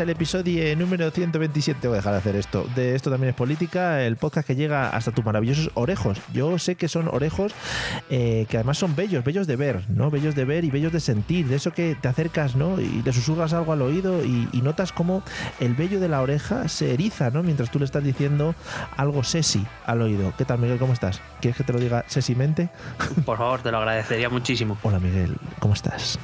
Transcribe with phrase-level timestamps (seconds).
[0.00, 1.86] Al episodio número 127.
[1.86, 2.66] Voy a dejar de hacer esto.
[2.74, 6.18] De esto también es política, el podcast que llega hasta tus maravillosos orejos.
[6.32, 7.52] Yo sé que son orejos
[8.08, 10.10] eh, que además son bellos, bellos de ver, ¿no?
[10.10, 11.48] Bellos de ver y bellos de sentir.
[11.48, 12.80] De eso que te acercas, ¿no?
[12.80, 15.22] Y le susurras algo al oído y, y notas como
[15.60, 17.42] el vello de la oreja se eriza, ¿no?
[17.42, 18.54] Mientras tú le estás diciendo
[18.96, 20.32] algo sesi al oído.
[20.38, 20.78] ¿Qué tal, Miguel?
[20.78, 21.20] ¿Cómo estás?
[21.40, 22.70] ¿Quieres que te lo diga sesimente?
[23.26, 24.78] Por favor, te lo agradecería muchísimo.
[24.82, 25.36] Hola, Miguel.
[25.58, 26.18] ¿Cómo estás?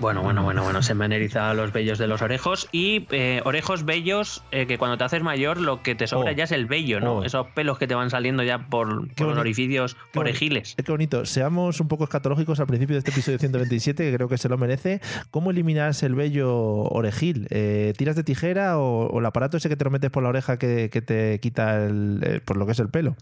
[0.00, 3.42] Bueno, bueno, bueno, bueno, se me han erizado los vellos de los orejos y eh,
[3.44, 6.34] orejos bellos eh, que cuando te haces mayor lo que te sobra Oh.
[6.34, 7.18] ya es el vello, ¿no?
[7.18, 7.24] Oh.
[7.24, 10.74] Esos pelos que te van saliendo ya por, Qué por los orificios Qué orejiles.
[10.76, 11.24] Es que bonito.
[11.26, 14.56] Seamos un poco escatológicos al principio de este episodio 127, que creo que se lo
[14.58, 15.00] merece.
[15.30, 17.46] ¿Cómo eliminas el vello orejil?
[17.50, 20.30] Eh, ¿Tiras de tijera o, o el aparato ese que te lo metes por la
[20.30, 23.16] oreja que, que te quita el, eh, por lo que es el pelo?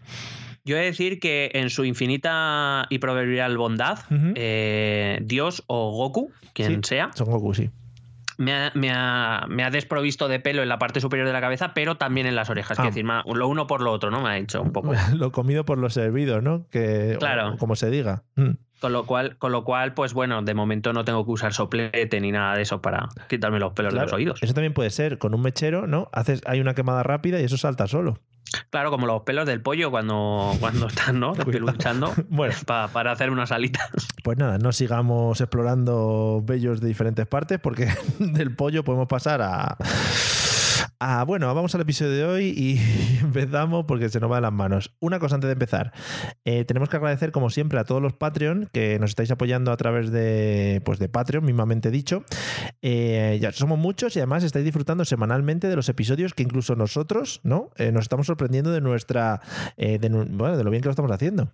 [0.68, 4.00] Yo he de decir que en su infinita y proverbial bondad,
[4.34, 6.90] eh, Dios o Goku, quien Sí.
[6.96, 7.70] sea, Son Goku, sí.
[8.36, 11.40] me ha, me ha- me ha desprovisto de pelo en la parte superior de la
[11.40, 12.78] cabeza, pero también en las orejas.
[12.78, 12.82] Ah.
[12.84, 14.20] Es decir, lo uno por lo otro, ¿no?
[14.20, 14.92] Me ha dicho un poco.
[15.16, 16.66] lo comido por los servidos, ¿no?
[16.70, 17.54] Que, Claro.
[17.54, 18.22] o como se diga.
[18.36, 18.50] Mm.
[18.80, 22.20] Con lo cual, con lo cual, pues bueno, de momento no tengo que usar soplete
[22.20, 24.40] ni nada de eso para quitarme los pelos de los oídos.
[24.40, 26.08] Eso también puede ser con un mechero, ¿no?
[26.12, 28.20] Haces, hay una quemada rápida y eso salta solo.
[28.70, 31.32] Claro, como los pelos del pollo cuando, cuando están, ¿no?
[32.28, 33.88] Bueno, para hacer unas alitas.
[34.28, 39.78] Pues nada, no sigamos explorando vellos de diferentes partes porque del pollo podemos pasar a...
[41.00, 42.78] a- bueno, vamos al episodio de hoy y
[43.22, 44.94] empezamos porque se nos va de las manos.
[45.00, 45.92] Una cosa antes de empezar.
[46.44, 49.76] Eh, tenemos que agradecer como siempre a todos los Patreon que nos estáis apoyando a
[49.76, 52.24] través de, pues de Patreon, mismamente dicho.
[52.82, 57.40] Eh, ya somos muchos y además estáis disfrutando semanalmente de los episodios que incluso nosotros,
[57.44, 57.70] ¿no?
[57.76, 59.40] Eh, nos estamos sorprendiendo de nuestra...
[59.76, 61.52] bueno, de lo bien que lo estamos haciendo.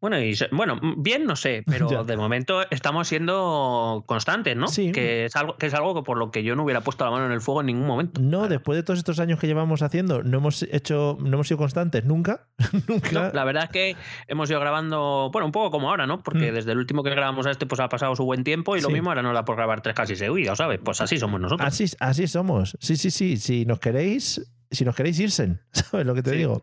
[0.00, 2.02] Bueno, y bueno, bien no sé, pero Ya.
[2.04, 4.66] de momento estamos siendo constantes, ¿no?
[4.68, 4.92] Sí.
[4.92, 7.26] Que es algo que es algo por lo que yo no hubiera puesto la mano
[7.26, 8.20] en el fuego en ningún momento.
[8.20, 8.48] No, Claro.
[8.48, 12.04] después de todos estos años que llevamos haciendo, no hemos hecho, no hemos sido constantes
[12.04, 12.48] nunca.
[12.88, 13.10] nunca.
[13.12, 13.96] No, la verdad es que
[14.26, 16.22] hemos ido grabando, bueno, un poco como ahora, ¿no?
[16.22, 16.54] Porque Mm.
[16.54, 18.90] desde el último que grabamos a este, pues ha pasado su buen tiempo y lo
[18.90, 20.80] mismo ahora nos da por grabar tres casi seguidos, ¿sabes?
[20.82, 21.66] Pues así somos nosotros.
[21.66, 22.76] Así, así somos.
[22.80, 23.36] Sí, sí, sí.
[23.36, 24.40] Si nos queréis,
[24.70, 26.36] si nos queréis irse, ¿sabes lo que te Sí.
[26.38, 26.62] digo?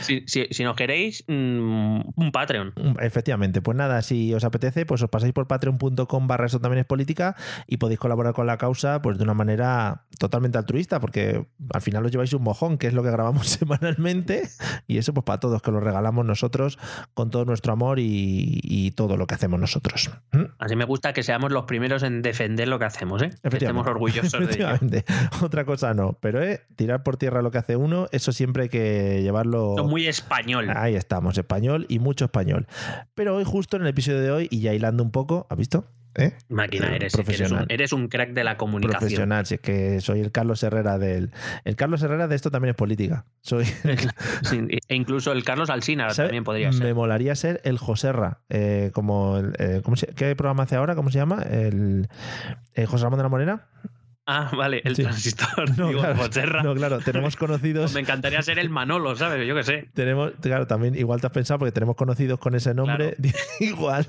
[0.00, 2.72] Si, si- si nos queréis, mm, un Patreon.
[2.76, 6.80] Mm, Efectivamente, pues nada, si os apetece, pues os pasáis por patreon.com barra eso también
[6.80, 11.46] es política y podéis colaborar con la causa pues de una manera totalmente altruista, porque
[11.72, 14.48] al final os lleváis un mojón, que es lo que grabamos semanalmente,
[14.86, 16.78] y eso pues para todos, que lo regalamos nosotros
[17.14, 20.10] con todo nuestro amor y, y todo lo que hacemos nosotros.
[20.32, 20.42] ¿Mm?
[20.58, 23.30] Así me gusta que seamos los primeros en defender lo que hacemos, ¿eh?
[23.42, 24.68] Que estemos orgullosos de ello.
[24.70, 25.04] Efectivamente.
[25.42, 28.68] Otra cosa no, pero eh, tirar por tierra lo que hace uno, eso siempre hay
[28.68, 29.76] que llevarlo.
[29.86, 30.70] Muy español.
[30.74, 32.66] Ahí estamos, español y mucho español.
[33.14, 35.88] Pero hoy, justo en el episodio de hoy, y ya hilando un poco, ¿has visto?
[36.16, 36.32] ¿Eh?
[36.48, 37.64] Máquina, Eh, eres, eres, profesional.
[37.64, 39.00] un, eres un crack de la comunicación.
[39.00, 41.32] Profesional, si es que soy el Carlos Herrera del.
[41.64, 43.24] El Carlos Herrera de esto también es política.
[43.40, 43.64] Soy.
[44.88, 46.28] E incluso el Carlos Alsina ¿sabe?
[46.28, 46.94] también podría Me ser.
[46.94, 48.42] molaría ser el Joserra.
[48.48, 50.94] eh, como el, eh, ¿cómo se- ¿Qué programa hace ahora?
[50.94, 51.42] ¿Cómo se llama?
[51.42, 52.08] El,
[52.74, 53.66] el José Ramón de la Morena.
[54.26, 55.02] Ah, vale, el Sí.
[55.02, 55.48] transistor.
[55.78, 57.92] No, digo, claro, no, claro, tenemos conocidos.
[57.94, 59.46] Me encantaría ser el Manolo, ¿sabes?
[59.46, 59.88] Yo qué sé.
[59.94, 63.16] Tenemos, claro, también igual te has pensado porque tenemos conocidos con ese nombre.
[63.60, 64.06] igual,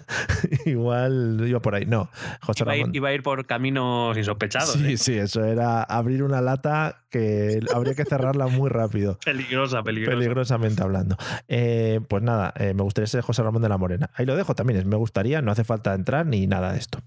[0.65, 1.85] igual iba por ahí.
[1.85, 2.09] No,
[2.41, 2.95] José Iba a, ir, Ramón.
[2.95, 4.73] iba a ir por caminos insospechados.
[4.73, 4.97] Sí, ¿eh?
[4.97, 9.17] sí, eso era abrir una lata que habría que cerrarla muy rápido.
[9.23, 10.17] Peligrosa, peligrosa.
[10.17, 11.17] Peligrosamente hablando.
[11.47, 14.09] Eh, pues nada, eh, me gustaría ser José Ramón de la Morena.
[14.15, 16.99] Ahí lo dejo también, me gustaría, no hace falta entrar ni nada de esto.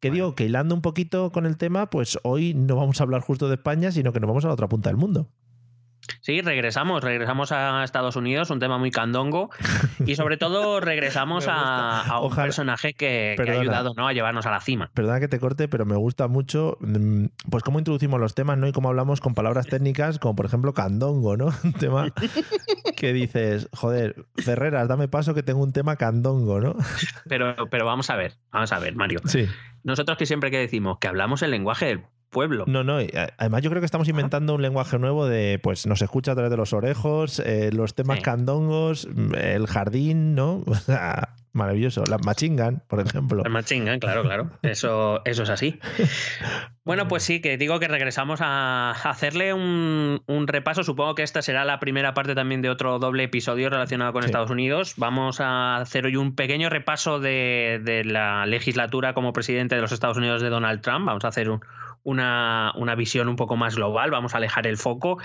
[0.00, 3.20] Que digo que hilando un poquito con el tema, pues hoy no vamos a hablar
[3.22, 5.28] justo de España, sino que nos vamos a la otra punta del mundo.
[6.20, 9.50] Sí, regresamos, regresamos a Estados Unidos, un tema muy candongo.
[10.06, 14.08] Y sobre todo regresamos a, un Ojalá- personaje que, que ha ayudado ¿no?
[14.08, 14.90] a llevarnos a la cima.
[14.94, 18.66] Perdona que te corte, pero me gusta mucho mm, pues cómo introducimos los temas, ¿no?
[18.66, 21.46] Y cómo hablamos con palabras técnicas, como por ejemplo candongo, ¿no?
[21.64, 22.12] Un tema
[22.96, 26.76] que dices, joder, Ferreras, dame paso que tengo un tema candongo, ¿no?
[27.28, 29.20] Pero, pero vamos a ver, vamos a ver, Mario.
[29.26, 29.46] Sí.
[29.84, 32.64] Nosotros que siempre que decimos que hablamos el lenguaje del pueblo.
[32.66, 33.04] No, no, a-
[33.38, 36.50] además yo creo que estamos inventando un lenguaje nuevo de, pues nos escucha a través
[36.50, 38.22] de los orejos, eh, los temas Sí.
[38.22, 40.62] candongos, mm, el jardín, ¿no?
[40.66, 42.04] O sea, Maravilloso.
[42.08, 43.42] Las Machingan, por ejemplo.
[43.42, 44.50] Las Machingan, claro, claro.
[44.62, 45.80] Eso, eso es así.
[46.84, 50.84] Bueno, pues sí, que digo que regresamos a hacerle un, repaso.
[50.84, 54.50] Supongo que esta será la primera parte también de otro doble episodio relacionado con Estados
[54.50, 54.94] Unidos.
[54.98, 59.90] Vamos a hacer hoy un pequeño repaso de, de la legislatura como presidente de los
[59.92, 61.06] Estados Unidos de Donald Trump.
[61.06, 61.60] Vamos a hacer un,
[62.08, 65.18] una, visión un poco más global, vamos a alejar el foco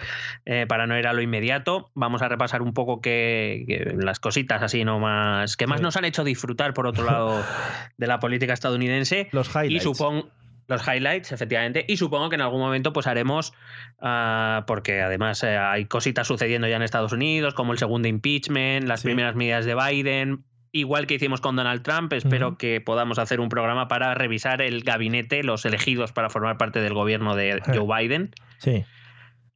[0.45, 4.61] eh, para no ir a lo inmediato, vamos a repasar un poco que, las cositas
[4.61, 7.41] así no más que más nos han hecho disfrutar por otro lado
[7.97, 9.29] de la política estadounidense.
[9.31, 9.73] Los highlights.
[9.73, 10.29] y supongo
[10.67, 13.53] los highlights, efectivamente, y supongo que en algún momento pues haremos,
[14.01, 18.87] ah, porque además eh, hay cositas sucediendo ya en Estados Unidos, como el segundo impeachment,
[18.87, 23.39] las primeras medidas de Biden, igual que hicimos con Donald Trump, espero que podamos hacer
[23.39, 27.87] un programa para revisar el gabinete, los elegidos para formar parte del gobierno de Joe
[27.87, 28.31] Biden.
[28.57, 28.83] Sí.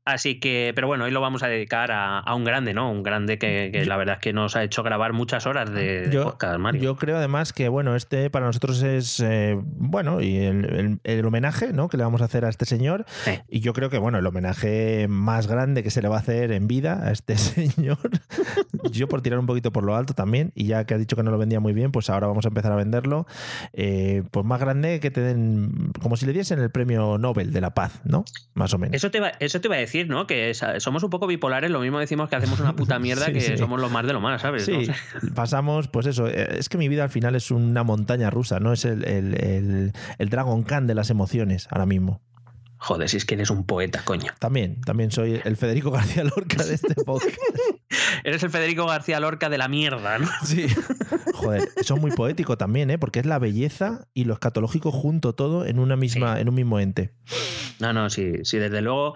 [0.08, 2.90] Así que, pero bueno, hoy lo vamos a dedicar a, un grande, ¿no?
[2.90, 6.24] Un grande que, la verdad es que nos ha hecho grabar muchas horas de, yo,
[6.24, 6.82] podcast, Mario.
[6.82, 11.90] Yo creo además que, bueno, este para nosotros es, eh, bueno, y el, homenaje, ¿no?
[11.90, 13.06] Que le vamos a hacer a este señor.
[13.50, 16.54] Y yo creo que, bueno, el homenaje más grande que se le va a hacer
[16.54, 18.00] en vida a este señor.
[18.90, 21.24] yo por tirar un poquito por lo alto también, y ya que ha dicho que
[21.24, 23.28] no lo vendía muy bien, pues ahora vamos a empezar a venderlo.
[23.74, 27.60] Eh, pues más grande que te den, como si le diesen el premio Nobel de
[27.60, 28.24] la Paz, ¿no?
[28.54, 28.96] Más o menos.
[28.96, 30.28] Eso te eso te iba a decir ¿no?
[30.28, 33.80] Que somos un poco bipolares, lo mismo decimos que hacemos una puta mierda que somos
[33.80, 34.66] los más de lo más, ¿sabes?
[34.66, 34.88] Sí,
[35.36, 38.74] pasamos, pues eso, eh, es que mi vida al final es una montaña rusa, ¿no?
[38.74, 42.22] Es el, el, el Dragon Khan de las emociones ahora mismo.
[42.80, 44.32] Joder, si es que eres un poeta, coño.
[44.40, 47.38] También, también soy el Federico García Lorca de este podcast.
[48.24, 50.28] eres el Federico García Lorca de la mierda, ¿no?
[50.44, 50.68] Sí.
[51.34, 53.00] Joder, eso es muy poético también, ¿eh?
[53.00, 56.80] Porque es la belleza y lo escatológico junto todo en una misma, en un mismo
[56.80, 57.14] ente.
[57.80, 59.16] No, no, sí, sí, desde luego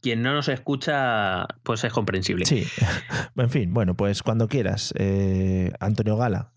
[0.00, 2.44] quien no nos escucha, pues es comprensible.
[2.46, 2.66] Sí.
[3.36, 4.92] En fin, bueno, pues cuando quieras.
[4.96, 6.50] Eh, Antonio Gala.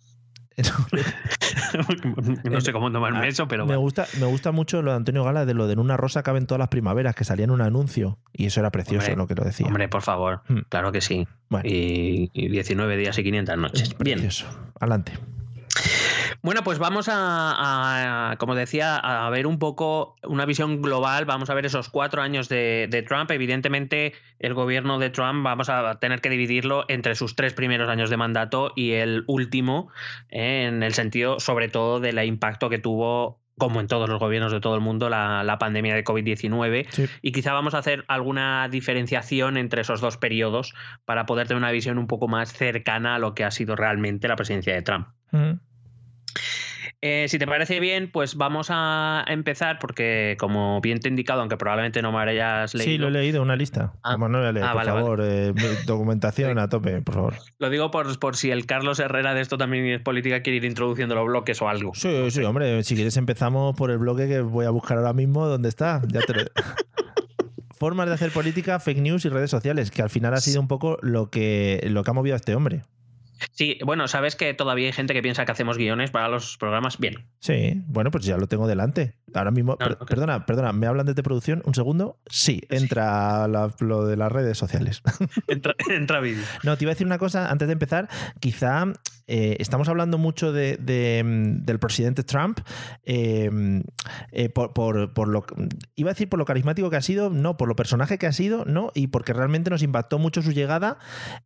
[2.43, 3.65] no sé cómo tomarme eso, pero.
[3.65, 6.23] Me, gusta, me gusta mucho lo de Antonio Gala, de lo de en una rosa
[6.23, 8.19] caben todas las primaveras, que salía en un anuncio.
[8.33, 9.67] Y eso era precioso lo que lo decía.
[9.67, 10.41] Hombre, por favor.
[10.47, 10.61] Hmm.
[10.69, 11.27] Claro que sí.
[11.63, 13.95] Y, 19 días y 500 noches.
[13.99, 14.27] Bien.
[14.79, 15.13] Adelante.
[16.43, 21.25] Bueno, pues vamos a, como decía, a ver un poco una visión global.
[21.25, 23.29] Vamos a ver esos cuatro años de, Trump.
[23.29, 28.09] Evidentemente, el gobierno de Trump vamos a tener que dividirlo entre sus tres primeros años
[28.09, 29.89] de mandato y el último,
[30.29, 34.51] eh, en el sentido, sobre todo, del impacto que tuvo como en todos los gobiernos
[34.51, 37.09] de todo el mundo, la, pandemia de COVID-19.
[37.21, 40.73] Y quizá vamos a hacer alguna diferenciación entre esos dos periodos
[41.05, 44.27] para poder tener una visión un poco más cercana a lo que ha sido realmente
[44.27, 45.09] la presidencia de Trump.
[45.29, 45.70] Mm.
[47.03, 51.39] Eh, si te parece bien, pues vamos a empezar, porque como bien te he indicado,
[51.39, 52.91] aunque probablemente no me hayas leído.
[52.91, 53.93] Sí, lo he leído, una lista.
[54.03, 55.51] Ah, no lo he ah, por favor, eh,
[55.87, 57.33] documentación a tope, por favor.
[57.57, 60.65] Lo digo por, por si el Carlos Herrera de esto también es política quiere ir
[60.65, 61.93] introduciendo los bloques o algo.
[61.95, 65.47] Sí, sí, hombre, si quieres empezamos por el bloque que voy a buscar ahora mismo,
[65.47, 66.03] ¿dónde está?
[66.07, 66.33] Ya te
[67.79, 70.67] Formas de hacer política, fake news y redes sociales, que al final ha sido un
[70.67, 72.83] poco lo que, lo que ha movido a este hombre.
[73.51, 76.97] Sí, bueno, sabes que todavía hay gente que piensa que hacemos guiones para los programas.
[76.97, 77.25] Bien.
[77.39, 79.15] Sí, bueno, pues ya lo tengo delante.
[79.33, 81.61] Ahora mismo, perdona, perdona, ¿me hablan de producción?
[81.65, 82.19] ¿Un segundo?
[82.27, 85.01] Sí, entra lo de las redes sociales.
[85.47, 86.43] Entra, entra vídeo.
[86.63, 88.09] No, te iba a decir una cosa antes de empezar.
[88.39, 88.85] Quizá
[89.33, 90.75] eh, estamos hablando mucho de,
[91.23, 92.59] mm, del presidente Trump
[93.05, 93.81] em,
[94.33, 94.67] eh, por,
[95.29, 95.45] lo
[95.95, 98.33] iba a decir por lo carismático que ha sido, no, por lo personaje que ha
[98.33, 100.97] sido, no, y porque realmente nos impactó mucho su llegada.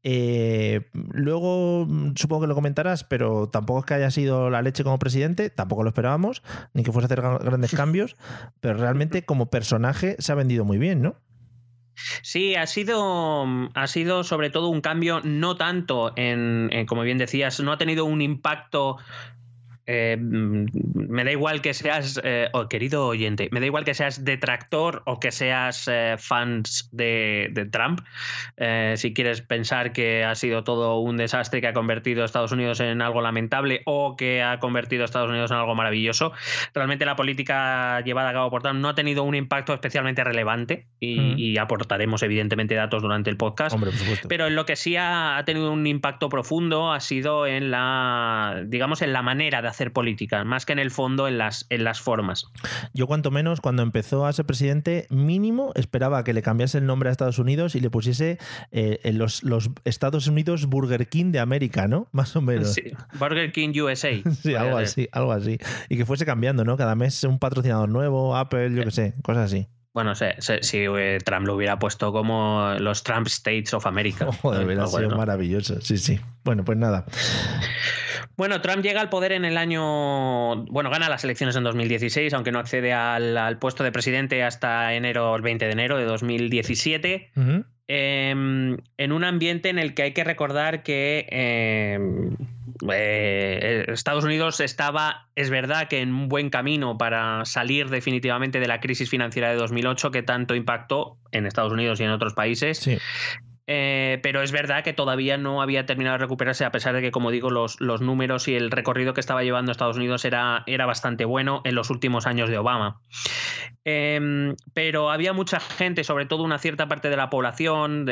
[0.02, 4.84] Eh, luego mm, supongo que lo comentarás, pero tampoco es que haya sido la leche
[4.84, 6.42] como presidente, tampoco lo esperábamos,
[6.74, 8.16] ni que fuese a hacer grandes cambios,
[8.62, 11.18] pero realmente como personaje se ha vendido muy bien, ¿no?
[12.22, 17.60] Sí, ha sido, ha sido sobre todo un cambio, no tanto en, como bien decías,
[17.60, 18.98] no ha tenido un impacto
[19.88, 25.04] eh, me da igual que seas, eh, querido oyente, me da igual que seas detractor
[25.06, 28.02] o que seas eh, fans de, Trump.
[28.96, 32.80] si quieres pensar que ha sido todo un desastre que ha convertido a Estados Unidos
[32.80, 36.32] en algo lamentable o que ha convertido a Estados Unidos en algo maravilloso,
[36.74, 40.88] realmente la política llevada a cabo por Trump no ha tenido un impacto especialmente relevante
[41.00, 43.78] y, aportaremos evidentemente datos durante el podcast.
[44.28, 48.62] pero en lo que sí ha, ha tenido un impacto profundo ha sido en la,
[48.66, 51.84] digamos, en la manera de hacer política, más que en el fondo en las, en
[51.84, 52.46] las formas.
[52.94, 57.10] Yo cuanto menos cuando empezó a ser presidente, mínimo esperaba que le cambiase el nombre
[57.10, 58.40] a Estados Unidos y le pusiese
[58.72, 62.08] eh, en los, los, Estados Unidos Burger King de América, ¿no?
[62.14, 62.74] Más o menos.
[62.74, 62.84] Sí,
[63.20, 64.12] Burger King USA.
[64.42, 65.58] sí, algo así, algo así.
[65.90, 66.78] Y que fuese cambiando, ¿no?
[66.78, 69.68] Cada mes un patrocinador nuevo, Apple, yo qué sé, cosas así.
[69.96, 70.26] Bueno, si
[70.74, 74.30] eh, Trump lo hubiera puesto como los Trump States of America.
[74.42, 75.80] Joder, hubiera sido maravilloso.
[75.80, 76.20] Sí, sí.
[76.44, 77.06] Bueno, pues nada.
[78.38, 80.66] Bueno, Trump llega al poder en el año.
[80.66, 85.36] Bueno, gana las elecciones en 2016, aunque no accede al, puesto de presidente hasta enero,
[85.36, 87.32] el 20 de enero de 2017.
[87.88, 92.36] Em, en un ambiente en el que hay que recordar que em,
[92.92, 98.68] eh, Estados Unidos estaba, es verdad, que en un buen camino para salir definitivamente de
[98.68, 102.80] la crisis financiera de 2008 que tanto impactó en Estados Unidos y en otros países.
[102.80, 102.98] Sí.
[103.68, 107.12] Eh, pero es verdad que todavía no había terminado de recuperarse, a pesar de que,
[107.12, 110.86] como digo, los, los números y el recorrido que estaba llevando Estados Unidos era, era
[110.86, 113.02] bastante bueno en los últimos años de Obama.
[113.84, 118.06] Em, pero había mucha gente, sobre todo una cierta parte de la población,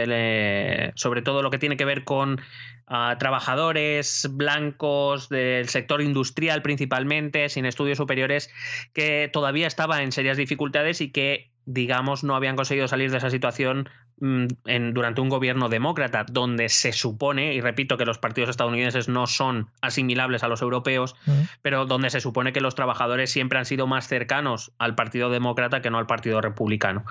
[0.95, 2.41] sobre todo lo que tiene que ver con
[2.88, 8.51] ah, trabajadores blancos del sector industrial principalmente, sin estudios superiores,
[8.93, 13.29] que todavía estaba en serias dificultades y que digamos, no habían conseguido salir de esa
[13.29, 13.89] situación
[14.22, 19.27] en, durante un gobierno demócrata, donde se supone, y repito que los partidos estadounidenses no
[19.27, 21.15] son asimilables a los europeos,
[21.62, 25.82] pero donde se supone que los trabajadores siempre han sido más cercanos al Partido Demócrata
[25.82, 27.05] que no al Partido Republicano.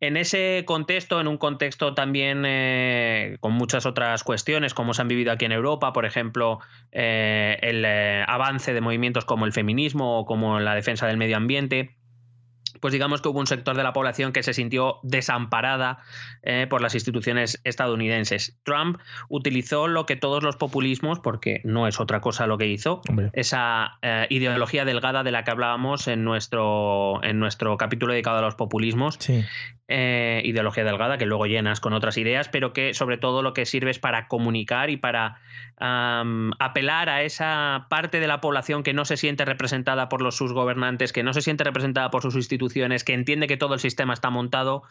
[0.00, 5.08] En ese contexto, en un contexto también eh, con muchas otras cuestiones, como se han
[5.08, 6.58] vivido aquí en Europa, por ejemplo,
[6.90, 11.36] eh, el eh, avance de movimientos como el feminismo o como la defensa del medio
[11.36, 11.96] ambiente,
[12.82, 16.00] pues digamos que hubo un sector de la población que se sintió desamparada
[16.42, 18.58] eh, por las instituciones estadounidenses.
[18.64, 18.98] Trump
[19.28, 23.00] utilizó lo que todos los populismos, porque no es otra cosa lo que hizo,
[23.34, 28.42] esa eh, ideología delgada de la que hablábamos en nuestro, en nuestro capítulo dedicado a
[28.42, 29.16] los populismos,
[29.86, 33.64] eh, ideología delgada que luego llenas con otras ideas, pero que sobre todo lo que
[33.64, 35.38] sirve es para comunicar y para
[35.78, 40.52] apelar a esa parte de la población que no se siente representada por los sus
[40.52, 44.12] gobernantes, que no se siente representada por sus instituciones, que entiende que todo el sistema
[44.14, 44.82] está montado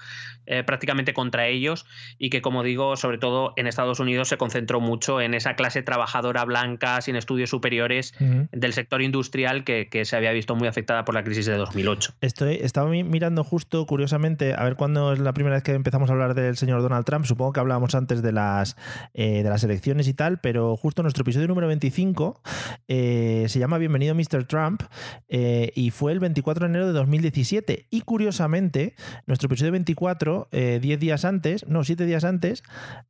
[0.46, 1.86] eh, prácticamente contra ellos
[2.18, 5.82] y que, como digo, sobre todo en Estados Unidos se concentró mucho en esa clase
[5.82, 8.14] trabajadora blanca, sin estudios superiores,
[8.52, 12.14] del sector industrial que, se había visto muy afectada por la crisis de 2008.
[12.22, 16.14] Estoy, estaba mirando justo, curiosamente, a ver cuándo es la primera vez que empezamos a
[16.14, 17.26] hablar del señor Donald Trump.
[17.26, 18.76] Supongo que hablábamos antes de las,
[19.14, 22.42] eh, de las elecciones y tal, pero justo nuestro episodio número 25
[22.88, 24.46] eh, se llama Bienvenido Mr.
[24.46, 24.84] Trump
[25.30, 27.71] eh, y fue el 24 de enero de 2017.
[27.90, 32.64] Y curiosamente, nuestro episodio 24, 10 eh, días antes, no, 7 días antes,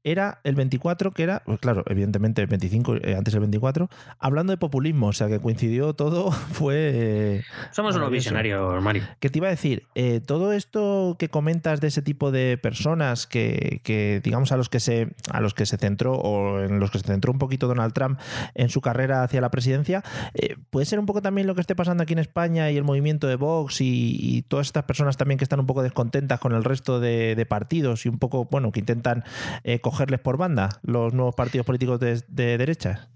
[0.03, 3.89] era el 24, que era, pues claro, evidentemente el 25, antes el 24,
[4.19, 7.43] hablando de populismo, o sea que coincidió todo, fue...
[7.71, 9.03] Somos unos visionarios, Mario.
[9.19, 9.83] ¿Qué te iba a decir?
[10.25, 14.79] todo esto que comentas de ese tipo de personas que, que, digamos, a los que
[14.79, 17.93] se, a los que se centró o en los que se centró un poquito Donald
[17.93, 18.19] Trump
[18.55, 20.03] en su carrera hacia la presidencia.
[20.33, 22.83] Eh, ¿Puede ser un poco también lo que esté pasando aquí en España y el
[22.83, 26.65] movimiento de Vox y, todas estas personas también que están un poco descontentas con el
[26.65, 29.23] resto de, partidos y un poco, bueno, que intentan
[29.63, 33.07] eh, cogerles por banda los nuevos partidos políticos de, de derechas?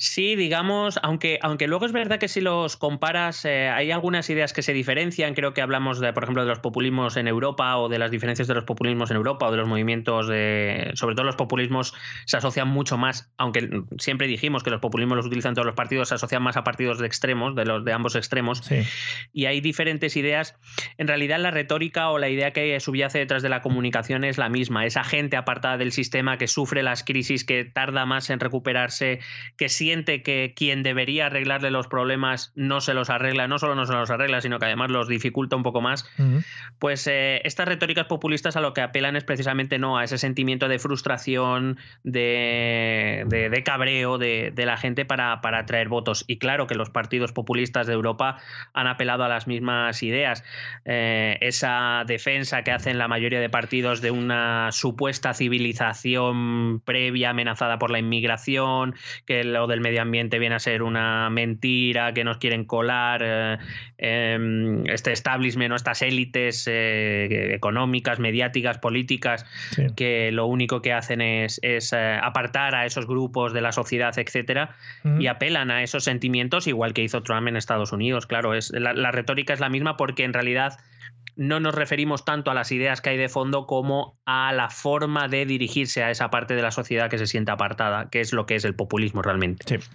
[0.00, 4.52] Sí, digamos, aunque, aunque luego es verdad que si los comparas, eh, hay algunas ideas
[4.52, 5.34] que se diferencian.
[5.34, 8.46] Creo que hablamos, de, por ejemplo, de los populismos en Europa o de las diferencias
[8.46, 10.92] de los populismos en Europa o de los movimientos de.
[10.94, 11.94] Sobre todo los populismos
[12.26, 16.10] se asocian mucho más, aunque siempre dijimos que los populismos los utilizan todos los partidos,
[16.10, 18.62] se asocian más a partidos de extremos, de los de ambos extremos.
[19.32, 20.54] Y hay diferentes ideas.
[20.96, 24.48] En realidad, la retórica o la idea que subyace detrás de la comunicación es la
[24.48, 24.86] misma.
[24.86, 29.18] Esa gente apartada del sistema que sufre las crisis, que tarda más en recuperarse,
[29.56, 29.87] que sí
[30.22, 34.10] que quien debería arreglarle los problemas no se los arregla, no solo no se los
[34.10, 36.08] arregla, sino que además los dificulta un poco más,
[36.78, 40.68] pues eh, estas retóricas populistas a lo que apelan es precisamente no a ese sentimiento
[40.68, 46.24] de frustración, de, de, cabreo de, la gente para, para atraer votos.
[46.26, 48.38] Y claro que los partidos populistas de Europa
[48.74, 50.44] han apelado a las mismas ideas.
[50.84, 57.78] Eh, esa defensa que hacen la mayoría de partidos de una supuesta civilización previa amenazada
[57.78, 58.94] por la inmigración,
[59.26, 63.58] que lo del medio ambiente viene a ser una mentira que nos quieren colar, eh,
[63.98, 69.46] em, este establishment o estas élites eh, económicas, mediáticas, políticas,
[69.96, 74.76] que lo único que hacen es, eh, apartar a esos grupos de la sociedad, etcétera,
[75.18, 78.26] y apelan a esos sentimientos, igual que hizo Trump en Estados Unidos.
[78.26, 80.78] Claro, es, la retórica es la misma porque en realidad
[81.38, 85.28] no nos referimos tanto a las ideas que hay de fondo como a la forma
[85.28, 88.44] de dirigirse a esa parte de la sociedad que se siente apartada, que es lo
[88.44, 89.64] que es el populismo realmente.
[89.78, 89.88] Sí.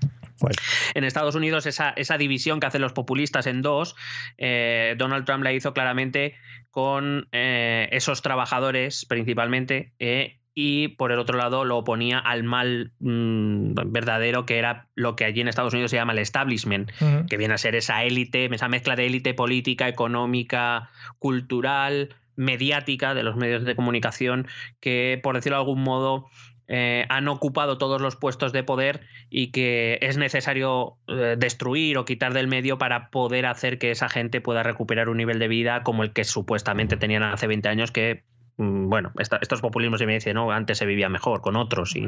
[0.93, 3.95] En Estados Unidos, esa, división que hacen los populistas en dos,
[4.37, 6.35] eh, Donald Trump la hizo claramente
[6.71, 12.91] con eh, esos trabajadores principalmente eh, y por el otro lado lo oponía al mal
[12.99, 16.91] mm, verdadero que era lo que allí en Estados Unidos se llama el establishment,
[17.27, 23.23] que viene a ser esa élite, esa mezcla de élite política, económica, cultural, mediática de
[23.23, 24.47] los medios de comunicación
[24.79, 26.27] que, por decirlo de algún modo,
[26.67, 32.05] eh, han ocupado todos los puestos de poder y que es necesario eh, destruir o
[32.05, 35.83] quitar del medio para poder hacer que esa gente pueda recuperar un nivel de vida
[35.83, 38.23] como el que supuestamente tenían hace 20 años que
[38.57, 41.95] mm, bueno, estos populismos me dicen, no, antes se vivía mejor con otros.
[41.95, 42.07] Y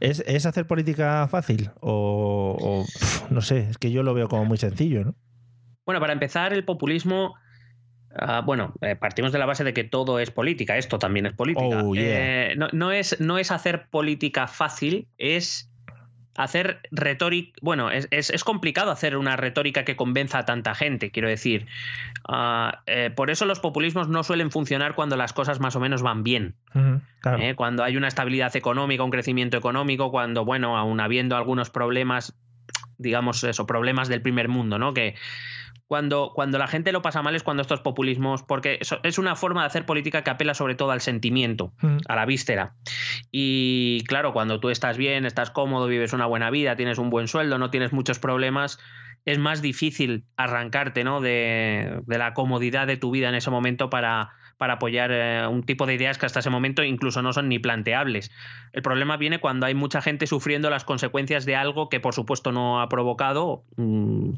[0.00, 1.70] ¿Es, hacer política fácil?
[1.80, 2.84] O,
[3.30, 5.14] no sé, es que yo lo veo como muy sencillo, ¿no?
[5.86, 7.34] Bueno, para empezar, el populismo
[8.16, 11.32] Ah, bueno, eh, partimos de la base de que todo es política, esto también es
[11.32, 11.82] política.
[11.82, 15.70] Oh, eh, no, es, no es hacer política fácil, es
[16.36, 17.52] hacer retórica.
[17.62, 21.66] Bueno, es, complicado hacer una retórica que convenza a tanta gente, quiero decir.
[22.28, 26.02] Ah, eh, por eso los populismos no suelen funcionar cuando las cosas más o menos
[26.02, 26.54] van bien.
[27.56, 32.34] cuando hay una estabilidad económica, un crecimiento económico, cuando, bueno, aún habiendo algunos problemas,
[32.98, 34.92] digamos eso, problemas del primer mundo, ¿no?
[34.94, 35.14] Que
[35.94, 39.60] cuando, cuando la gente lo pasa mal es cuando estos populismos, porque es una forma
[39.60, 41.98] de hacer política que apela sobre todo al sentimiento, mm.
[42.08, 42.74] a la víscera.
[43.30, 47.28] Y claro, cuando tú estás bien, estás cómodo, vives una buena vida, tienes un buen
[47.28, 48.80] sueldo, no tienes muchos problemas,
[49.24, 51.20] es más difícil arrancarte ¿no?
[51.20, 55.62] de, de la comodidad de tu vida en ese momento para, para apoyar eh, un
[55.62, 58.30] tipo de ideas que hasta ese momento incluso no son ni planteables.
[58.72, 62.52] El problema viene cuando hay mucha gente sufriendo las consecuencias de algo que por supuesto
[62.52, 64.30] no ha provocado, mm,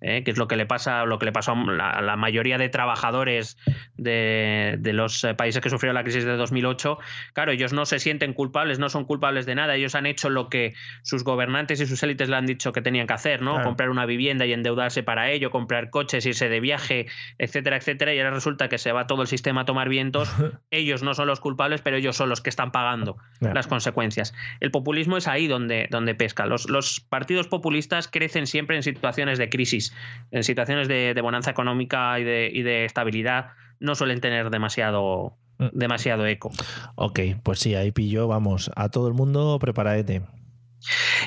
[0.00, 2.68] eh, que es lo que le pasa, lo que le pasó a la, mayoría de
[2.68, 3.56] trabajadores
[3.96, 6.98] de, los países que sufrieron la crisis de 2008.
[7.32, 10.48] Claro, ellos no se sienten culpables, no son culpables de nada, ellos han hecho lo
[10.48, 13.62] que sus gobernantes y sus élites le han dicho que tenían que hacer, ¿no?
[13.62, 17.06] Comprar una vivienda y endeudarse para ello, comprar coches, irse de viaje,
[17.38, 20.28] etcétera, etcétera, y ahora resulta que se va todo el sistema a tomar vientos,
[20.70, 24.34] ellos no son los culpables, pero ellos son los que están pagando las consecuencias.
[24.60, 26.46] El populismo es ahí donde, donde pesca.
[26.46, 29.94] Los, los, partidos populistas crecen siempre en situaciones de crisis,
[30.30, 33.50] en situaciones de, bonanza económica y de, y de estabilidad,
[33.80, 35.68] no suelen tener demasiado, mm.
[35.72, 36.50] demasiado eco.
[36.94, 40.22] Ok, pues sí, ahí pillo, vamos, a todo el mundo preparate.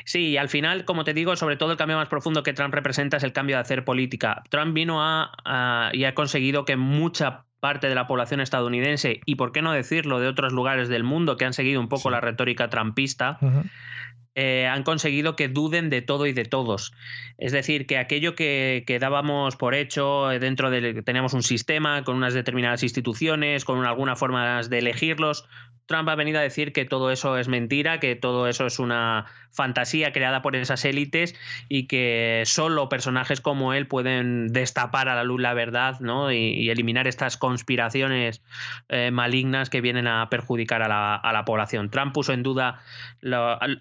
[0.06, 3.18] Sí, al final, como te digo, sobre todo el cambio más profundo que Trump representa
[3.18, 4.44] es el cambio de hacer política.
[4.50, 9.54] Trump vino a y ha conseguido que mucha parte de la población estadounidense y, por
[9.54, 12.70] qué no decirlo, de otros lugares del mundo que han seguido un poco la retórica
[12.70, 13.40] trampista,
[14.34, 16.92] eh, han conseguido que duden de todo y de todos.
[17.38, 21.44] Es decir, que aquello que, que dábamos por hecho eh, dentro de que teníamos un
[21.44, 25.48] sistema con unas determinadas instituciones, con alguna forma de elegirlos,
[25.86, 29.26] Trump ha venido a decir que todo eso es mentira, que todo eso es una
[29.52, 31.36] fantasía creada por esas élites
[31.68, 36.32] y que solo personajes como él pueden destapar a la luz la verdad ¿no?
[36.32, 38.42] y, eliminar estas conspiraciones
[38.90, 41.90] eh, malignas que vienen a perjudicar a la, a la población.
[41.90, 42.82] Trump puso en duda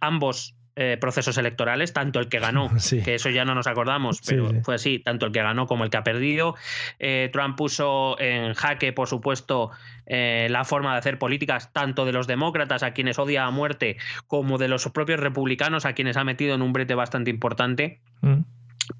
[0.00, 2.70] ambos eh, procesos electorales, tanto el que ganó,
[3.04, 5.90] que eso ya no nos acordamos, pero fue así, tanto el que ganó como el
[5.90, 6.54] que ha perdido.
[7.00, 9.70] Eh, Trump puso en jaque, por supuesto,
[10.06, 13.96] eh, la forma de hacer políticas, tanto de los demócratas, a quienes odia a muerte,
[14.28, 18.00] como de los propios republicanos, a quienes ha metido en un brete bastante importante.
[18.20, 18.42] Mm.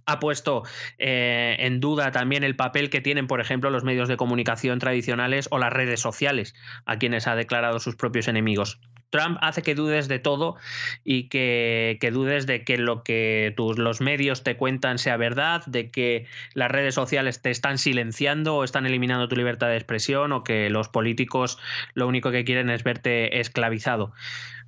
[0.06, 0.62] ha puesto
[0.98, 5.58] en duda también el papel que tienen, por ejemplo, los medios de comunicación tradicionales o
[5.58, 6.54] las redes sociales,
[6.84, 8.80] a quienes ha declarado sus propios enemigos.
[9.10, 10.56] Trump hace que dudes de todo
[11.04, 15.90] y que, dudes de que lo que tus, los medios te cuentan sea verdad, de
[15.90, 20.44] que las redes sociales te están silenciando o están eliminando tu libertad de expresión o
[20.44, 21.58] que los políticos
[21.94, 24.12] lo único que quieren es verte esclavizado.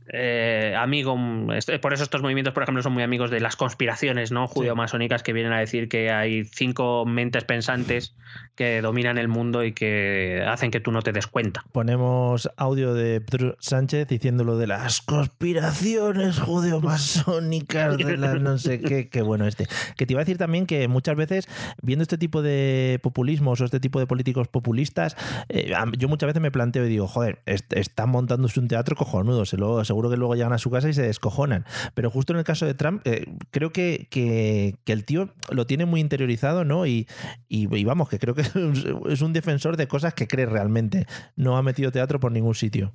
[0.08, 1.16] Eh, amigo,
[1.80, 4.46] por eso estos movimientos, por ejemplo, son muy amigos de las conspiraciones ¿no?
[4.46, 8.14] judeo-masónicas que vienen a decir que hay cinco mentes pensantes
[8.54, 11.64] que dominan el mundo y que hacen que tú no te des cuenta.
[11.72, 19.08] Ponemos audio de Pedro Sánchez diciéndolo de las conspiraciones judeo-masónicas, de las no sé qué,
[19.08, 19.66] qué bueno este.
[19.96, 21.48] Que te iba a decir también que muchas veces,
[21.82, 25.16] viendo este tipo de populismos o este tipo de políticos populistas,
[25.48, 29.56] eh, yo muchas veces me planteo y digo, joder, están montándose un teatro cojonudo, se
[29.56, 31.66] lo seguro que luego llegan a su casa y se descojonan.
[31.94, 35.84] Pero justo en el caso de Trump, eh, creo que, que, el tío lo tiene
[35.84, 36.86] muy interiorizado, ¿no?
[36.86, 37.06] Y,
[37.48, 38.42] y, vamos, que creo que
[39.08, 41.06] es un defensor de cosas que cree realmente.
[41.36, 42.92] No ha metido teatro por ningún sitio.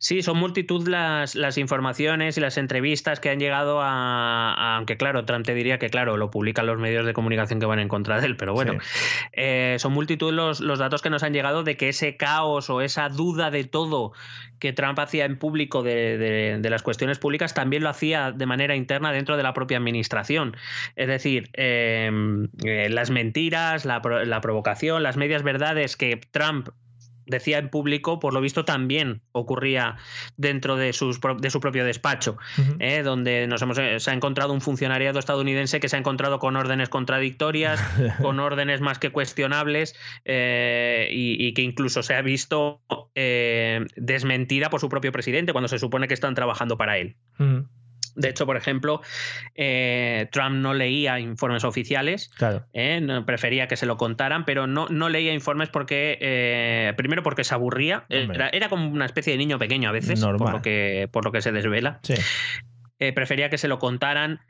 [0.00, 5.24] Sí, son multitud las, las, informaciones y las entrevistas que han llegado a, Aunque claro,
[5.24, 8.20] Trump te diría que, claro, lo publican los medios de comunicación que van en contra
[8.20, 8.74] de él, pero bueno,
[9.32, 12.80] eh, son multitud los, los, datos que nos han llegado de que ese caos o
[12.80, 14.12] esa duda de todo
[14.60, 19.12] que Trump hacía en público de, las cuestiones públicas también lo hacía de manera interna
[19.12, 20.56] dentro de la propia administración.
[20.96, 26.68] Es decir, em, eh, las mentiras, la, la provocación, las medias verdades que Trump
[27.28, 29.96] decía en público, por lo visto también ocurría
[30.36, 32.38] dentro de, sus, de su propio despacho,
[32.78, 33.02] ¿eh?
[33.02, 36.56] donde nos hemos, eh, se ha encontrado un funcionariado estadounidense que se ha encontrado con
[36.56, 37.80] órdenes contradictorias,
[38.22, 42.80] con órdenes más que cuestionables eh, y, que incluso se ha visto
[43.14, 47.16] eh, desmentida por su propio presidente cuando se supone que están trabajando para él.
[48.18, 49.00] De hecho, por ejemplo,
[49.54, 52.66] eh, Trump no leía informes oficiales, claro.
[52.72, 53.00] ¿eh?
[53.24, 57.54] prefería que se lo contaran, pero no, no leía informes porque, eh, primero porque se
[57.54, 61.30] aburría, era, como una especie de niño pequeño a veces, por lo, que, por lo
[61.30, 62.00] que se desvela.
[63.14, 64.40] prefería que se lo contaran.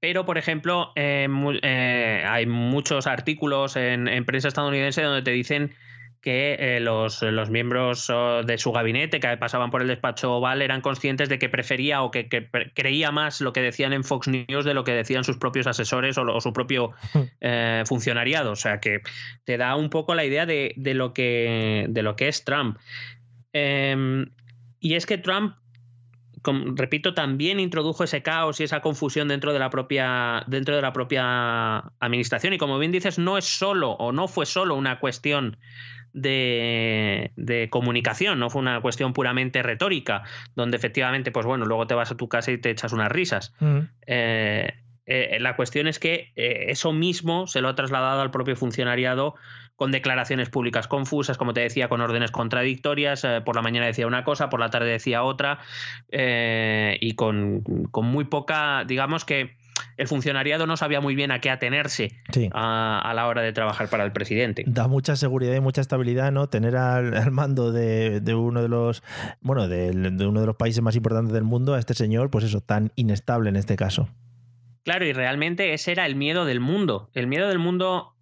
[0.00, 5.74] Pero, por ejemplo, hay muchos artículos en, en prensa estadounidense donde te dicen
[6.22, 10.80] que eh, los, miembros oh, de su gabinete que pasaban por el despacho oval eran
[10.80, 12.28] conscientes de que prefería o que,
[12.74, 16.16] creía más lo que decían en Fox News de lo que decían sus propios asesores
[16.16, 16.92] o, su propio
[17.40, 18.52] eh, funcionariado.
[18.52, 19.00] O sea que
[19.44, 22.78] te da un poco la idea de, lo, que, de lo que es Trump.
[23.52, 24.26] Em,
[24.78, 25.56] y es que Trump
[26.74, 30.92] repito, también introdujo ese caos y esa confusión dentro de la propia dentro de la
[30.92, 35.56] propia administración y como bien dices no es solo o no fue solo una cuestión
[36.12, 40.22] de, comunicación, no fue una cuestión puramente retórica,
[40.54, 43.54] donde efectivamente, pues bueno, luego te vas a tu casa y te echas unas risas.
[43.60, 43.78] Mm.
[44.06, 44.74] Eh,
[45.06, 49.34] eh, la cuestión es que eh, eso mismo se lo ha trasladado al propio funcionariado
[49.74, 53.26] con declaraciones públicas confusas, como te decía, con órdenes contradictorias.
[53.44, 55.58] por la mañana decía una cosa, por la tarde decía otra,
[56.12, 59.56] y con, con, muy poca, digamos que
[59.96, 62.12] el funcionariado no sabía muy bien a qué atenerse
[62.52, 64.64] a, la hora de trabajar para el presidente.
[64.66, 66.48] Da mucha seguridad y mucha estabilidad, ¿no?
[66.48, 69.02] Tener al, mando de, uno de los,
[69.40, 69.90] bueno, de,
[70.26, 73.48] uno de los países más importantes del mundo a este señor, pues eso, tan inestable
[73.48, 74.08] en este caso.
[74.84, 77.10] Claro, y realmente ese era el miedo del mundo.
[77.14, 78.12] El miedo del mundo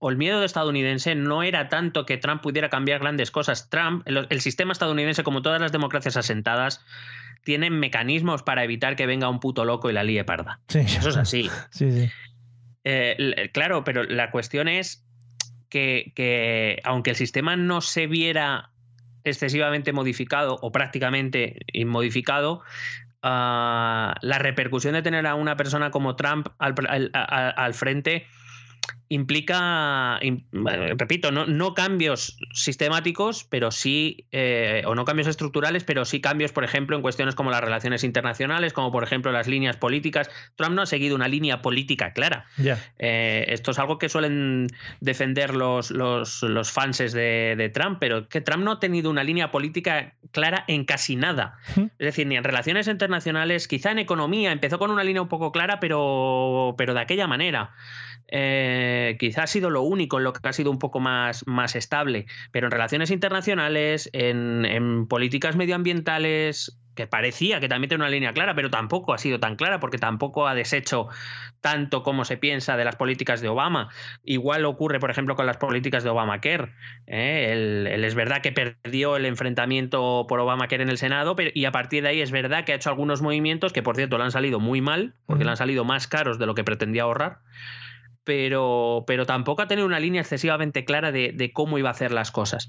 [0.00, 3.68] o el miedo estadounidense no era tanto que Trump pudiera cambiar grandes cosas.
[3.68, 6.84] Trump, el, sistema estadounidense, como todas las democracias asentadas,
[7.44, 10.60] tienen mecanismos para evitar que venga un puto loco y la líe parda.
[10.68, 11.50] Eso es así.
[12.82, 15.04] Eh, claro, pero la cuestión es
[15.68, 18.70] que, aunque el sistema no se viera
[19.22, 22.62] excesivamente modificado o prácticamente inmodificado,
[23.22, 28.26] ah, la repercusión de tener a una persona como Trump al frente
[29.10, 30.20] implica,
[30.96, 36.52] repito, no, no, cambios sistemáticos, pero sí, eh, o no cambios estructurales, pero sí cambios,
[36.52, 40.30] por ejemplo, en cuestiones como las relaciones internacionales, como por ejemplo las líneas políticas.
[40.54, 42.46] Trump no ha seguido una línea política clara.
[42.98, 44.68] Eh, esto es algo que suelen
[45.00, 49.50] defender los, los, los fans de, Trump, pero que Trump no ha tenido una línea
[49.50, 51.58] política clara en casi nada.
[51.76, 55.50] Es decir, ni en relaciones internacionales, quizá en economía, empezó con una línea un poco
[55.50, 57.72] clara, pero, pero de aquella manera.
[58.30, 61.74] Eh, quizás ha sido lo único en lo que ha sido un poco más, más
[61.74, 68.32] estable, pero en relaciones internacionales, en, políticas medioambientales, que parecía que también tenía una línea
[68.32, 71.08] clara, pero tampoco ha sido tan clara porque tampoco ha deshecho
[71.60, 73.88] tanto como se piensa de las políticas de Obama.
[74.24, 76.74] Igual ocurre, por ejemplo, con las políticas de Obamacare.
[77.06, 77.96] ¿eh?
[78.04, 82.02] es verdad que perdió el enfrentamiento por Obamacare en el Senado pero, y a partir
[82.02, 84.60] de ahí es verdad que ha hecho algunos movimientos que, por cierto, le han salido
[84.60, 87.40] muy mal, porque le han salido más caros de lo que pretendía ahorrar
[88.24, 92.30] pero, pero tampoco ha tenido una línea excesivamente clara de, cómo iba a hacer las
[92.30, 92.68] cosas.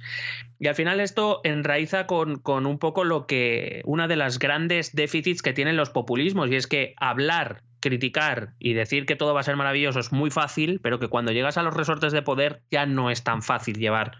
[0.59, 4.95] Y al final esto enraiza con, con, un poco lo que, una de las grandes
[4.95, 9.41] déficits que tienen los populismos, y es que hablar, criticar y decir que todo va
[9.41, 12.61] a ser maravilloso es muy fácil, pero que cuando llegas a los resortes de poder
[12.71, 14.17] ya no es tan fácil llevar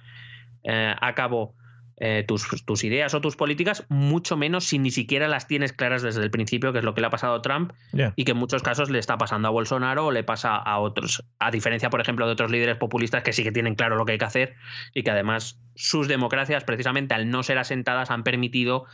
[0.64, 1.56] eh, a cabo
[2.04, 6.24] eh, tus, ideas o tus políticas, mucho menos si ni siquiera las tienes claras desde
[6.24, 7.74] el principio, que es lo que le ha pasado a Trump
[8.16, 11.24] y que en muchos casos le está pasando a Bolsonaro o le pasa a otros.
[11.38, 14.14] A diferencia, por ejemplo, de otros líderes populistas que sí que tienen claro lo que
[14.14, 14.56] hay que hacer
[14.96, 18.86] y que además sus democracias, precisamente al no ser asentadas, han permitido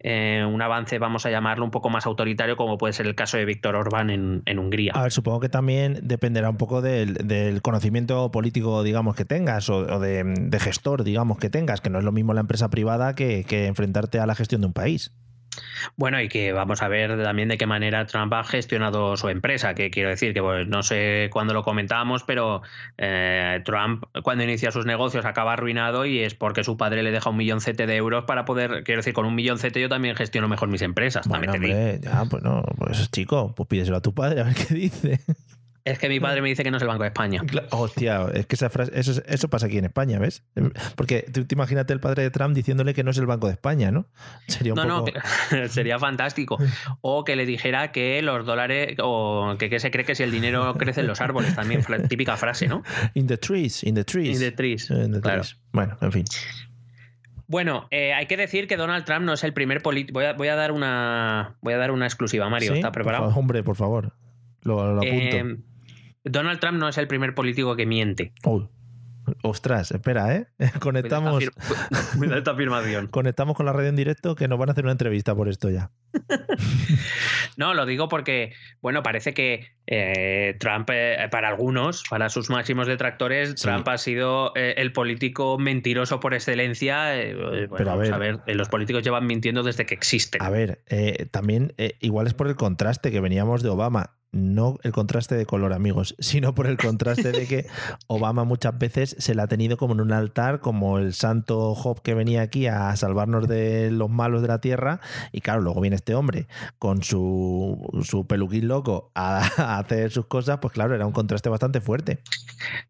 [0.00, 3.36] eh, un avance, vamos a llamarlo, un poco más autoritario, como puede ser el caso
[3.36, 4.92] de Víctor Orbán en, Hungría.
[4.94, 10.00] A ver, supongo que también dependerá un poco del, conocimiento político, digamos, que tengas, o,
[10.00, 14.18] de, gestor, digamos, que tengas, que no es lo mismo la empresa privada que enfrentarte
[14.18, 15.12] a la gestión de un país.
[15.96, 19.74] Bueno, y que vamos a ver también de qué manera Trump ha gestionado su empresa,
[19.74, 22.62] que quiero decir que pues, no sé cuándo lo comentábamos, pero
[22.98, 27.30] eh, Trump cuando inicia sus negocios acaba arruinado y es porque su padre le deja
[27.30, 30.68] un millón de euros para poder, quiero decir, con un millón yo también gestiono mejor
[30.68, 31.26] mis empresas.
[31.26, 34.74] Bueno, hombre, ya, pues no, pues chico, pues pídeselo a tu padre a ver qué
[34.74, 35.20] dice.
[35.86, 37.40] Es que mi padre me dice que no es el Banco de España.
[37.70, 40.42] Hostia, es que esa frase, eso, eso pasa aquí en España, ¿ves?
[40.96, 43.52] Porque tú te imagínate el padre de Trump diciéndole que no es el Banco de
[43.52, 44.08] España, ¿no?
[44.48, 45.16] Sería un no, poco...
[45.52, 46.58] no, sería fantástico.
[47.02, 50.74] O que le dijera que los dólares, o que, se cree que si el dinero
[50.74, 52.82] crece en los árboles, también, típica frase, ¿no?
[53.14, 54.34] In the trees, in the trees.
[54.34, 54.92] In the trees.
[55.22, 55.42] claro.
[55.70, 56.24] Bueno, en fin.
[57.46, 60.18] Bueno, eh, hay que decir que Donald Trump no es el primer político.
[60.36, 62.74] Voy a, dar una voy a dar una exclusiva, Mario.
[62.74, 63.28] ¿Está preparado?
[63.36, 64.14] hombre, por favor.
[64.62, 65.06] Lo, apunto.
[65.06, 65.56] Eh,
[66.26, 68.32] Donald Trump no es el primer político que miente.
[69.42, 70.46] Ostras, espera, ¿eh?
[70.80, 71.44] Conectamos.
[72.16, 73.06] Cuidado esta afirmación.
[73.10, 75.70] Conectamos con la radio en directo que nos van a hacer una entrevista por esto
[75.70, 75.90] ya.
[77.56, 82.86] no, lo digo porque, bueno, parece que eh, Trump, eh, para algunos, para sus máximos
[82.86, 87.12] detractores, Trump ha sido eh, el político mentiroso por excelencia.
[87.76, 90.42] Pero a ver, a ver, los políticos llevan mintiendo desde que existen.
[90.42, 90.82] A ver,
[91.30, 95.72] también igual es por el contraste que veníamos de Obama no el contraste de color,
[95.72, 97.66] amigos, sino por el contraste de que
[98.06, 102.02] Obama muchas veces se la ha tenido como en un altar, como el santo Job
[102.02, 105.00] que venía aquí a salvarnos de los malos de la tierra.
[105.32, 106.46] Y claro, luego viene este hombre
[106.78, 109.38] con su, su peluquín loco a,
[109.78, 112.20] hacer sus cosas, pues claro, era un contraste bastante fuerte.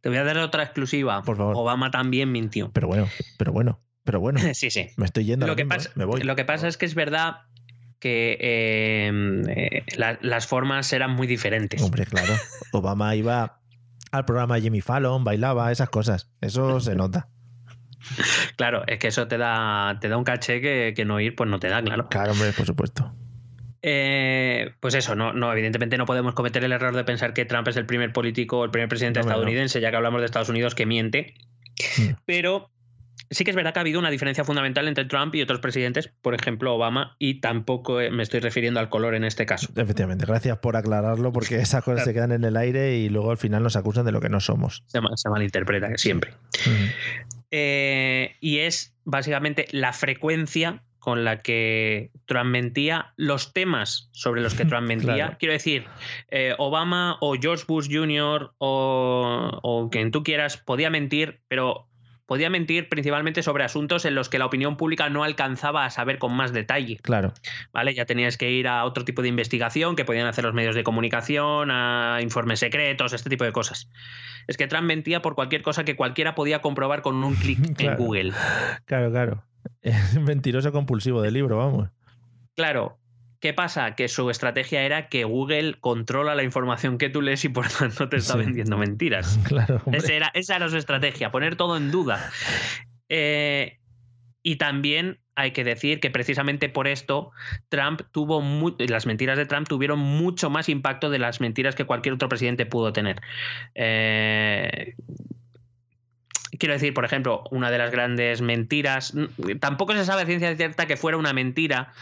[0.00, 1.22] Te voy a dar otra exclusiva.
[1.22, 1.54] Por favor.
[1.56, 2.70] Obama también mintió.
[2.72, 3.80] Pero bueno, pero bueno.
[4.04, 4.86] Pero bueno, sí, sí.
[4.96, 5.46] me estoy yendo.
[5.46, 6.22] Lo, que, pasa, me voy.
[6.22, 7.38] lo que pasa es que es verdad
[7.98, 11.82] que em, eh, las formas eran muy diferentes.
[11.82, 12.34] Hombre, claro.
[12.72, 13.60] Obama iba
[14.12, 16.30] al programa de Jimmy Fallon, bailaba, esas cosas.
[16.40, 17.28] Eso se nota.
[18.56, 21.58] Claro, es que eso te da, te da un caché que, no ir, pues no
[21.58, 22.08] te da, claro.
[22.08, 23.12] Claro, hombre, por supuesto.
[23.82, 27.68] Eh, pues eso, no, no, evidentemente no podemos cometer el error de pensar que Trump
[27.68, 30.86] es el primer político, el primer presidente estadounidense, ya que hablamos de Estados Unidos, que
[30.86, 31.34] miente.
[31.98, 32.12] Mm.
[32.24, 32.70] Pero
[33.30, 36.08] sí que es verdad que ha habido una diferencia fundamental entre Trump y otros presidentes,
[36.22, 39.68] por ejemplo Obama, y tampoco me estoy refiriendo al color en este caso.
[39.76, 43.38] Efectivamente, gracias por aclararlo porque esas cosas se quedan en el aire y luego al
[43.38, 44.84] final nos acusan de lo que no somos.
[44.86, 46.34] Se, malinterpreta siempre.
[47.50, 54.54] Eh, y es básicamente la frecuencia con la que Trump mentía, los temas sobre los
[54.54, 55.36] que Trump mentía.
[55.38, 55.84] Quiero decir,
[56.32, 58.52] eh, Obama o George Bush Jr.
[58.58, 61.88] o, o quien tú quieras podía mentir, pero
[62.26, 66.18] podía mentir principalmente sobre asuntos en los que la opinión pública no alcanzaba a saber
[66.18, 66.98] con más detalle.
[66.98, 67.32] Claro.
[67.72, 67.94] ¿Vale?
[67.94, 70.84] Ya tenías que ir a otro tipo de investigación que podían hacer los medios de
[70.84, 73.88] comunicación, a informes secretos, este tipo de cosas.
[74.46, 77.96] Es que Trump mentía por cualquier cosa que cualquiera podía comprobar con un clic en
[77.96, 78.32] Google.
[78.84, 79.44] Claro, claro.
[79.82, 81.90] Es mentiroso compulsivo del libro, vamos.
[82.54, 82.98] Claro,
[83.40, 83.94] ¿Qué pasa?
[83.94, 88.08] Que su estrategia era que Google controla la información que tú lees y por tanto
[88.08, 89.38] te está vendiendo mentiras.
[89.46, 89.80] Claro.
[89.92, 92.30] Esa era, esa era, su estrategia, poner todo en duda.
[93.08, 93.78] Eh,
[94.42, 97.30] y también hay que decir que precisamente por esto
[97.68, 98.42] Trump tuvo
[98.78, 102.66] las mentiras de Trump tuvieron mucho más impacto de las mentiras que cualquier otro presidente
[102.66, 103.20] pudo tener.
[103.74, 104.94] Eh,
[106.58, 109.14] quiero decir, por ejemplo, una de las grandes mentiras,
[109.60, 111.92] tampoco se sabe ciencia cierta que fuera una mentira,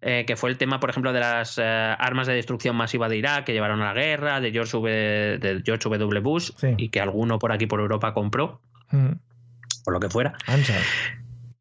[0.00, 3.16] eh, que fue el tema, por ejemplo, de las eh, armas de destrucción masiva de
[3.16, 6.20] Irak que llevaron a la guerra, de George, de George W.
[6.20, 8.60] Bush, y que alguno por aquí por Europa compró,
[8.90, 9.12] mm.
[9.84, 10.34] por lo que fuera.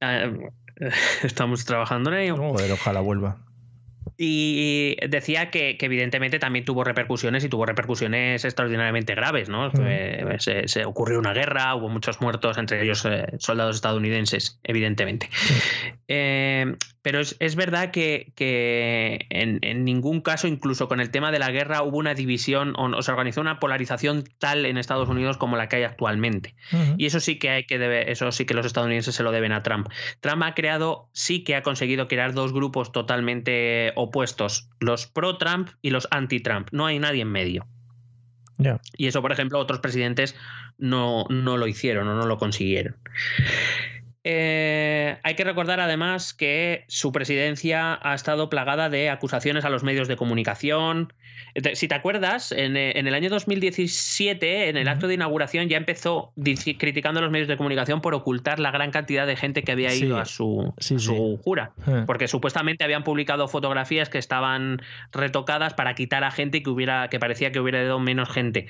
[0.02, 0.50] Eh,
[1.24, 2.36] estamos trabajando en ello.
[2.40, 3.38] ojalá vuelva.
[4.24, 9.72] Y decía que, evidentemente también tuvo repercusiones y tuvo repercusiones extraordinariamente graves, ¿no?
[10.38, 15.28] Se, ocurrió una guerra, hubo muchos muertos, entre ellos eh, soldados estadounidenses, evidentemente.
[16.08, 18.32] Eh, pero es, verdad que,
[19.30, 23.12] en, ningún caso, incluso con el tema de la guerra, hubo una división o, se
[23.12, 26.54] organizó una polarización tal en Estados Unidos como la que hay actualmente.
[26.98, 29.52] Y eso sí que hay que debe, eso sí que los estadounidenses se lo deben
[29.52, 29.88] a Trump.
[30.20, 34.11] Trump ha creado, sí que ha conseguido crear dos grupos totalmente opuestos,
[34.80, 36.70] los pro-Trump y los anti-Trump.
[36.72, 37.68] No hay nadie en medio.
[38.96, 40.36] Y eso, por ejemplo, otros presidentes
[40.78, 42.98] no, no lo hicieron o no lo consiguieron.
[44.24, 49.84] Eh, hay que recordar además que su presidencia ha estado plagada de acusaciones a los
[49.84, 51.14] medios de comunicación.
[51.74, 56.34] Si te acuerdas, en, eh, el año 2017, en el acto de inauguración, ya empezó
[56.78, 59.94] criticando a los medios de comunicación por ocultar la gran cantidad de gente que había
[59.94, 60.74] ido a su,
[61.44, 61.72] jura.
[61.88, 62.04] Eh.
[62.06, 64.82] Porque supuestamente habían publicado fotografías que estaban
[65.12, 68.68] retocadas para quitar a gente y que, hubiera, que parecía que hubiera ido menos gente.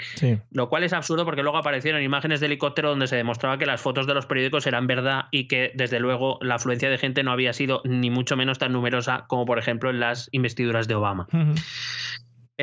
[0.51, 3.81] Lo cual es absurdo porque luego aparecieron imágenes de helicóptero donde se demostraba que las
[3.81, 7.31] fotos de los periódicos eran verdad y que desde luego la afluencia de gente no
[7.31, 11.27] había sido ni mucho menos tan numerosa como por ejemplo en las investiduras de Obama.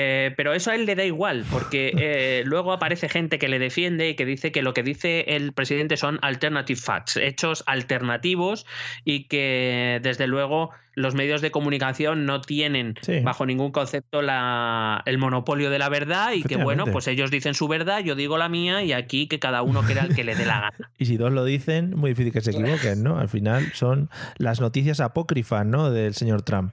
[0.00, 3.58] Eh, pero eso a él le da igual, porque eh, luego aparece gente que le
[3.58, 8.64] defiende y que dice que lo que dice el presidente son alternative facts, hechos alternativos
[9.04, 15.18] y que desde luego los medios de comunicación no tienen bajo ningún concepto la, el
[15.18, 18.48] monopolio de la verdad y que bueno, pues ellos dicen su verdad, yo digo la
[18.48, 20.90] mía y aquí que cada uno crea el que le dé la gana.
[20.98, 23.18] y si dos lo dicen, muy difícil que se equivoquen, ¿no?
[23.18, 25.90] Al final son las noticias apócrifas, ¿no?
[25.90, 26.72] Del señor Trump.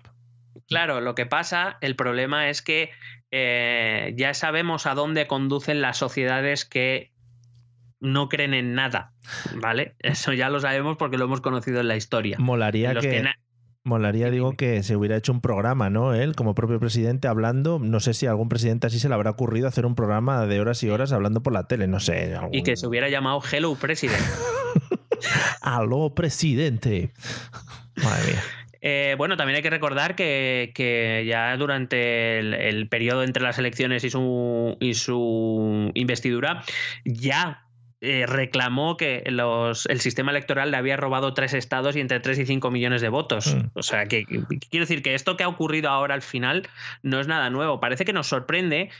[0.68, 2.90] Claro, lo que pasa, el problema es que
[3.32, 7.12] eh, ya sabemos a dónde conducen las sociedades que
[8.00, 9.14] no creen en nada,
[9.56, 9.96] ¿vale?
[10.00, 12.38] Eso ya lo sabemos porque lo hemos conocido en la historia.
[12.40, 13.24] Molaría que,
[13.86, 16.16] Molaría, digo, que se hubiera hecho un programa, ¿no?
[16.16, 17.78] Él, como propio presidente, hablando.
[17.78, 20.60] No sé si a algún presidente así se le habrá ocurrido hacer un programa de
[20.60, 22.36] horas y horas hablando por la tele, no sé.
[22.52, 24.20] Y que se hubiera llamado Hello President.
[25.62, 27.12] Aló, presidente.
[28.04, 28.44] Madre mía.
[28.88, 34.12] Eh, bueno, también hay que recordar que, ya durante el, periodo entre las elecciones y
[34.12, 36.64] su, y su investidura,
[37.04, 37.66] ya
[38.02, 42.38] eh, reclamó que los, el sistema electoral le había robado tres estados y entre 3
[42.38, 43.56] y 5 millones de votos.
[43.56, 43.72] Mm.
[43.74, 46.70] O sea, que quiero decir que esto que ha ocurrido ahora al final
[47.02, 47.80] no es nada nuevo.
[47.80, 48.92] Parece que nos sorprende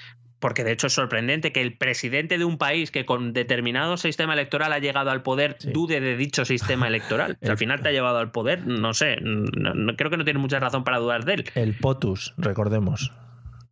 [0.46, 4.34] porque de hecho es sorprendente que el presidente de un país que con determinado sistema
[4.34, 7.40] electoral ha llegado al poder dude de dicho sistema electoral.
[7.42, 10.60] al final te ha llevado al poder, no sé, no, creo que no tiene mucha
[10.60, 11.46] razón para dudar de él.
[11.56, 13.12] El POTUS, recordemos.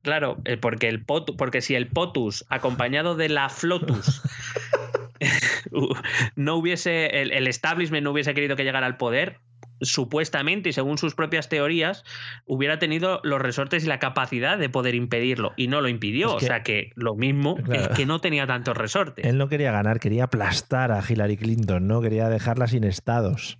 [0.02, 4.24] Claro, eh, porque, el porque si el POTUS acompañado de la FLOTUS
[6.36, 9.40] no hubiese, el, el establishment no hubiese querido que llegara al poder,
[9.82, 12.04] supuestamente y según sus propias teorías,
[12.46, 16.36] hubiera tenido los resortes y la capacidad de poder impedirlo y no lo impidió.
[16.36, 19.26] o sea que lo mismo es que no tenía tantos resortes.
[19.26, 23.60] Él no quería ganar, quería aplastar a Hillary Clinton, no quería dejarla sin estados.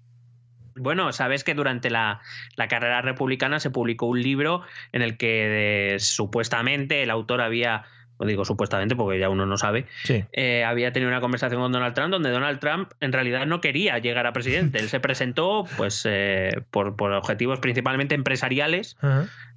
[0.76, 2.22] Bueno, sabes que durante la,
[2.68, 7.84] carrera republicana se publicó un libro en el que supuestamente el autor había
[8.20, 9.86] digo supuestamente porque ya uno no sabe,
[10.32, 13.98] eh, había tenido una conversación con Donald Trump donde Donald Trump en realidad no quería
[14.00, 14.80] llegar a presidente.
[14.80, 18.98] Él se presentó pues eh, por, objetivos principalmente empresariales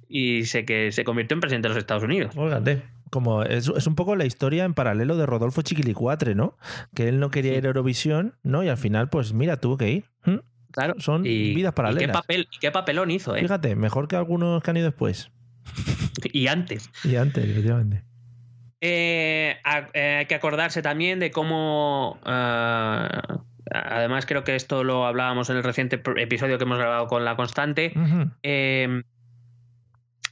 [0.09, 2.35] y sé que se convirtió en presidente de los Estados Unidos.
[3.09, 6.57] Como es, un poco la historia en paralelo de Rodolfo Chiquilicuatre, ¿no?
[6.93, 8.63] Que él no quería ir a Eurovisión, ¿no?
[8.63, 10.05] Y al final, pues mira, tuvo que ir.
[10.71, 10.95] Claro.
[10.99, 12.03] Son vidas paralelas.
[12.03, 13.41] ¿y qué, papel, ¿y qué papelón hizo, eh?
[13.41, 15.31] Fíjate, mejor que algunos que han ido después.
[16.33, 16.89] y antes.
[17.03, 18.03] Y antes, efectivamente.
[18.79, 19.57] Eh,
[19.93, 22.19] eh, hay que acordarse también de cómo.
[22.25, 23.07] Eh,
[23.71, 27.35] además, creo que esto lo hablábamos en el reciente episodio que hemos grabado con La
[27.35, 27.93] Constante.
[28.43, 29.03] Em,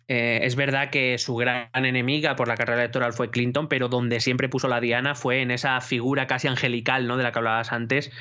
[0.08, 4.50] es verdad que su gran enemiga por la carrera electoral fue Clinton, pero donde siempre
[4.50, 7.18] puso la diana fue en esa figura casi angelical ¿no?
[7.18, 8.12] de la que hablabas antes,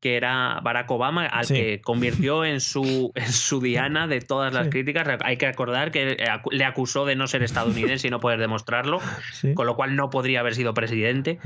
[0.00, 4.68] que era Barack Obama, al que convirtió en su, en su diana de todas las
[4.68, 5.06] críticas.
[5.22, 6.16] Hay que acordar que
[6.50, 8.98] le acusó de no ser estadounidense y no poder demostrarlo,
[9.54, 11.38] con lo cual no podría haber sido presidente.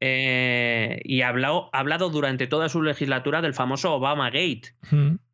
[0.00, 4.74] Eh, y ha hablado, hablado, durante toda su legislatura del famoso Obama Gate,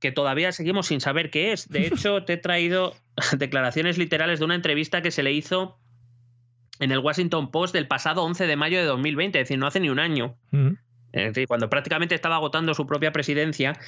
[0.00, 1.68] que todavía seguimos sin saber qué es.
[1.68, 2.94] De hecho, te he traído
[3.36, 5.78] declaraciones literales de una entrevista que se le hizo
[6.80, 9.80] en el Washington Post del pasado 11 de mayo de 2020, es decir, no hace
[9.80, 10.36] ni un año.
[11.46, 13.78] Cuando prácticamente estaba agotando su propia presidencia,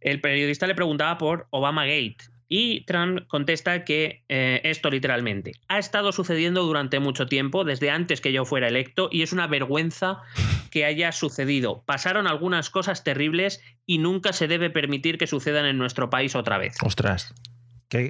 [0.00, 2.18] el periodista le preguntaba por Obama Gate.
[2.48, 8.20] Y Trump contesta que eh, esto literalmente ha estado sucediendo durante mucho tiempo, desde antes
[8.20, 10.20] que yo fuera electo, y es una vergüenza
[10.70, 11.82] que haya sucedido.
[11.86, 16.58] Pasaron algunas cosas terribles y nunca se debe permitir que sucedan en nuestro país otra
[16.58, 16.76] vez.
[16.82, 17.34] Ostras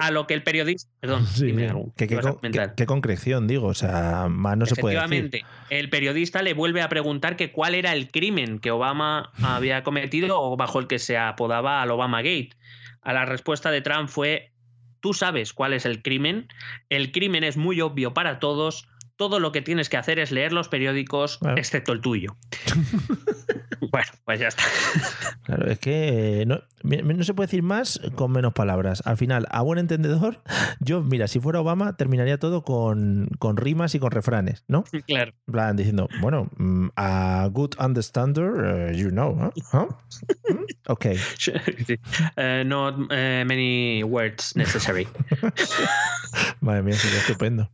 [0.00, 0.90] a lo que el periodista.
[1.00, 1.26] Perdón,
[1.96, 3.66] qué, concreción, digo.
[3.66, 5.44] O sea, más no se puede decir.
[5.70, 10.40] el periodista le vuelve a preguntar que cuál era el crimen que Obama había cometido
[10.40, 12.50] o bajo el que se apodaba al Obama Gate.
[13.02, 14.52] A la respuesta de Trump fue:
[15.00, 16.48] Tú sabes cuál es el crimen.
[16.88, 18.88] El crimen es muy obvio para todos
[19.22, 22.34] todo lo que tienes que hacer es leer los periódicos, excepto el tuyo.
[23.92, 24.64] bueno, pues ya está.
[25.44, 26.62] Claro, es que no,
[27.24, 29.02] se puede decir más con menos palabras.
[29.04, 30.42] Al final, a buen entendedor,
[30.80, 34.82] yo, mira, si fuera Obama, terminaría todo con, rimas y con refranes, ¿no?
[35.06, 35.32] Claro.
[35.46, 39.86] Plan, diciendo, bueno, mm, a good understander, uh, you know, ¿huh?
[40.88, 41.06] Ok.
[42.36, 45.06] Uh, not uh, many words necessary.
[46.60, 47.70] Madre mía, sería estupendo.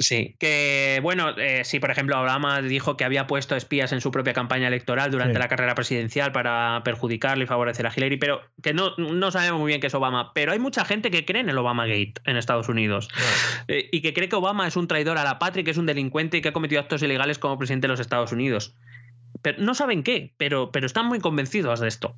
[0.00, 4.10] Sí, que bueno, eh, si por ejemplo Obama dijo que había puesto espías en su
[4.10, 8.72] propia campaña electoral durante la carrera presidencial para perjudicarle y favorecer a Hillary, pero que
[8.72, 10.32] no, no sabemos muy bien qué es Obama.
[10.34, 13.08] Pero hay mucha gente que cree en el Obama Gate en Estados Unidos
[13.68, 15.86] eh, y que cree que Obama es un traidor a la patria, que es un
[15.86, 18.74] delincuente y que ha cometido actos ilegales como presidente de los Estados Unidos.
[19.42, 22.14] Pero no saben qué, pero, pero están muy convencidos de esto.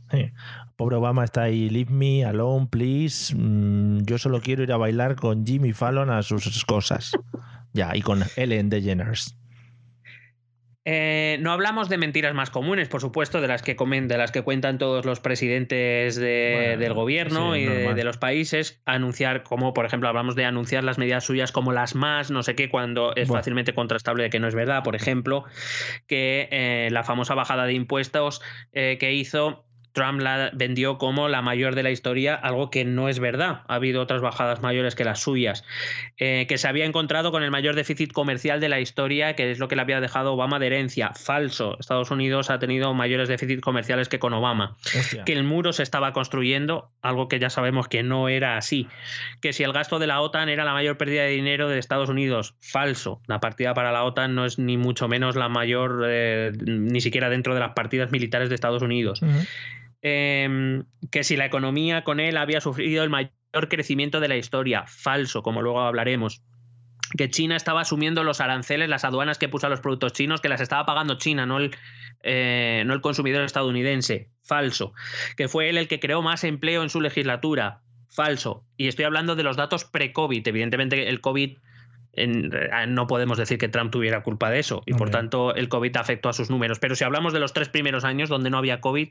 [0.76, 3.34] Pobre Obama está ahí, leave me alone, please.
[3.34, 7.12] Mm, yo solo quiero ir a bailar con Jimmy Fallon a sus cosas.
[7.74, 9.37] Ya, y con Ellen DeGeneres.
[10.87, 14.32] Eh, no hablamos de mentiras más comunes, por supuesto, de las que comen, de las
[14.32, 20.10] que cuentan todos los presidentes del gobierno y de, los países, anunciar, como por ejemplo
[20.10, 23.72] hablamos de anunciar las medidas suyas como las más, no sé qué, cuando es fácilmente
[23.72, 24.82] contrastable de que no es verdad.
[24.82, 25.44] Por ejemplo,
[26.06, 29.63] que eh, la famosa bajada de impuestos eh, que hizo
[29.94, 33.62] Trump la vendió como la mayor de la historia, algo que no es verdad.
[33.68, 35.64] Ha habido otras bajadas mayores que las suyas.
[36.18, 39.58] Eh, que se había encontrado con el mayor déficit comercial de la historia, que es
[39.60, 41.12] lo que le había dejado Obama de herencia.
[41.14, 41.78] Falso.
[41.78, 44.76] Estados Unidos ha tenido mayores déficits comerciales que con Obama.
[45.24, 48.88] Que el muro se estaba construyendo, algo que ya sabemos que no era así.
[49.40, 52.08] Que si el gasto de la OTAN era la mayor pérdida de dinero de Estados
[52.08, 52.56] Unidos.
[52.60, 53.20] Falso.
[53.28, 57.30] La partida para la OTAN no es ni mucho menos la mayor, eh, ni siquiera
[57.30, 59.20] dentro de las partidas militares de Estados Unidos.
[60.07, 64.85] Em, que si la economía con él había sufrido el mayor crecimiento de la historia.
[64.87, 66.42] Falso, como luego hablaremos
[67.17, 70.48] que China estaba asumiendo los aranceles, las aduanas que puso a los productos chinos, que
[70.48, 71.75] las estaba pagando China, no el,
[72.23, 74.31] eh, no el consumidor estadounidense.
[74.42, 74.92] Falso.
[75.37, 77.83] Que fue él el que creó más empleo en su legislatura.
[78.11, 78.67] Falso.
[78.77, 80.46] Y estoy hablando de los datos pre-COVID.
[80.46, 81.57] Evidentemente, el COVID
[82.17, 86.29] no podemos decir que Trump tuviera culpa de eso y por tanto el COVID afectó
[86.29, 86.79] a sus números.
[86.79, 89.08] Pero si hablamos de los tres primeros años donde no había COVID,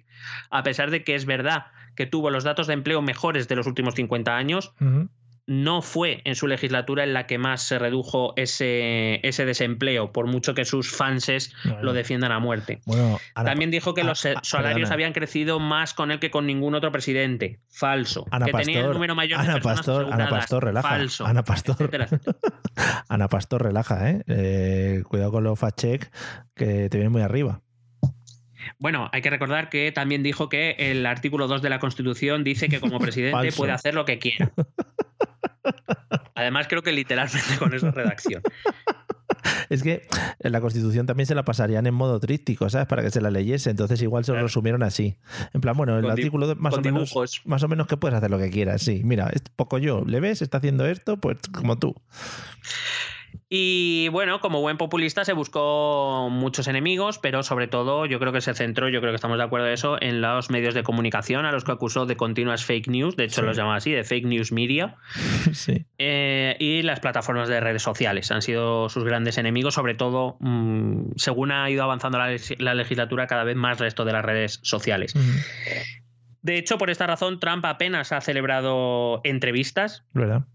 [0.49, 3.68] a pesar de que es verdad que tuvo los datos de empleo mejores de los
[3.68, 4.74] últimos 50 años,
[5.46, 10.28] no fue en su legislatura en la que más se redujo ese, ese desempleo, por
[10.28, 12.82] mucho que sus fanses lo defiendan a muerte.
[13.34, 17.60] También dijo que los salarios habían crecido más con él que con ningún otro presidente.
[17.70, 18.26] Falso.
[18.32, 20.89] Ana que Pastor, tenía el número mayor Ana Pastor, Ana Pastor, relaja.
[20.89, 21.26] Falso.
[21.26, 21.89] Ana Pastor,
[23.10, 24.24] Ana Pastor, relaja, ¿eh?
[24.28, 25.04] ¿eh?
[25.08, 26.12] Cuidado con los fact check
[26.56, 27.62] que te vienen muy arriba.
[28.80, 32.70] Bueno, hay que recordar que también dijo que el artículo 2 de la Constitución dice
[32.70, 34.51] que como presidente puede hacer lo que quiera.
[36.36, 38.41] Además, creo que literalmente con esa redacción.
[39.70, 40.07] Es que
[40.39, 42.88] en la Constitución también se la pasarían en modo tríptico, ¿sabes?
[42.88, 43.70] Para que se la leyese.
[43.70, 45.18] Entonces igual se lo resumieron así.
[45.53, 47.14] En plan, bueno, el artículo más o, menos,
[47.45, 49.01] más o menos que puedes hacer lo que quieras, sí.
[49.03, 50.03] Mira, es poco yo.
[50.05, 50.41] ¿Le ves?
[50.41, 51.95] Está haciendo esto, pues como tú.
[53.56, 58.41] Y bueno, como buen populista se buscó muchos enemigos, pero sobre todo yo creo que
[58.41, 61.45] se centró, yo creo que estamos de acuerdo en eso, en los medios de comunicación
[61.45, 64.26] a los que acusó de continuas fake news, de hecho los llamaba así, de fake
[64.26, 64.95] news media.
[65.54, 65.86] Sí.
[65.99, 71.12] Eh, y las plataformas de redes sociales han sido sus grandes enemigos, sobre todo mm,
[71.16, 75.14] según ha ido avanzando la, legislatura cada vez más resto de las redes sociales.
[76.41, 80.06] De hecho, por esta razón, Trump apenas ha celebrado entrevistas.
[80.14, 80.47] ¿Verdad?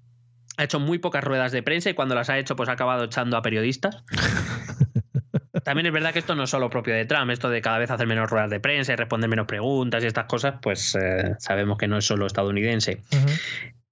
[0.58, 3.04] Ha hecho muy pocas ruedas de prensa y cuando las ha hecho, pues ha acabado
[3.04, 4.04] echando a periodistas.
[5.64, 7.90] También es verdad que esto no es solo propio de Trump, esto de cada vez
[7.90, 11.78] hacer menos ruedas de prensa y responder menos preguntas y estas cosas, pues eh, sabemos
[11.78, 13.02] que no es solo estadounidense.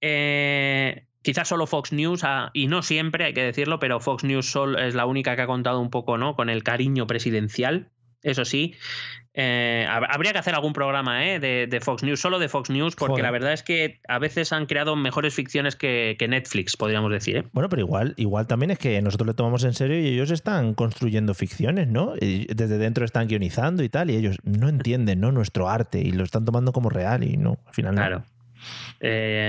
[0.01, 4.93] Eh, quizás solo Fox News, y no siempre hay que decirlo, pero Fox News es
[4.95, 6.35] la única que ha contado un poco ¿no?
[6.35, 7.89] con el cariño presidencial.
[8.27, 8.75] Eso sí,
[9.39, 11.39] eh, habría que hacer algún programa ¿eh?
[11.39, 14.65] de, Fox News, solo de Fox News, porque la verdad es que a veces han
[14.65, 17.37] creado mejores ficciones que, Netflix, podríamos decir.
[17.37, 17.43] ¿eh?
[17.53, 20.73] Bueno, pero igual, igual también es que nosotros le tomamos en serio y ellos están
[20.73, 22.15] construyendo ficciones, ¿no?
[22.19, 25.31] desde dentro están guionizando y tal, y ellos no entienden ¿no?
[25.31, 28.23] nuestro arte y lo están tomando como real y no, al final Claro.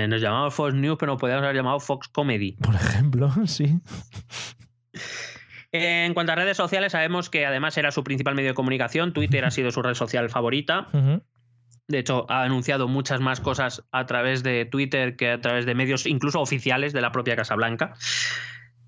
[0.06, 2.52] nos llamamos Fox News, pero nos podríamos haber llamado Fox Comedy.
[2.52, 3.80] Por ejemplo, sí.
[5.72, 9.12] En cuanto a redes sociales, sabemos que además era su principal medio de comunicación.
[9.12, 10.88] Twitter ha sido su red social favorita.
[11.88, 15.74] De hecho, ha anunciado muchas más cosas a través de Twitter que a través de
[15.74, 17.94] medios, incluso oficiales de la propia Casa Blanca.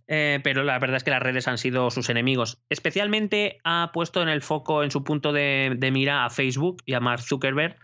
[0.06, 2.58] Eh, pero la verdad es que las redes han sido sus enemigos.
[2.68, 7.00] Especialmente ha puesto en el foco, en su punto de, mira, a Facebook y a
[7.00, 7.76] Mark Zuckerberg,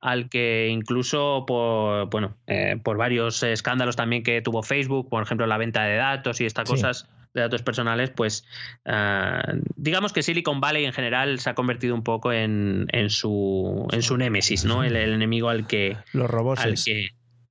[0.00, 5.46] al que incluso por, bueno, eh, por varios escándalos también que tuvo Facebook, por ejemplo,
[5.46, 8.44] la venta de datos y estas cosas de datos personales, pues
[8.86, 13.86] ah, digamos que Silicon Valley en general se ha convertido un poco en, en su,
[13.92, 14.82] en su némesis, ¿no?
[14.84, 15.96] El, enemigo al que...
[16.12, 16.62] Los robots.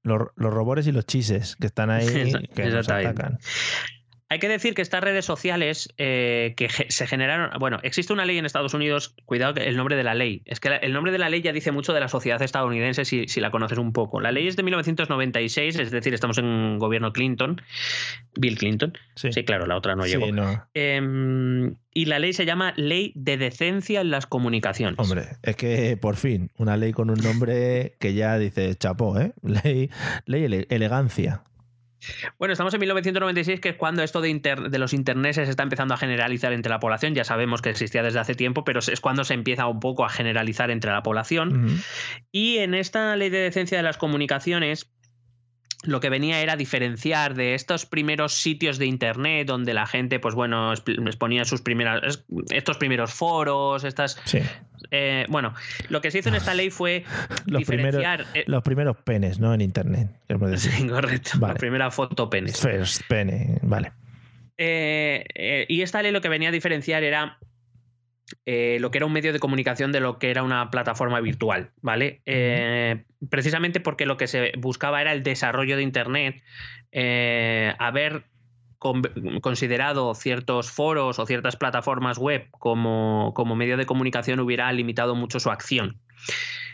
[0.01, 2.05] Los, los robores y los chises que están ahí
[2.55, 3.37] que nos atacan.
[4.31, 7.49] Hay que decir que estas redes sociales eh, que se generaron.
[7.59, 10.43] Bueno, existe una ley en Estados Unidos, cuidado que el nombre de la ley.
[10.45, 13.27] Es que el nombre de la ley ya dice mucho de la sociedad estadounidense si,
[13.27, 14.21] si, la conoces un poco.
[14.21, 17.59] La ley es de 1996, es decir, estamos en gobierno Clinton,
[18.35, 18.93] Bill Clinton.
[19.15, 20.27] Sí, claro, la otra no llegó.
[20.75, 24.99] Em, y la ley se llama Ley de Decencia en las Comunicaciones.
[24.99, 29.33] Hombre, es que por fin, una ley con un nombre que ya dice chapó, ¿eh?
[29.41, 29.89] Ley,
[30.25, 31.41] ley elegancia.
[32.37, 35.93] Bueno, estamos en 1996, que es cuando esto de, de los interneses se está empezando
[35.93, 37.15] a generalizar entre la población.
[37.15, 40.09] Ya sabemos que existía desde hace tiempo, pero es cuando se empieza un poco a
[40.09, 41.81] generalizar entre la población.
[42.31, 44.91] Y en esta ley de decencia de las comunicaciones,
[45.83, 50.35] lo que venía era diferenciar de estos primeros sitios de internet donde la gente, pues
[50.35, 54.21] bueno, exponía sus primeras, estos primeros foros, estas...
[54.91, 55.53] Eh, bueno,
[55.89, 57.05] lo que se hizo en esta ley fue
[57.45, 58.23] los diferenciar...
[58.25, 59.53] Primeros, los primeros penes, ¿no?
[59.53, 60.09] En internet.
[60.57, 61.31] Sí, correcto.
[61.39, 62.59] La primera foto penes.
[62.59, 63.93] First pene, vale.
[64.57, 67.39] Eh, eh, y esta ley lo que venía a diferenciar era
[68.45, 71.71] eh, lo que era un medio de comunicación de lo que era una plataforma virtual,
[71.81, 72.21] ¿vale?
[72.25, 76.43] Eh, precisamente porque lo que se buscaba era el desarrollo de Internet,
[77.77, 78.23] haber
[79.41, 85.39] considerado ciertos foros o ciertas plataformas web como, como medio de comunicación hubiera limitado mucho
[85.39, 85.99] su acción.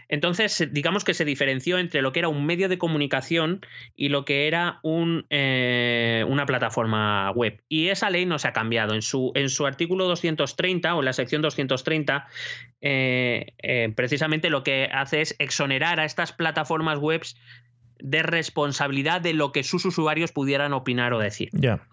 [0.09, 3.61] Entonces, digamos que se diferenció entre lo que era un medio de comunicación
[3.95, 7.61] y lo que era un, eh, una plataforma web.
[7.69, 8.93] Y esa ley no se ha cambiado.
[8.93, 12.27] En su, en su artículo 230 o en la sección 230,
[12.81, 17.21] eh, eh, precisamente lo que hace es exonerar a estas plataformas web
[17.99, 21.49] de responsabilidad de lo que sus usuarios pudieran opinar o decir.
[21.53, 21.87] Ya.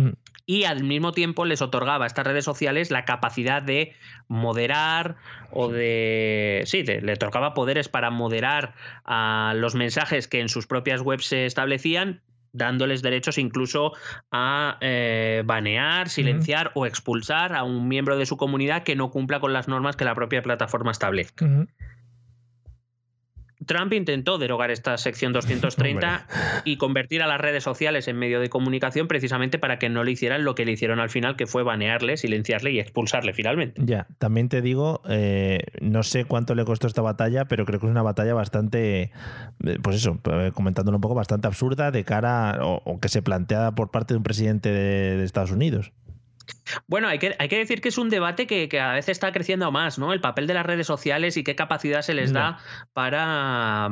[0.00, 0.12] Mm.
[0.46, 3.92] Y al mismo tiempo les otorgaba a estas redes sociales la capacidad de
[4.26, 5.16] moderar
[5.52, 6.62] o de.
[6.66, 8.74] Sí, le, otorgaba poderes para moderar
[9.04, 12.20] a los mensajes que en sus propias webs se establecían,
[12.52, 13.92] dándoles derechos incluso
[14.32, 19.38] a eh, banear, silenciar o expulsar a un miembro de su comunidad que no cumpla
[19.38, 21.46] con las normas que la propia plataforma establezca.
[23.70, 26.26] Trump intentó derogar esta sección 230
[26.64, 30.10] y convertir a las redes sociales en medio de comunicación precisamente para que no le
[30.10, 33.80] hicieran lo que le hicieron al final, que fue banearle, silenciarle y expulsarle finalmente.
[33.84, 37.86] Ya, también te digo, eh, no sé cuánto le costó esta batalla, pero creo que
[37.86, 39.12] es una batalla bastante,
[39.64, 43.70] eh, pues eso, eh, comentándolo un poco, bastante absurda de cara o, que se plantea
[43.76, 45.92] por parte de un presidente de Estados Unidos.
[46.86, 49.32] Bueno, hay que, hay que decir que es un debate que, que, a veces está
[49.32, 50.12] creciendo más, ¿no?
[50.12, 52.58] El papel de las redes sociales y qué capacidad se les da
[52.92, 53.90] para,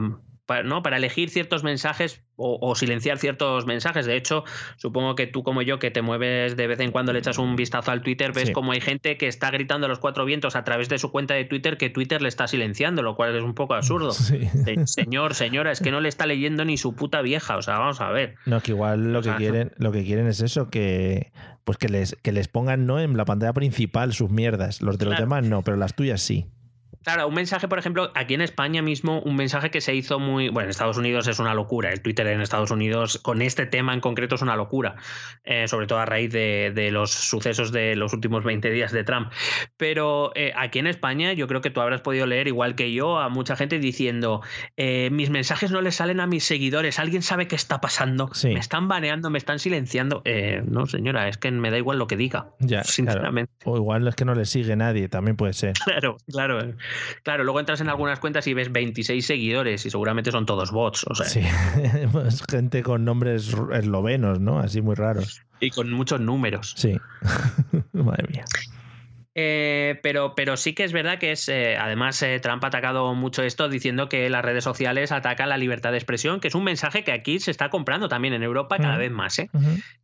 [0.48, 0.82] para, ¿no?
[0.82, 4.06] para elegir ciertos mensajes o, silenciar ciertos mensajes.
[4.06, 4.44] De hecho,
[4.76, 7.54] supongo que tú como yo, que te mueves de vez en cuando, le echas un
[7.54, 10.64] vistazo al Twitter, ves como hay gente que está gritando a los cuatro vientos a
[10.64, 13.54] través de su cuenta de Twitter que Twitter le está silenciando, lo cual es un
[13.54, 14.12] poco absurdo.
[14.84, 17.58] Señor, señora, es que no le está leyendo ni su puta vieja.
[17.58, 18.36] O sea, vamos a ver.
[18.46, 21.30] No, que igual lo que quieren, lo que quieren es eso, que
[21.64, 24.80] pues que les, que les pongan no en la pantalla principal sus mierdas.
[24.80, 26.46] Los de los demás no, pero las tuyas sí.
[27.04, 30.48] Claro, un mensaje, por ejemplo, aquí en España mismo, un mensaje que se hizo muy.
[30.48, 31.90] Bueno, en Estados Unidos es una locura.
[31.90, 34.96] El Twitter en Estados Unidos, con este tema en concreto, es una locura.
[35.44, 39.32] Eh, sobre todo a raíz de, los sucesos de los últimos 20 días de Trump.
[39.76, 43.18] Pero eh, aquí en España, yo creo que tú habrás podido leer, igual que yo,
[43.18, 44.42] a mucha gente diciendo:
[44.76, 46.98] eh, Mis mensajes no les salen a mis seguidores.
[46.98, 48.30] ¿Alguien sabe qué está pasando?
[48.44, 50.22] Me están baneando, me están silenciando.
[50.64, 52.48] no, señora, es que me da igual lo que diga.
[52.58, 53.52] Ya, sinceramente.
[53.64, 55.74] O igual es que no le sigue nadie, también puede ser.
[55.88, 56.58] Claro, claro.
[57.22, 61.04] Claro, luego entras en algunas cuentas y ves 26 seguidores y seguramente son todos bots.
[61.08, 61.26] O sea.
[61.26, 61.42] Sí,
[62.50, 64.58] gente con nombres eslovenos, ¿no?
[64.58, 65.42] Así muy raros.
[65.60, 66.74] Y con muchos números.
[66.76, 66.96] Sí.
[67.92, 68.44] Madre mía.
[69.34, 73.14] Eh, pero, pero sí que es verdad que es, eh, además, eh, Trump ha atacado
[73.14, 76.64] mucho esto diciendo que las redes sociales atacan la libertad de expresión, que es un
[76.64, 79.38] mensaje que aquí se está comprando también en Europa cada vez más.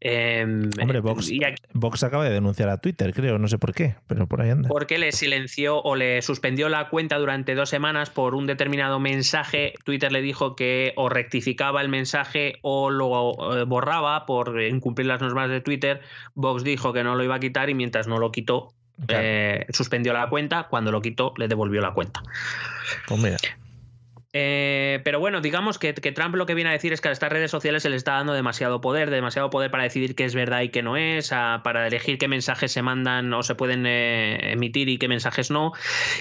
[0.00, 4.40] Em, Hombre, Vox, acaba de denunciar a Twitter, creo, no sé por qué, pero por
[4.40, 4.68] ahí anda.
[4.68, 9.74] Porque le silenció o le suspendió la cuenta durante dos semanas por un determinado mensaje.
[9.84, 13.34] Twitter le dijo que o rectificaba el mensaje o lo
[13.66, 16.02] borraba por incumplir las normas de Twitter.
[16.34, 18.74] Vox dijo que no lo iba a quitar y mientras no lo quitó,
[19.08, 22.22] eh, suspendió la cuenta, cuando lo quitó le devolvió la cuenta.
[23.06, 23.38] Pues mira.
[24.36, 27.30] Eh, pero bueno, digamos que, Trump lo que viene a decir es que a estas
[27.30, 30.62] redes sociales se le está dando demasiado poder, demasiado poder para decidir qué es verdad
[30.62, 34.88] y qué no es, para elegir qué mensajes se mandan o se pueden eh, emitir
[34.88, 35.72] y qué mensajes no,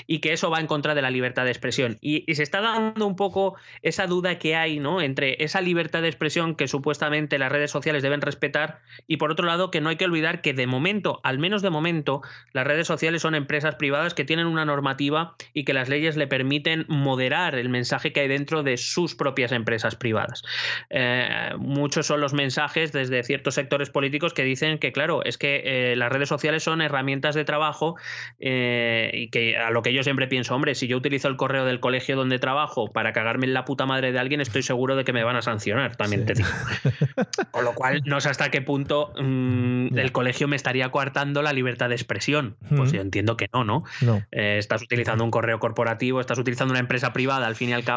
[0.06, 1.98] y que eso va en contra de la libertad de expresión.
[2.02, 5.02] Y, se está dando un poco esa duda que hay ¿no?
[5.02, 9.46] entre esa libertad de expresión que supuestamente las redes sociales deben respetar y por otro
[9.46, 12.22] lado que no hay que olvidar que de momento, al menos de momento,
[12.54, 16.28] las redes sociales son empresas privadas que tienen una normativa y que las leyes le
[16.28, 20.44] permiten moderar el mensaje que hay dentro de sus propias empresas privadas.
[20.90, 25.62] Eh, muchos son los mensajes desde ciertos sectores políticos que dicen que, claro, es que
[25.66, 27.96] eh, las redes sociales son herramientas de trabajo
[28.40, 31.66] eh, y que a lo que yo siempre pienso, hombre, si yo utilizo el correo
[31.66, 35.04] del colegio donde trabajo para cagarme en la puta madre de alguien, estoy seguro de
[35.04, 36.50] que me van a sancionar, también te digo.
[37.52, 41.54] Con lo cual, no sé hasta qué punto mm, el colegio me estaría coartando la
[41.54, 42.58] libertad de expresión.
[42.76, 43.84] Pues yo entiendo que no, ¿no?
[44.02, 44.22] no.
[44.32, 47.93] estás utilizando un correo corporativo, estás utilizando una empresa privada, al fin y al cabo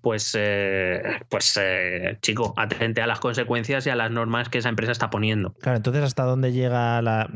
[0.00, 4.68] pues, eh, pues eh, chico, atente a las consecuencias y a las normas que esa
[4.68, 5.52] empresa está poniendo.
[5.60, 7.28] Claro, entonces hasta dónde llega la,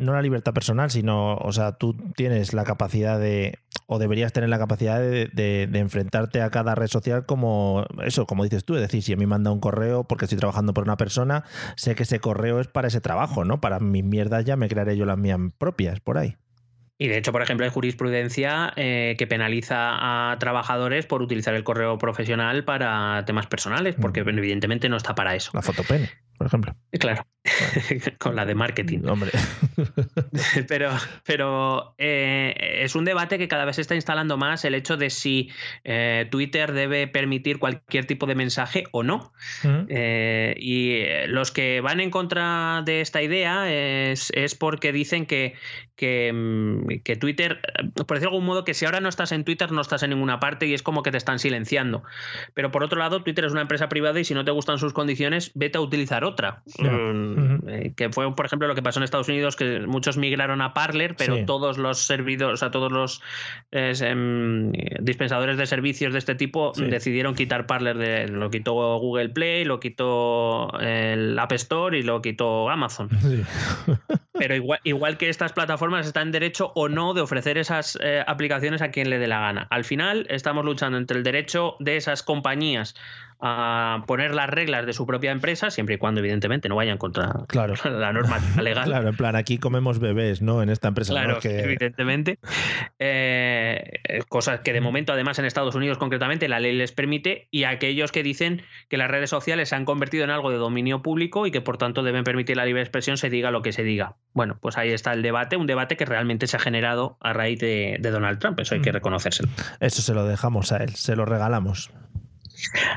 [0.00, 4.50] no la libertad personal, sino, o sea, tú tienes la capacidad de, o deberías tener
[4.50, 9.02] la capacidad de, enfrentarte a cada red social como eso, como dices tú, es decir,
[9.02, 11.44] si a mí me manda un correo porque estoy trabajando por una persona,
[11.76, 13.60] sé que ese correo es para ese trabajo, ¿no?
[13.60, 16.36] Para mis mierdas ya me crearé yo las mías propias por ahí.
[16.98, 21.62] Y de hecho, por ejemplo, hay jurisprudencia eh, que penaliza a trabajadores por utilizar el
[21.62, 25.52] correo profesional para temas personales, porque evidentemente no está para eso.
[25.54, 26.10] La fotopene.
[26.38, 26.74] Por ejemplo.
[26.92, 27.26] Claro,
[28.18, 29.00] con la de marketing.
[29.06, 29.32] Hombre.
[30.68, 30.90] pero
[31.24, 35.10] pero eh, es un debate que cada vez se está instalando más el hecho de
[35.10, 35.50] si
[35.84, 39.32] eh, Twitter debe permitir cualquier tipo de mensaje o no.
[39.88, 45.54] Eh, y los que van en contra de esta idea es, porque dicen que,
[46.00, 47.60] mm, que, Twitter,
[48.06, 50.10] por decirlo de algún modo, que si ahora no estás en Twitter no estás en
[50.10, 52.04] ninguna parte y es como que te están silenciando.
[52.54, 54.92] Pero por otro lado, Twitter es una empresa privada y si no te gustan sus
[54.92, 56.62] condiciones, vete a utilizar otra.
[56.78, 60.74] Mm, que fue, por ejemplo, lo que pasó en Estados Unidos, que muchos migraron a
[60.74, 63.22] Parler, pero todos los servidores, o sea, todos los
[63.70, 69.64] em, dispensadores de servicios de este tipo decidieron quitar Parler, de, lo quitó Google Play,
[69.64, 73.08] lo quitó el App Store y lo quitó Amazon.
[74.38, 78.22] pero igual, igual que estas plataformas están en derecho o no de ofrecer esas eh,
[78.26, 79.66] aplicaciones a quien le dé la gana.
[79.70, 82.94] Al final estamos luchando entre el derecho de esas compañías
[83.40, 87.32] a poner las reglas de su propia empresa, siempre y cuando, evidentemente, no vayan contra
[87.46, 87.74] claro.
[87.84, 88.84] la norma legal.
[88.88, 90.62] Claro, en plan, aquí comemos bebés, ¿no?
[90.62, 91.12] En esta empresa.
[91.12, 92.38] Claro, evidentemente.
[92.98, 97.64] Eh, cosas que de momento, además, en Estados Unidos concretamente, la ley les permite, y
[97.64, 101.46] aquellos que dicen que las redes sociales se han convertido en algo de dominio público
[101.46, 104.16] y que, por tanto, deben permitir la libre expresión, se diga lo que se diga.
[104.32, 107.58] Bueno, pues ahí está el debate, un debate que realmente se ha generado a raíz
[107.60, 109.48] de, de Donald Trump, eso hay que reconocérselo.
[109.80, 111.90] Eso se lo dejamos a él, se lo regalamos.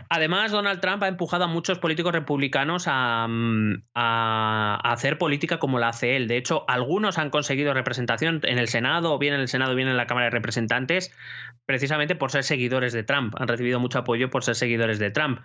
[0.09, 5.89] Además, Donald Trump ha empujado a muchos políticos republicanos mm, a, hacer política como la
[5.89, 6.27] hace él.
[6.27, 9.87] De hecho, algunos han conseguido representación en el Senado, o bien en el Senado, bien
[9.87, 11.13] en la Cámara de Representantes,
[11.65, 13.35] precisamente por ser seguidores de Trump.
[13.37, 15.39] Han recibido mucho apoyo por ser seguidores de Trump.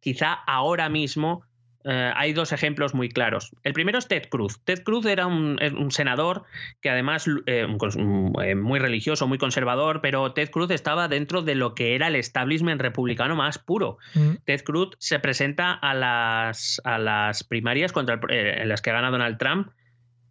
[0.00, 1.44] Quizá ahora mismo
[1.88, 3.50] eh, hay dos ejemplos muy claros.
[3.62, 4.60] El primero es Ted Cruz.
[4.64, 5.58] Ted Cruz era un,
[5.90, 6.44] senador
[6.82, 11.74] que además eh, eh, muy religioso, muy conservador, pero Ted Cruz estaba dentro de lo
[11.74, 13.96] que era el establishment republicano más puro.
[14.14, 14.34] Mm.
[14.44, 19.38] Ted Cruz se presenta a las, a las primarias contra en las que gana Donald
[19.38, 19.70] Trump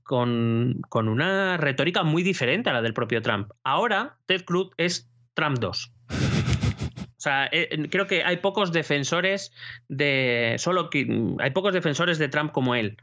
[0.03, 3.49] con, con una retórica muy diferente a la del propio Trump.
[3.63, 5.91] Ahora Ted Cruz es Trump 2.
[7.27, 9.51] Sea, eh, creo que hay pocos defensores
[9.89, 10.55] de.
[10.57, 12.97] Solo que hay pocos defensores de Trump como él.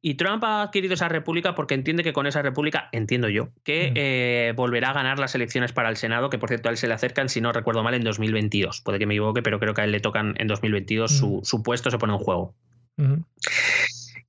[0.00, 3.90] Y Trump ha adquirido esa república porque entiende que con esa república, entiendo yo, que
[3.90, 3.94] mm.
[3.96, 6.86] eh, volverá a ganar las elecciones para el Senado, que por cierto a él se
[6.86, 8.80] le acercan, si no recuerdo mal, en 2022.
[8.80, 11.44] Puede que me equivoque, pero creo que a él le tocan en 2022, su, mm.
[11.44, 12.54] su, puesto se pone en juego.
[12.96, 13.22] Mm.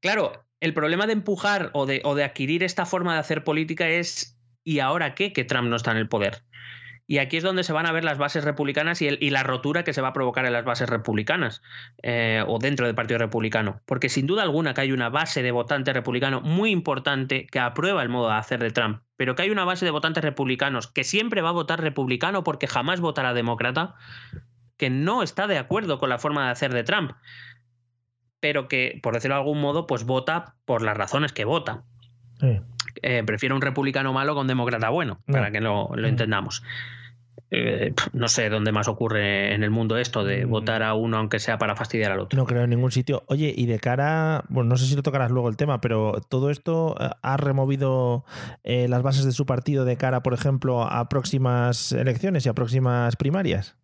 [0.01, 3.87] Claro, el problema de empujar o de, o de adquirir esta forma de hacer política
[3.87, 5.33] es, ¿y ahora qué?
[5.33, 6.43] Que Trump no está en el poder.
[7.09, 9.93] Y aquí es donde se van a ver las bases republicanas y, la rotura que
[9.93, 11.63] se va a provocar en las bases republicanas
[12.03, 13.81] eh, o dentro del Partido Republicano.
[13.87, 18.03] Porque sin duda alguna que hay una base de votantes republicanos muy importante que aprueba
[18.03, 21.03] el modo de hacer de Trump, pero que hay una base de votantes republicanos que
[21.03, 23.95] siempre va a votar republicano porque jamás votará demócrata,
[24.77, 27.13] que no está de acuerdo con la forma de hacer de Trump,
[28.39, 31.81] pero que, por decirlo de algún modo, pues vota por las razones que vota.
[33.01, 36.61] Eh, prefiero un republicano malo con demócrata bueno, para que lo, lo entendamos.
[37.51, 40.49] Eh, no sé dónde más ocurre en el mundo esto de mm.
[40.49, 42.37] votar a uno aunque sea para fastidiar al otro.
[42.37, 43.23] No creo en ningún sitio.
[43.27, 46.51] Oye, y de cara, bueno, no sé si lo tocarás luego el tema, pero todo
[46.51, 48.23] esto eh, ha removido
[48.63, 52.53] eh, las bases de su partido de cara, por ejemplo, a próximas elecciones y a
[52.53, 53.78] próximas primarias.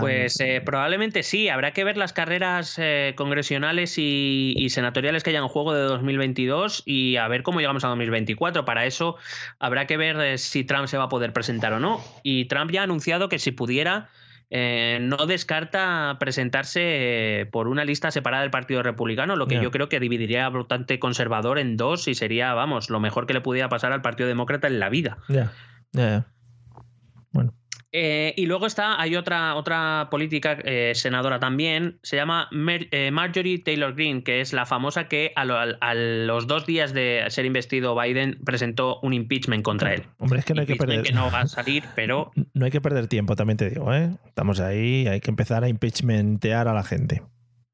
[0.00, 1.48] Pues eh, probablemente sí.
[1.48, 6.82] Habrá que ver las carreras eh, congresionales y, senatoriales que hayan en juego de 2022
[6.84, 8.64] y a ver cómo llegamos a 2024.
[8.64, 9.16] Para eso
[9.60, 12.00] habrá que ver eh, si Trump se va a poder presentar o no.
[12.24, 14.08] Y Trump ya ha anunciado que si pudiera,
[14.50, 19.98] no descarta presentarse por una lista separada del Partido Republicano, lo que yo creo que
[19.98, 23.92] dividiría a votante conservador en dos y sería, vamos, lo mejor que le pudiera pasar
[23.92, 25.16] al Partido Demócrata en la vida.
[25.28, 25.52] Ya,
[25.92, 26.26] ya.
[27.30, 27.54] Bueno.
[27.94, 32.48] Eh, y luego está, hay otra, otra política eh, senadora también, se llama
[32.90, 35.44] eh, Marjorie Taylor Greene, que es la famosa que a,
[35.94, 40.04] los dos días de ser investido Biden presentó un impeachment contra él.
[40.18, 41.02] Hombre, es que no hay que perder.
[41.02, 42.30] Que no va a salir, pero.
[42.54, 44.10] No hay que perder tiempo, también te digo, ¿eh?
[44.26, 47.22] Estamos ahí, hay que empezar a impeachmentear a la gente.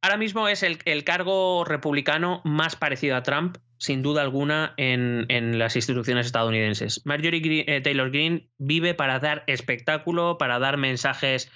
[0.01, 5.77] Ahora mismo es el, cargo republicano más parecido a Trump, sin duda alguna, en, las
[5.77, 7.01] instituciones estadounidenses.
[7.05, 11.51] Marjorie eh, Taylor Greene vive para dar espectáculo, para dar mensajes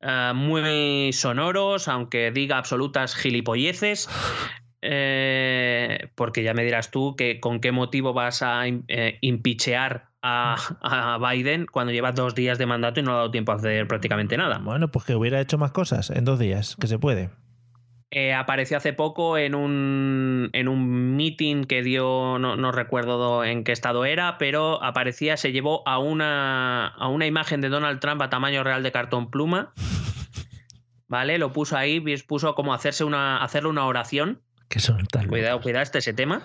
[0.00, 4.08] eh, muy sonoros, aunque diga absolutas gilipolleces.
[4.88, 8.64] Eh, porque ya me dirás tú que con qué motivo vas a
[9.20, 13.52] impichear a, a, Biden cuando lleva dos días de mandato y no ha dado tiempo
[13.52, 14.58] a hacer prácticamente nada.
[14.58, 17.30] Bueno, pues que hubiera hecho más cosas en dos días, que se puede.
[18.18, 23.72] Eh, apareció hace poco en un, en un meeting que dio, no, recuerdo en qué
[23.72, 28.30] estado era, pero aparecía, se llevó a una, a una imagen de Donald Trump a
[28.30, 29.74] tamaño real de cartón pluma.
[31.08, 31.36] ¿Vale?
[31.36, 35.82] Lo puso ahí, puso como hacerse una, hacerle una oración Que son tan Cuidado, cuidado
[35.82, 36.42] este ese tema.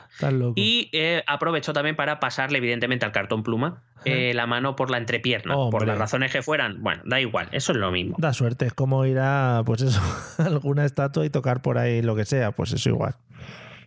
[0.55, 4.97] Y eh, aprovechó también para pasarle, evidentemente, al cartón pluma eh, la mano por la
[4.97, 5.55] entrepierna.
[5.55, 6.81] Por las razones que fueran.
[6.81, 8.15] Bueno, da igual, eso es lo mismo.
[8.19, 10.01] Da suerte, es como ir a, pues eso,
[10.37, 13.15] alguna estatua y tocar por ahí lo que sea, pues eso igual.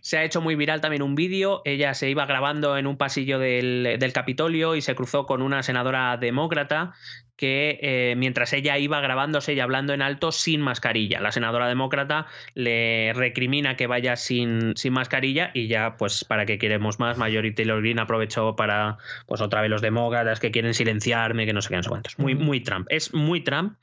[0.01, 1.63] Se ha hecho muy viral también un vídeo.
[1.65, 5.63] Ella se iba grabando en un pasillo del, del Capitolio y se cruzó con una
[5.63, 6.93] senadora demócrata
[7.37, 11.19] que eh, mientras ella iba grabándose y hablando en alto sin mascarilla.
[11.19, 16.57] La senadora demócrata le recrimina que vaya sin, sin mascarilla y ya, pues, para que
[16.57, 21.45] queremos más, Marjorie Taylor Greene aprovechó para, pues, otra vez los demócratas que quieren silenciarme,
[21.45, 22.19] que no sé qué, no sé cuántos.
[22.19, 22.87] Muy, muy Trump.
[22.89, 23.77] Es muy Trump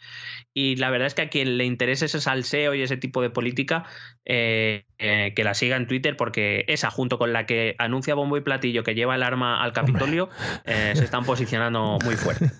[0.54, 3.30] y la verdad es que a quien le interese ese salseo y ese tipo de
[3.30, 3.84] política,
[4.24, 8.36] eh, eh, que la siga en Twitter, porque esa, junto con la que anuncia bombo
[8.36, 10.30] y platillo que lleva el arma al Capitolio,
[10.64, 12.50] se están posicionando muy fuerte.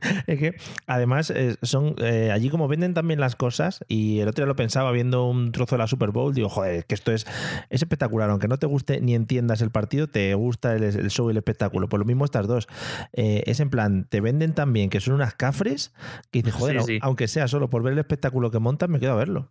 [0.40, 4.48] que además eh, son eh, allí como venden también las cosas y el otro día
[4.48, 7.26] lo pensaba viendo un trozo de la Super Bowl, digo, joder, que esto es,
[7.68, 11.32] es espectacular, aunque no te guste ni entiendas el partido, te gusta el, show y
[11.32, 11.88] el espectáculo.
[11.88, 12.68] Pues lo mismo estas dos.
[13.12, 15.92] Eh, es en plan, te venden también que son unas cafres
[16.30, 19.16] que dices, joder, aunque sea solo por ver el espectáculo que montan, me quedo a
[19.16, 19.48] verlo.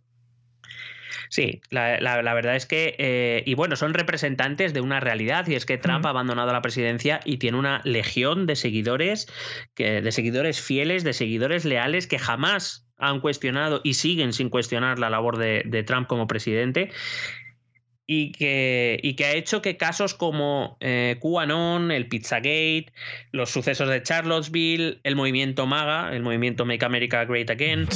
[1.28, 1.98] Sí, la,
[2.34, 6.06] verdad es que, eh, y bueno, son representantes de una realidad, y es que Trump
[6.06, 9.26] ha abandonado la presidencia y tiene una legión de seguidores,
[9.74, 14.98] que, de seguidores fieles, de seguidores leales que jamás han cuestionado y siguen sin cuestionar
[14.98, 16.90] la labor de, Trump como presidente.
[18.12, 22.86] Y que, y que, ha hecho que casos como eh, QAnon, el Pizzagate,
[23.30, 27.86] los sucesos de Charlottesville, el movimiento MAGA, el movimiento Make America Great Again,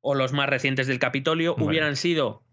[0.00, 2.45] o los más recientes del Capitolio, hubieran sido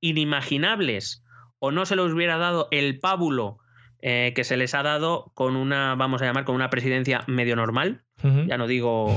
[0.00, 1.24] inimaginables
[1.58, 3.58] o no se les hubiera dado el pábulo
[4.02, 7.56] eh, que se les ha dado con una, vamos a llamar, con una presidencia medio
[7.56, 8.02] normal.
[8.46, 9.16] Ya no digo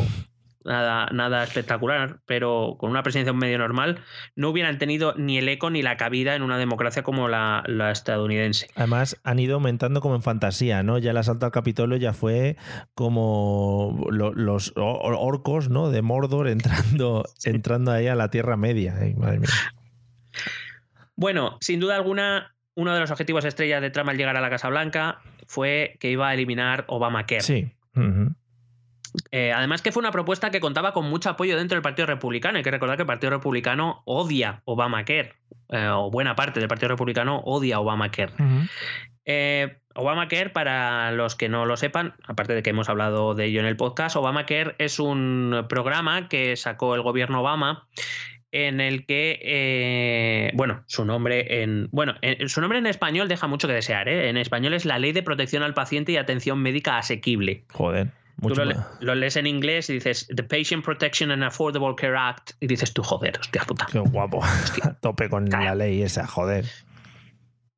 [0.63, 3.99] nada, nada espectacular, pero con una presidencia medio normal,
[4.35, 8.67] no hubieran tenido ni el eco ni la cabida en una democracia como la, estadounidense.
[8.75, 10.97] Además, han ido aumentando como en fantasía, ¿no?
[10.97, 12.57] Ya el asalto al Capitolio ya fue
[12.93, 15.89] como los orcos, ¿no?
[15.89, 18.95] De Mordor entrando, entrando ahí a la Tierra Media.
[19.17, 19.49] madre mía.
[21.15, 24.49] Bueno, sin duda alguna, uno de los objetivos estrellas de Trump al llegar a la
[24.49, 27.41] Casa Blanca fue que iba a eliminar Obamacare.
[27.41, 27.71] Sí.
[29.31, 32.57] Eh, además que fue una propuesta que contaba con mucho apoyo dentro del Partido Republicano.
[32.57, 35.33] Hay que recordar que el Partido Republicano odia Obamacare,
[35.69, 38.33] eh, o buena parte del Partido Republicano odia Obamacare.
[39.25, 43.59] Eh, Obamacare, para los que no lo sepan, aparte de que hemos hablado de ello
[43.59, 47.87] en el podcast, Obamacare es un programa que sacó el gobierno Obama
[48.53, 52.13] en el que, eh, bueno, su nombre en, bueno,
[52.45, 54.29] su nombre en español deja mucho que desear, ¿eh?
[54.29, 57.63] En español es la Ley de Protección al Paciente y Atención Médica Asequible.
[57.71, 58.09] Joder.
[58.37, 62.51] Mucho tú lo, lees en inglés y dices The Patient Protection and Affordable Care Act
[62.59, 63.87] y dices tú, joder, hostia puta.
[63.91, 64.43] Qué guapo.
[65.01, 66.65] Tope con la ley esa, joder.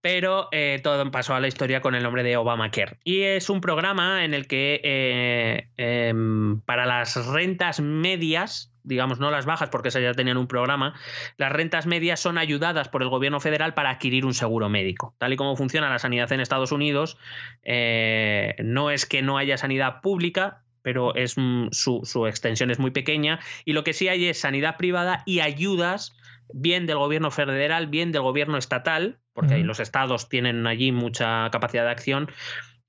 [0.05, 2.99] Pero eh, todo pasó a la historia con el nombre de Obamacare.
[3.03, 9.31] Y es un programa en el que eh, em, para las rentas medias digamos, no
[9.31, 10.93] las bajas, porque esas ya tenían un programa,
[11.37, 15.15] las rentas medias son ayudadas por el gobierno federal para adquirir un seguro médico.
[15.17, 17.17] Tal y como funciona la sanidad en Estados Unidos,
[17.63, 23.39] eh, no es que no haya sanidad pública, pero mm, su, extensión es muy pequeña,
[23.65, 26.15] y lo que sí hay es sanidad privada y ayudas
[26.53, 31.83] bien del gobierno federal, bien del gobierno estatal, porque los estados tienen allí mucha capacidad
[31.83, 32.29] de acción,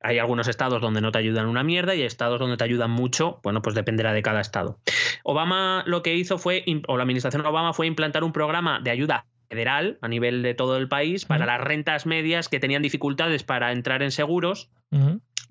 [0.00, 3.40] hay algunos estados donde no te ayudan una mierda y estados donde te ayudan mucho,
[3.42, 4.78] bueno, pues dependerá de cada estado.
[5.24, 9.26] Obama lo que hizo fue, o la administración Obama fue implantar un programa de ayuda
[9.48, 13.72] federal a nivel de todo el país para las rentas medias que tenían dificultades para
[13.72, 14.70] entrar en seguros.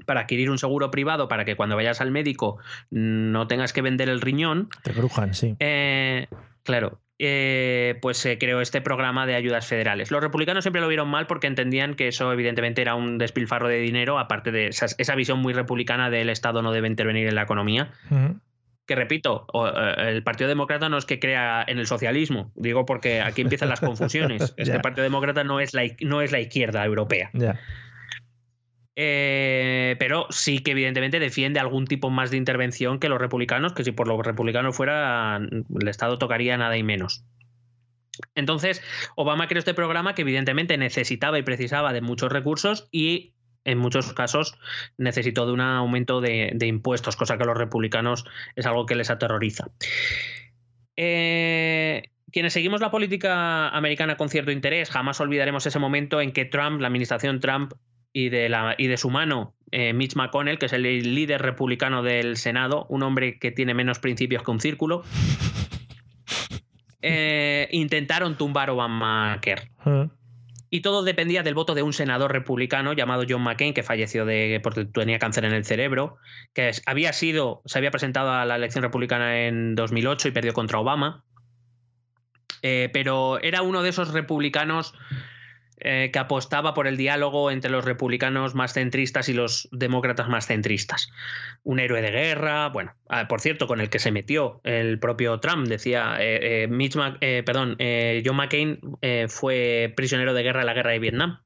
[0.05, 2.57] para adquirir un seguro privado para que cuando vayas al médico
[2.91, 4.67] no tengas que vender el riñón.
[4.83, 5.55] Te brujan, sí.
[5.59, 6.27] Eh,
[6.63, 6.99] claro.
[7.17, 10.11] Eh, pues se creó este programa de ayudas federales.
[10.11, 13.79] Los republicanos siempre lo vieron mal porque entendían que eso evidentemente era un despilfarro de
[13.79, 17.93] dinero, aparte de esa, visión muy republicana del Estado no debe intervenir en la economía.
[18.85, 23.21] Que repito, eh, el Partido Demócrata no es que crea en el socialismo, digo porque
[23.21, 24.53] aquí empiezan las confusiones.
[24.57, 27.31] Este Partido Demócrata no es la, no es la izquierda europea.
[28.97, 33.83] Eh, pero sí que evidentemente defiende algún tipo más de intervención que los republicanos, que
[33.83, 37.25] si por los republicanos fuera, el Estado tocaría nada y menos.
[38.35, 38.81] Entonces,
[39.15, 43.33] Obama creó este programa que evidentemente necesitaba y precisaba de muchos recursos y
[43.65, 44.57] en muchos casos
[44.97, 48.25] necesitó de un aumento de, impuestos, cosa que a los republicanos
[48.55, 49.67] es algo que les aterroriza.
[50.95, 56.45] Eh, quienes seguimos la política americana con cierto interés, jamás olvidaremos ese momento en que
[56.45, 57.73] Trump, la administración Trump,
[58.15, 62.01] y de, la, y de su mano eh, Mitch McConnell, que es el líder republicano
[62.01, 65.03] del Senado, un hombre que tiene menos principios que un círculo,
[67.01, 69.69] eh, intentaron tumbar Obamacare.
[70.69, 74.61] y todo dependía del voto de un senador republicano llamado John McCain, que falleció de,
[74.63, 76.15] porque tenía cáncer en el cerebro,
[76.53, 80.79] que había sido, se había presentado a la elección republicana en 2008 y perdió contra
[80.79, 81.25] Obama.
[82.61, 84.93] Eh, pero era uno de esos republicanos
[85.77, 90.47] eh, que apostaba por el diálogo entre los republicanos más centristas y los demócratas más
[90.47, 91.11] centristas.
[91.63, 95.37] Un héroe de guerra, bueno, ah, por cierto, con el que se metió el propio
[95.41, 97.77] Trump, decía, eh, eh, perdón,
[98.25, 98.79] John McCain
[99.27, 101.39] fue prisionero de guerra en la guerra de Vietnam.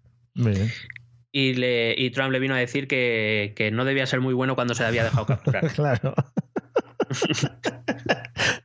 [1.32, 4.84] Y, le, Trump le vino a decir que, no debía ser muy bueno cuando se
[4.84, 5.68] le había dejado capturar.
[5.74, 6.14] claro.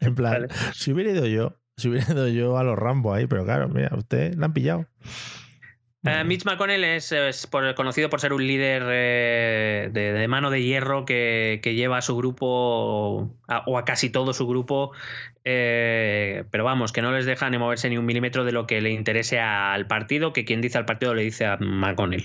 [0.00, 3.46] en plan, si hubiera ido yo, si hubiera ido yo a los Rambo ahí, pero
[3.46, 4.86] claro, mira, usted la han pillado.
[6.04, 7.14] Eh, Mitch McConnell es,
[7.74, 13.30] conocido por ser un líder eh, de, mano de hierro que, lleva a su grupo,
[13.66, 14.92] o a casi todo su grupo,
[15.46, 18.80] eh, pero vamos, que no les deja ni moverse ni un milímetro de lo que
[18.80, 22.24] le interese al partido, que quien dice al partido le dice a McConnell.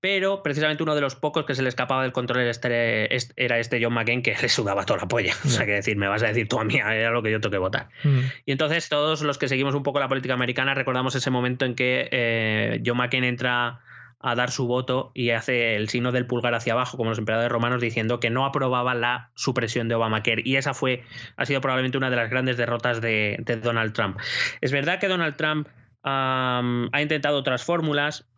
[0.00, 3.82] Pero precisamente uno de los pocos que se le escapaba del control este, era este
[3.82, 5.34] John McCain, que le sudaba toda la polla.
[5.44, 7.40] O sea, que decir, me vas a decir tú a mí, era lo que yo
[7.40, 7.88] tengo que votar.
[8.04, 8.20] Mm.
[8.46, 11.74] Y entonces todos los que seguimos un poco la política americana recordamos ese momento en
[11.74, 13.80] que eh, John McCain entra
[14.20, 17.52] a dar su voto y hace el signo del pulgar hacia abajo, como los emperadores
[17.52, 20.42] romanos, diciendo que no aprobaba la supresión de Obamacare.
[20.44, 21.04] Y esa fue,
[21.36, 24.18] ha sido probablemente una de las grandes derrotas de, Donald Trump.
[24.60, 25.68] Es verdad que Donald Trump
[26.02, 28.28] ha intentado otras fórmulas,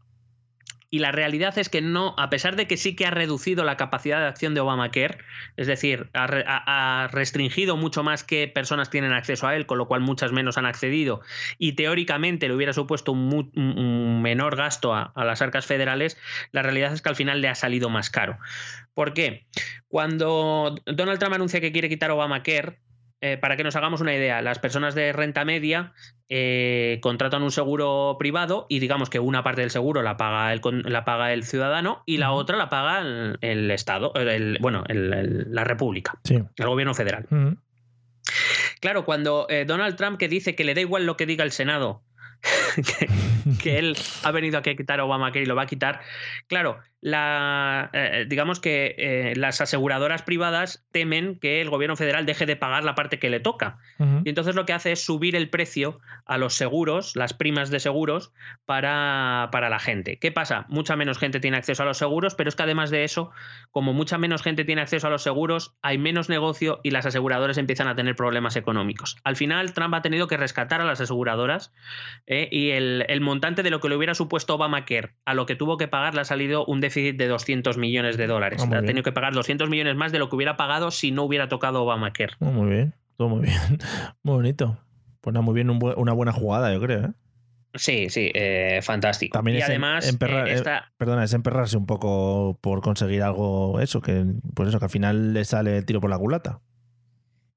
[0.91, 3.77] y la realidad es que no, a pesar de que sí que ha reducido la
[3.77, 5.19] capacidad de acción de Obamacare,
[5.57, 10.01] es decir, ha, restringido mucho más que personas tienen acceso a él, con lo cual
[10.01, 11.21] muchas menos han accedido,
[11.59, 16.19] y teóricamente le hubiera supuesto un, menor gasto a, a las arcas federales,
[16.51, 18.39] la realidad es que al final le ha salido más caro.
[18.93, 19.47] ¿Por qué?
[19.87, 22.79] Cuando Donald Trump anuncia que quiere quitar Obamacare,
[23.21, 25.93] eh, para que nos hagamos una idea, las personas de renta media
[26.29, 30.61] eh, contratan un seguro privado y digamos que una parte del seguro la paga el,
[30.85, 34.13] la paga el ciudadano y la otra la paga el, Estado,
[34.61, 37.27] bueno, la República, el gobierno federal.
[38.81, 41.53] Claro, cuando eh, Donald Trump que dice que le da igual lo que diga el
[41.53, 42.03] Senado,
[43.63, 46.01] que, él ha venido a quitar a Obamacare y lo va a quitar.
[46.47, 52.45] Claro, la, eh, digamos que eh, las aseguradoras privadas temen que el gobierno federal deje
[52.45, 53.79] de pagar la parte que le toca.
[54.25, 57.81] Y entonces lo que hace es subir el precio a los seguros, las primas de
[57.81, 58.33] seguros,
[58.65, 60.19] para, para, la gente.
[60.19, 60.65] ¿Qué pasa?
[60.69, 63.31] Mucha menos gente tiene acceso a los seguros, pero es que además de eso,
[63.71, 67.59] como mucha menos gente tiene acceso a los seguros, hay menos negocio y las aseguradoras
[67.59, 69.17] empiezan a tener problemas económicos.
[69.23, 71.75] Al final, Trump ha tenido que rescatar a las aseguradoras
[72.27, 75.57] eh, y el, el, montante de lo que le hubiera supuesto Obamacare a lo que
[75.57, 78.63] tuvo que pagar le ha salido un déficit de 200 millones de dólares.
[78.63, 81.23] Ah, ha tenido que pagar 200 millones más de lo que hubiera pagado si no
[81.25, 82.35] hubiera tocado Obamacare.
[82.41, 83.59] Oh, muy bien, todo muy bien.
[84.23, 84.79] Muy bonito.
[85.21, 87.05] Pues muy bien, una buena jugada, yo creo.
[87.05, 87.11] ¿eh?
[87.75, 89.35] Sí, sí, eh, fantástico.
[89.35, 94.25] También y es además, perdona, es emperrarse un poco por conseguir algo, eso, que
[94.55, 96.61] pues eso, que al final le sale el tiro por la culata.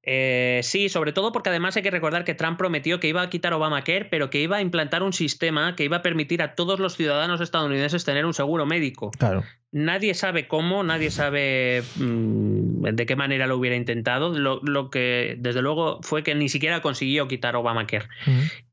[0.06, 3.30] Eh, sí, sobre todo porque además hay que recordar que Trump prometió que iba a
[3.30, 6.78] quitar Obamacare, pero que iba a implantar un sistema que iba a permitir a todos
[6.78, 9.10] los ciudadanos estadounidenses tener un seguro médico.
[9.18, 9.44] Claro.
[9.72, 14.38] Nadie sabe cómo, nadie sabe mm, de qué manera lo hubiera intentado.
[14.38, 18.06] Lo, que desde luego fue que ni siquiera consiguió quitar Obamacare.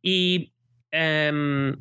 [0.01, 0.53] Y
[0.91, 1.77] em,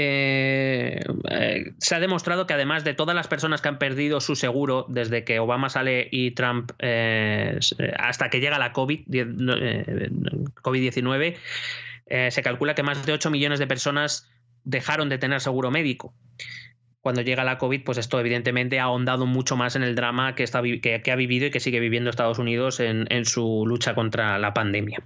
[0.00, 4.36] eh, eh, se ha demostrado que además de todas las personas que han perdido su
[4.36, 7.58] seguro desde que Obama sale y Trump eh,
[7.98, 11.36] hasta que llega la COVID-19,
[12.30, 14.30] se calcula que más de 8 millones de personas
[14.62, 16.14] dejaron de tener seguro médico.
[17.00, 20.44] Cuando llega la COVID, pues esto evidentemente ha ahondado mucho más en el drama que,
[20.44, 25.02] ha vivido y que sigue viviendo Estados Unidos en su lucha contra la pandemia.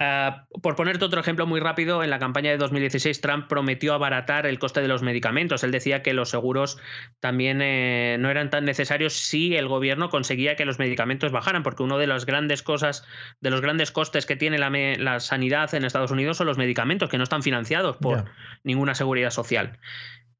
[0.00, 4.46] Ah, por ponerte otro ejemplo muy rápido, en la campaña de 2016 Trump prometió abaratar
[4.46, 5.64] el coste de los medicamentos.
[5.64, 6.78] Él decía que los seguros
[7.20, 11.82] también eh, no eran tan necesarios si el gobierno conseguía que los medicamentos bajaran, porque
[11.82, 13.04] uno de las grandes cosas,
[13.40, 17.18] de los grandes costes que tiene la, sanidad en Estados Unidos son los medicamentos, que
[17.18, 18.26] no están financiados por
[18.62, 19.78] ninguna seguridad social.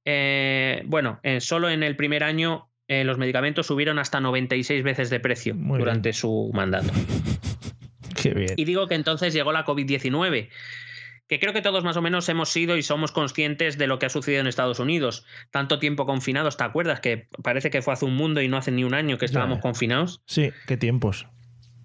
[0.04, 5.20] Eh, bueno, eh, solo en el primer año los medicamentos subieron hasta 96 veces de
[5.20, 6.90] precio durante su mandato.
[8.56, 10.48] Y digo que entonces llegó la COVID-19
[11.28, 14.06] que creo que todos más o menos hemos sido y somos conscientes de lo que
[14.06, 15.26] ha sucedido en Estados Unidos.
[15.50, 17.00] Tanto tiempo confinados, ¿te acuerdas?
[17.00, 19.58] Que parece que fue hace un mundo y no hace ni un año que estábamos
[19.58, 20.22] confinados.
[20.24, 21.26] Sí, qué tiempos.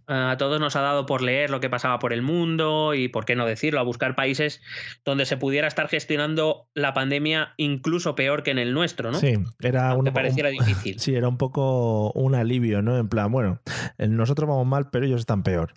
[0.06, 3.24] A todos nos ha dado por leer lo que pasaba por el mundo y, por
[3.24, 4.62] qué no decirlo, a buscar países
[5.06, 9.20] donde se pudiera estar gestionando la pandemia incluso peor que en el nuestro, ¿no?
[9.20, 11.00] Sí, era un, pareciera difícil.
[11.04, 12.98] Sí, era un poco un alivio, ¿no?
[12.98, 13.62] En plan, bueno,
[13.98, 15.74] nosotros vamos mal, pero ellos están peor.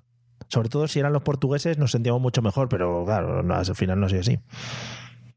[0.48, 4.06] Sobre todo si eran los portugueses nos sentíamos mucho mejor, pero claro, al final no
[4.06, 4.38] ha sido así.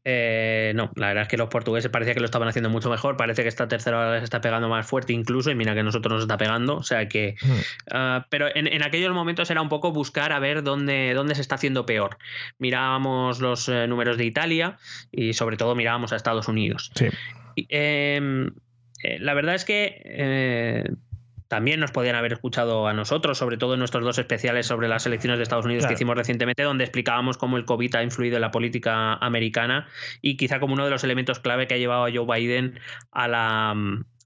[0.02, 3.16] Eh, no, la verdad es que los portugueses parecía que lo estaban haciendo mucho mejor.
[3.16, 6.14] Parece que esta tercera hora se está pegando más fuerte incluso, y mira que nosotros
[6.14, 6.76] nos está pegando.
[6.76, 7.36] O sea que.
[7.42, 7.60] Hmm.
[7.90, 11.56] Ah, pero en, aquellos momentos era un poco buscar a ver dónde, dónde se está
[11.56, 12.16] haciendo peor.
[12.58, 14.78] Mirábamos los eh, números de Italia
[15.12, 16.90] y sobre todo mirábamos a Estados Unidos.
[16.94, 17.08] Sí.
[17.68, 18.52] Em,
[19.02, 20.96] eh, la verdad es que
[21.50, 25.04] también nos podían haber escuchado a nosotros, sobre todo en nuestros dos especiales sobre las
[25.06, 28.42] elecciones de Estados Unidos que hicimos recientemente, donde explicábamos cómo el COVID ha influido en
[28.42, 29.88] la política americana
[30.22, 32.78] y quizá como uno de los elementos clave que ha llevado a Joe Biden
[33.10, 33.74] a la,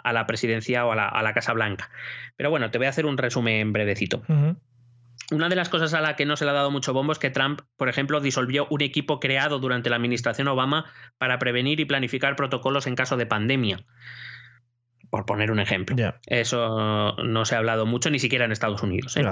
[0.03, 1.89] a la presidencia o a la, Casa Blanca.
[2.37, 4.23] Pero bueno, te voy a hacer un resumen brevecito.
[5.31, 7.19] Una de las cosas a la que no se le ha dado mucho bombo es
[7.19, 10.85] que Trump, por ejemplo, disolvió un equipo creado durante la administración Obama
[11.17, 13.79] para prevenir y planificar protocolos en caso de pandemia
[15.15, 15.95] por poner un ejemplo.
[16.27, 19.17] Eso no se ha hablado mucho, ni siquiera en Estados Unidos.
[19.17, 19.23] ¿eh?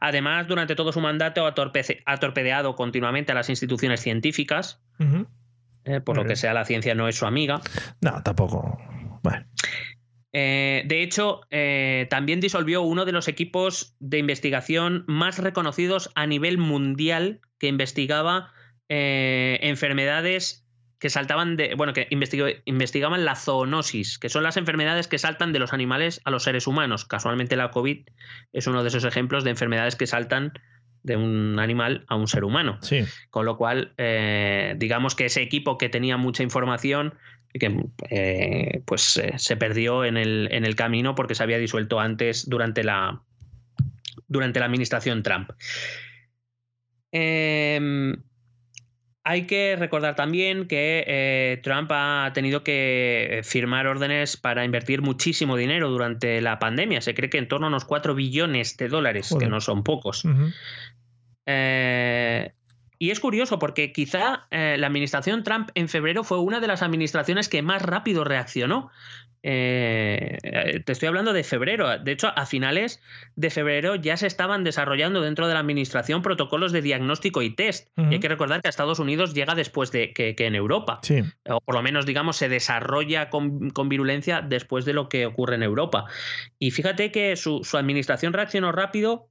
[0.00, 4.80] Además, durante todo su mandato ha, torpedeado continuamente a las instituciones científicas,
[5.84, 6.00] ¿eh?
[6.00, 7.60] por lo que sea la ciencia no es su amiga.
[8.00, 8.78] No, tampoco.
[10.32, 11.42] Eh, de hecho,
[12.08, 18.50] también disolvió uno de los equipos de investigación más reconocidos a nivel mundial que investigaba
[18.88, 20.66] enfermedades
[20.98, 25.60] que saltaban de, bueno, que investigaban la zoonosis, que son las enfermedades que saltan de
[25.60, 27.04] los animales a los seres humanos.
[27.04, 28.06] Casualmente la COVID
[28.52, 30.52] es uno de esos ejemplos de enfermedades que saltan
[31.04, 32.78] de un animal a un ser humano.
[32.82, 33.04] Sí.
[33.30, 37.14] Con lo cual, eh, digamos que ese equipo que tenía mucha información,
[37.52, 42.00] que eh, pues eh, se perdió en el, en el camino porque se había disuelto
[42.00, 43.22] antes durante la,
[44.26, 45.50] durante la administración Trump.
[47.12, 48.16] Eh,
[49.28, 55.58] hay que recordar también que eh, Trump ha tenido que firmar órdenes para invertir muchísimo
[55.58, 57.02] dinero durante la pandemia.
[57.02, 60.24] Se cree que en torno a unos 4 billones de dólares, que no son pocos.
[61.44, 62.52] eh,
[62.98, 66.82] y es curioso porque quizá eh, la administración Trump en febrero fue una de las
[66.82, 68.90] administraciones que más rápido reaccionó.
[69.44, 70.36] Eh,
[70.84, 71.96] te estoy hablando de febrero.
[71.98, 73.00] De hecho, a finales
[73.36, 77.88] de febrero ya se estaban desarrollando dentro de la administración protocolos de diagnóstico y test.
[77.96, 81.00] y hay que recordar que a Estados Unidos llega después de que, en Europa.
[81.48, 85.62] O por lo menos, digamos, se desarrolla con, virulencia después de lo que ocurre en
[85.62, 86.06] Europa.
[86.58, 89.28] Y fíjate que su, su administración reaccionó rápido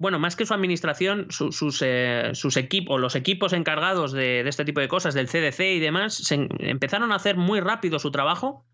[0.00, 4.80] bueno, más que su administración, sus, eh, sus equipos, los equipos encargados de, este tipo
[4.80, 8.64] de cosas, del CDC y demás, empezaron a hacer muy rápido su trabajo,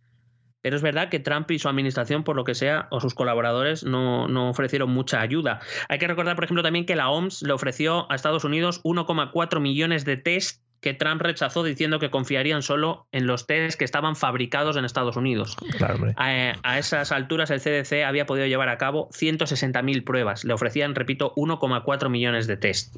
[0.63, 3.83] pero es verdad que Trump y su administración, por lo que sea, o sus colaboradores,
[3.83, 5.59] no, no ofrecieron mucha ayuda.
[5.89, 9.59] Hay que recordar, por ejemplo, también que la OMS le ofreció a Estados Unidos 1,4
[9.59, 14.17] millones de test que Trump rechazó diciendo que confiarían solo en los test que estaban
[14.17, 15.57] fabricados en Estados Unidos.
[16.17, 20.45] a, esas alturas el CDC había podido llevar a cabo 160.000 pruebas.
[20.45, 22.97] Le ofrecían, repito, 1,4 millones de test.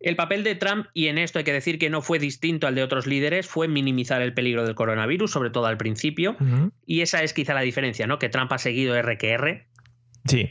[0.00, 2.74] El papel de Trump, y en esto hay que decir que no fue distinto al
[2.74, 6.36] de otros líderes, fue minimizar el peligro del coronavirus, sobre todo al principio.
[6.86, 8.18] Y esa es quizá la diferencia, ¿no?
[8.18, 9.66] Que Trump ha seguido RQR,
[10.26, 10.50] Sí.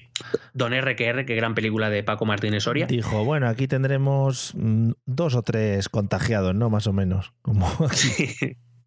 [0.53, 2.87] Don RQR, qué gran película de Paco Martínez Soria.
[2.87, 6.69] Dijo, bueno, aquí tendremos mm, dos o tres contagiados, ¿no?
[6.69, 7.33] Más o menos.
[7.41, 7.67] Como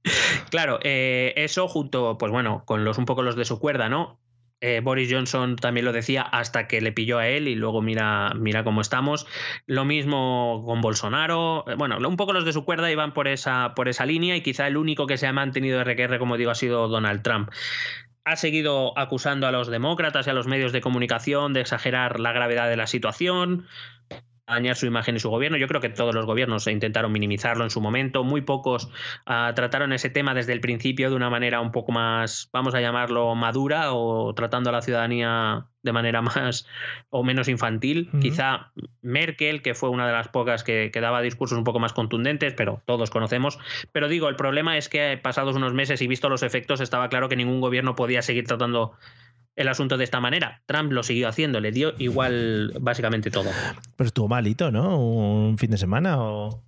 [0.50, 4.18] Claro, eh, eso junto, pues bueno, con los un poco los de su cuerda, ¿no?
[4.60, 8.32] Eh, Boris Johnson también lo decía hasta que le pilló a él y luego mira,
[8.34, 9.26] mira cómo estamos.
[9.66, 11.64] Lo mismo con Bolsonaro.
[11.68, 14.42] Eh, bueno, un poco los de su cuerda iban por esa, por esa línea y
[14.42, 17.50] quizá el único que se ha mantenido RQR, como digo, ha sido Donald Trump
[18.28, 22.32] ha seguido acusando a los demócratas y a los medios de comunicación de exagerar la
[22.32, 23.66] gravedad de la situación,
[24.54, 25.58] dañar su imagen y su gobierno.
[25.58, 28.24] Yo creo que todos los gobiernos intentaron minimizarlo en su momento.
[28.24, 28.90] Muy pocos
[29.26, 32.80] ah, trataron ese tema desde el principio de una manera un poco más, vamos a
[32.80, 36.66] llamarlo, madura o tratando a la ciudadanía de manera más
[37.10, 38.10] o menos infantil.
[38.20, 38.72] Quizá
[39.02, 42.54] Merkel, que fue una de las pocas que, que, daba discursos un poco más contundentes,
[42.54, 43.58] pero todos conocemos.
[43.92, 47.28] Pero digo, el problema es que pasados unos meses y visto los efectos, estaba claro
[47.28, 48.92] que ningún gobierno podía seguir tratando
[49.58, 50.62] el asunto de esta manera.
[50.66, 53.50] Trump lo siguió haciendo, le dio igual básicamente todo.
[53.96, 54.98] Pero estuvo malito, ¿no?
[54.98, 56.62] Un fin de semana o...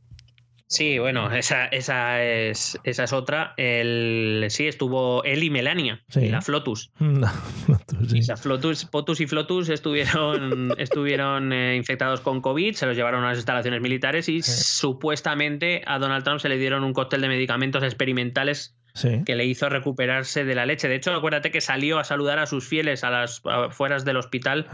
[0.66, 3.55] Sí, bueno, esa, esa, es, esa es otra.
[3.57, 6.93] El, sí, estuvo él y Melania, y la Flotus.
[7.01, 13.30] La Flotus, Potus y Flotus estuvieron, estuvieron eh, infectados con COVID, se los llevaron a
[13.30, 17.82] las instalaciones militares y supuestamente a Donald Trump se le dieron un cóctel de medicamentos
[17.82, 18.76] experimentales
[19.24, 20.88] que le hizo recuperarse de la leche.
[20.88, 24.66] De hecho, acuérdate que salió a saludar a sus fieles a las afueras del hospital,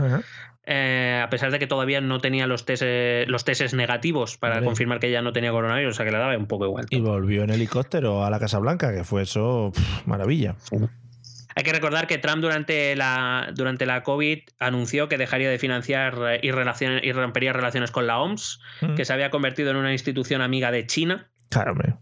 [0.65, 4.63] eh, a pesar de que todavía no tenía los testes, eh, los testes negativos para
[4.63, 6.87] confirmar que ella no tenía coronavirus, o sea que le daba un poco igual.
[6.91, 9.73] Y volvió en helicóptero a la Casa Blanca, que fue eso,
[10.07, 10.57] maravilla.
[11.55, 16.19] Hay que recordar que Trump durante la, durante la COVID anunció que dejaría de financiar
[16.33, 18.61] eh, y, y rompería relaciones con la OMS,
[18.95, 21.31] que se había convertido en una institución amiga de China.
[21.49, 21.95] Claro, hombre.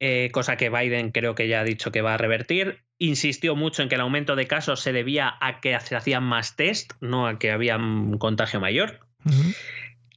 [0.00, 2.84] Eh, cosa que Biden creo que ya ha dicho que va a revertir.
[2.98, 6.56] Insistió mucho en que el aumento de casos se debía a que se hacían más
[6.56, 9.00] test, no a que había un contagio mayor.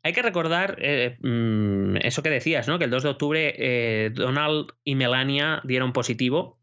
[0.04, 2.80] Hay que recordar eh, mm, eso que decías, ¿no?
[2.80, 6.57] Que el 2 de octubre eh, Donald y Melania dieron positivo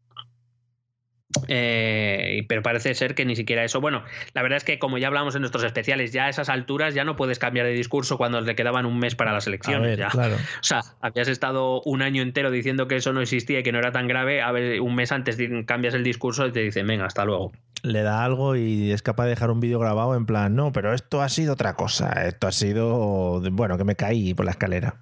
[1.47, 3.81] eh, pero parece ser que ni siquiera eso.
[3.81, 6.93] Bueno, la verdad es que como ya hablamos en nuestros especiales, ya a esas alturas
[6.93, 9.97] ya no puedes cambiar de discurso cuando le quedaban un mes para las elecciones.
[10.11, 10.35] Claro.
[10.65, 13.79] O sea, habías estado un año entero diciendo que eso no existía y que no
[13.79, 14.41] era tan grave.
[14.41, 17.51] A ver, un mes antes cambias el discurso y te dicen, venga, hasta luego.
[17.83, 20.93] Le da algo y es capaz de dejar un vídeo grabado en plan, no, pero
[20.93, 22.25] esto ha sido otra cosa.
[22.25, 24.95] Esto ha sido, bueno, que me caí por la escalera.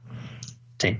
[0.84, 0.98] Sí.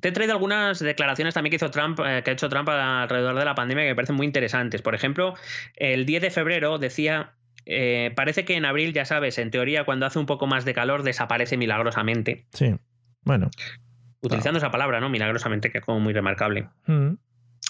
[0.00, 3.38] Te he traído algunas declaraciones también que hizo Trump, eh, que ha hecho Trump alrededor
[3.38, 4.80] de la pandemia que me parecen muy interesantes.
[4.80, 5.34] Por ejemplo,
[5.76, 7.32] el 10 de febrero decía
[7.66, 10.74] eh, parece que en abril, ya sabes, en teoría, cuando hace un poco más de
[10.74, 12.46] calor, desaparece milagrosamente.
[12.52, 12.74] Sí,
[13.22, 13.50] bueno.
[14.20, 15.08] Utilizando esa palabra, ¿no?
[15.08, 16.68] Milagrosamente, que es como muy remarcable.
[16.86, 17.14] Mm.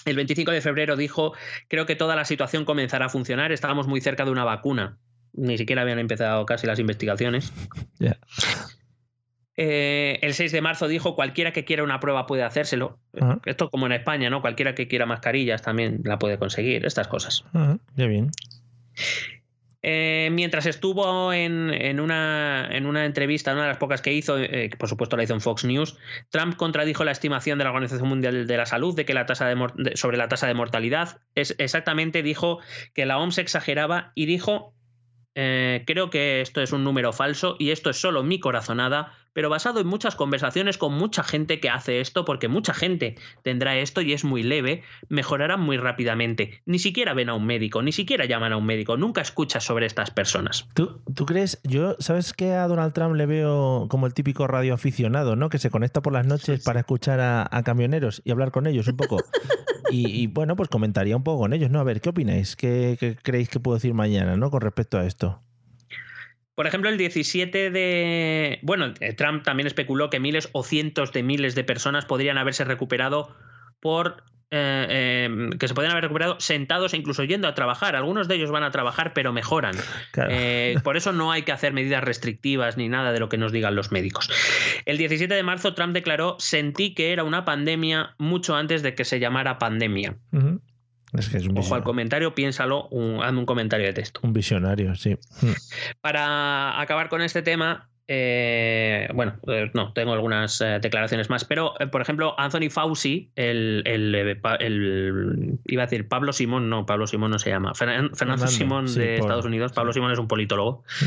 [0.05, 1.33] El 25 de febrero dijo,
[1.67, 4.97] creo que toda la situación comenzará a funcionar, estábamos muy cerca de una vacuna.
[5.33, 7.51] Ni siquiera habían empezado casi las investigaciones.
[9.55, 12.97] Eh, el 6 de marzo dijo cualquiera que quiera una prueba puede hacérselo.
[13.45, 14.41] Esto como en España, ¿no?
[14.41, 17.43] Cualquiera que quiera mascarillas también la puede conseguir, estas cosas.
[17.95, 18.31] ya bien.
[19.85, 24.69] Eh, mientras estuvo en, una, en, una, entrevista, una de las pocas que hizo, eh,
[24.69, 25.97] que por supuesto la hizo en Fox News,
[26.29, 29.45] Trump contradijo la estimación de la Organización Mundial de la Salud de que la tasa
[29.45, 31.19] de, sobre la tasa de mortalidad.
[31.35, 32.59] Es, exactamente dijo
[32.93, 34.73] que la OMS exageraba y dijo
[35.35, 39.49] eh, creo que esto es un número falso y esto es solo mi corazonada, pero
[39.49, 44.01] basado en muchas conversaciones con mucha gente que hace esto, porque mucha gente tendrá esto
[44.01, 46.61] y es muy leve, mejorarán muy rápidamente.
[46.65, 49.85] Ni siquiera ven a un médico, ni siquiera llaman a un médico, nunca escuchas sobre
[49.85, 50.67] estas personas.
[50.73, 51.59] ¿Tú, crees?
[51.63, 55.49] Yo, ¿sabes que a Donald Trump le veo como el típico radioaficionado, ¿no?
[55.49, 58.97] Que se conecta por las noches para escuchar a, camioneros y hablar con ellos un
[58.97, 59.17] poco.
[59.89, 61.79] Y, bueno, pues comentaría un poco con ellos, ¿no?
[61.79, 62.55] A ver, ¿qué opináis?
[62.55, 64.49] ¿Qué, creéis que puedo decir mañana, ¿no?
[64.49, 65.39] Con respecto a esto.
[66.55, 68.59] Por ejemplo, el 17 de...
[68.61, 72.63] Bueno, eh, Trump también especuló que miles o cientos de miles de personas podrían haberse
[72.63, 73.35] recuperado
[73.79, 74.23] por
[74.55, 77.95] eh, em, que se podrían haber recuperado sentados e incluso yendo a trabajar.
[77.95, 79.75] Algunos de ellos van a trabajar, pero mejoran.
[80.29, 83.51] Eh, por eso no hay que hacer medidas restrictivas ni nada de lo que nos
[83.51, 84.29] digan los médicos.
[84.85, 89.05] El 17 de marzo, Trump declaró: Sentí que era una pandemia mucho antes de que
[89.05, 90.17] se llamara pandemia.
[91.55, 92.89] Ojo al comentario, piénsalo,
[93.21, 94.19] hazme un comentario de texto.
[94.23, 95.17] Un visionario, sí.
[96.01, 101.73] Para acabar con este tema, eh, bueno, eh, no, tengo algunas eh, declaraciones más, pero
[101.91, 103.83] por ejemplo, Anthony Fauci, el,
[105.65, 109.45] iba a decir Pablo Simón, no, Pablo Simón no se llama, Fernando, Simón de Estados
[109.45, 110.83] Unidos, Pablo Simón es un politólogo.
[111.01, 111.05] Mm.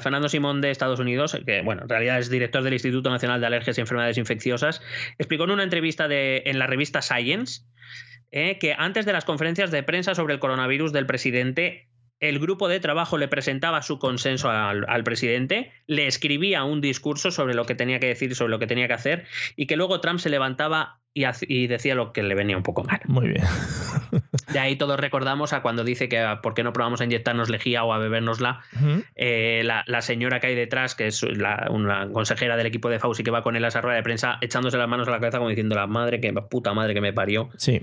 [0.00, 3.48] Fernando Simón de Estados Unidos, que bueno, en realidad es director del Instituto Nacional de
[3.48, 4.80] Alergias y Enfermedades Infecciosas,
[5.18, 7.60] explicó en una entrevista de, en la revista Science
[8.32, 12.68] eh, que antes de las conferencias de prensa sobre el coronavirus del presidente, el grupo
[12.68, 17.66] de trabajo le presentaba su consenso al, al, presidente, le escribía un discurso sobre lo
[17.66, 20.30] que tenía que decir sobre lo que tenía que hacer, y que luego Trump se
[20.30, 23.00] levantaba y, decía lo que le venía un poco mal.
[23.06, 23.44] Muy bien.
[24.52, 27.50] De ahí todos recordamos a cuando dice que ah, por qué no probamos a inyectarnos
[27.50, 28.60] lejía o a bebérnosla.
[29.14, 33.30] Eh, la, señora que hay detrás, que es una consejera del equipo de Fauci que
[33.30, 35.50] va con él a esa rueda de prensa, echándose las manos a la cabeza como
[35.50, 37.50] diciendo la madre que puta madre que me parió.
[37.56, 37.82] Sí,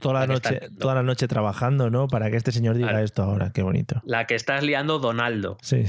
[0.00, 2.06] toda la, noche, toda la noche trabajando, ¿no?
[2.08, 4.00] Para que este señor diga esto ahora, qué bonito.
[4.04, 5.58] La que estás liando Donaldo.
[5.62, 5.84] Sí.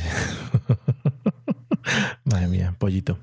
[2.25, 3.19] Madre mía, pollito.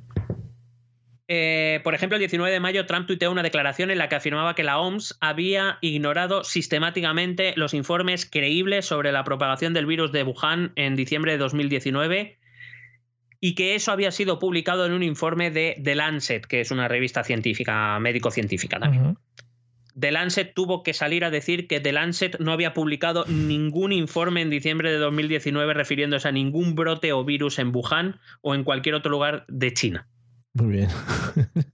[1.28, 4.54] Eh, por ejemplo, el 19 de mayo Trump tuiteó una declaración en la que afirmaba
[4.54, 10.22] que la OMS había ignorado sistemáticamente los informes creíbles sobre la propagación del virus de
[10.22, 12.38] Wuhan en diciembre de 2019
[13.40, 16.86] y que eso había sido publicado en un informe de The Lancet, que es una
[16.86, 19.18] revista científica, médico-científica también.
[19.98, 24.42] The Lancet tuvo que salir a decir que The Lancet no había publicado ningún informe
[24.42, 28.94] en diciembre de 2019 refiriéndose a ningún brote o virus en Wuhan o en cualquier
[28.94, 30.06] otro lugar de China.
[30.56, 30.88] Muy bien.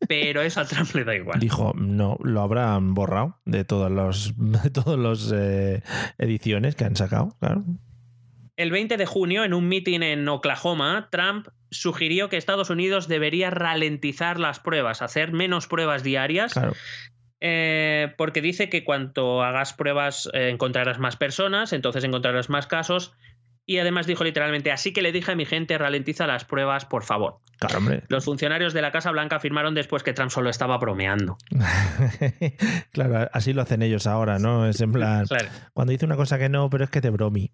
[0.09, 1.39] Pero eso a Trump le da igual.
[1.39, 5.83] Dijo, no, lo habrán borrado de todas las de eh,
[6.19, 7.65] ediciones que han sacado, claro.
[8.57, 13.51] El 20 de junio, en un meeting en Oklahoma, Trump sugirió que Estados Unidos debería
[13.51, 16.53] ralentizar las pruebas, hacer menos pruebas diarias.
[17.41, 23.15] Eh, porque dice que cuanto hagas pruebas eh, encontrarás más personas, entonces encontrarás más casos
[23.65, 27.05] Y además dijo literalmente, así que le dije a mi gente, ralentiza las pruebas, por
[27.05, 27.39] favor.
[27.61, 28.03] Claro, hombre.
[28.09, 31.37] Los funcionarios de la Casa Blanca afirmaron después que Trump solo estaba bromeando.
[32.93, 34.67] claro, así lo hacen ellos ahora, ¿no?
[34.67, 35.49] Es en plan, Claro.
[35.73, 37.53] cuando dice una cosa que no, pero es que te bromi.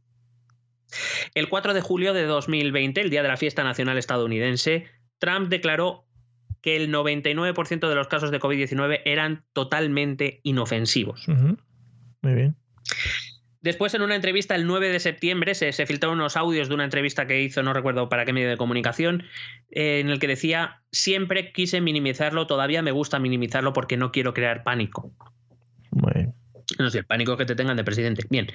[1.34, 4.86] El 4 de julio de 2020, el día de la fiesta nacional estadounidense,
[5.18, 6.06] Trump declaró
[6.62, 11.28] que el 99% de los casos de COVID-19 eran totalmente inofensivos.
[11.28, 12.56] Muy bien.
[13.68, 16.84] Después, en una entrevista el 9 de septiembre, se, se filtraron unos audios de una
[16.84, 19.24] entrevista que hizo, no recuerdo para qué medio de comunicación,
[19.70, 24.32] eh, en el que decía, siempre quise minimizarlo, todavía me gusta minimizarlo porque no quiero
[24.32, 25.12] crear pánico.
[25.90, 26.32] Bien.
[26.78, 28.24] No sé, el pánico que te tengan de presidente.
[28.30, 28.46] Bien.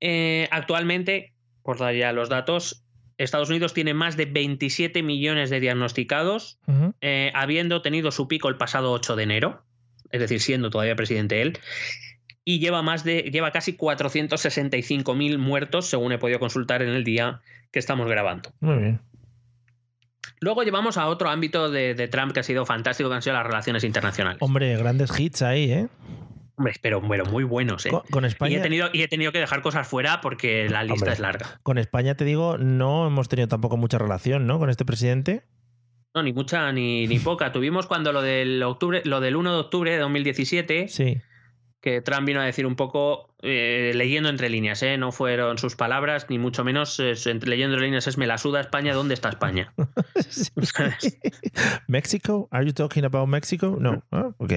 [0.00, 2.86] Eh, actualmente, por dar ya los datos,
[3.18, 6.58] Estados Unidos tiene más de 27 millones de diagnosticados,
[7.02, 9.66] eh, habiendo tenido su pico el pasado 8 de enero,
[10.10, 11.58] es decir, siendo todavía presidente él,
[12.44, 17.40] y lleva más de lleva casi 465.000 muertos, según he podido consultar en el día
[17.70, 18.50] que estamos grabando.
[18.60, 19.00] Muy bien.
[20.40, 23.34] Luego llevamos a otro ámbito de, de Trump que ha sido fantástico, que han sido
[23.36, 24.38] las relaciones internacionales.
[24.42, 25.88] Hombre, grandes hits ahí, ¿eh?
[26.56, 27.90] Hombre, pero, pero muy buenos, ¿eh?
[27.90, 28.58] Con, con Y España.
[28.58, 31.12] he, tenido, y he tenido que dejar cosas fuera porque la lista Hombre.
[31.12, 31.58] es larga.
[31.62, 34.58] Con España, te digo, no hemos tenido tampoco mucha relación, ¿no?
[34.58, 35.44] Con este presidente.
[36.14, 37.52] No, ni mucha ni, ni poca.
[37.52, 41.18] Tuvimos cuando lo del octubre, lo del 1 de octubre de 2017, Sí.
[41.82, 44.96] Que Trump vino a decir un poco, eh, leyendo entre líneas, ¿eh?
[44.96, 48.38] no fueron sus palabras, ni mucho menos es- entre- leyendo entre líneas es me la
[48.38, 49.74] suda España, ¿dónde está España?
[51.88, 52.48] Mexico?
[52.50, 53.76] Are you talking about Mexico?
[53.80, 54.02] No.
[54.12, 54.52] Ah, ok.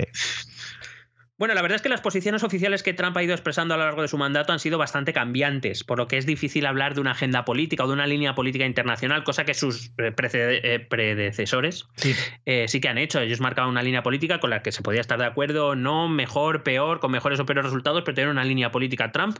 [1.38, 3.84] Bueno, la verdad es que las posiciones oficiales que Trump ha ido expresando a lo
[3.84, 7.02] largo de su mandato han sido bastante cambiantes, por lo que es difícil hablar de
[7.02, 11.88] una agenda política o de una línea política internacional, cosa que sus eh, eh, predecesores
[11.96, 12.16] Sí.
[12.46, 13.20] eh, sí que han hecho.
[13.20, 16.64] Ellos marcaban una línea política con la que se podía estar de acuerdo, no mejor,
[16.64, 19.12] peor, con mejores o peores resultados, pero tener una línea política.
[19.12, 19.38] Trump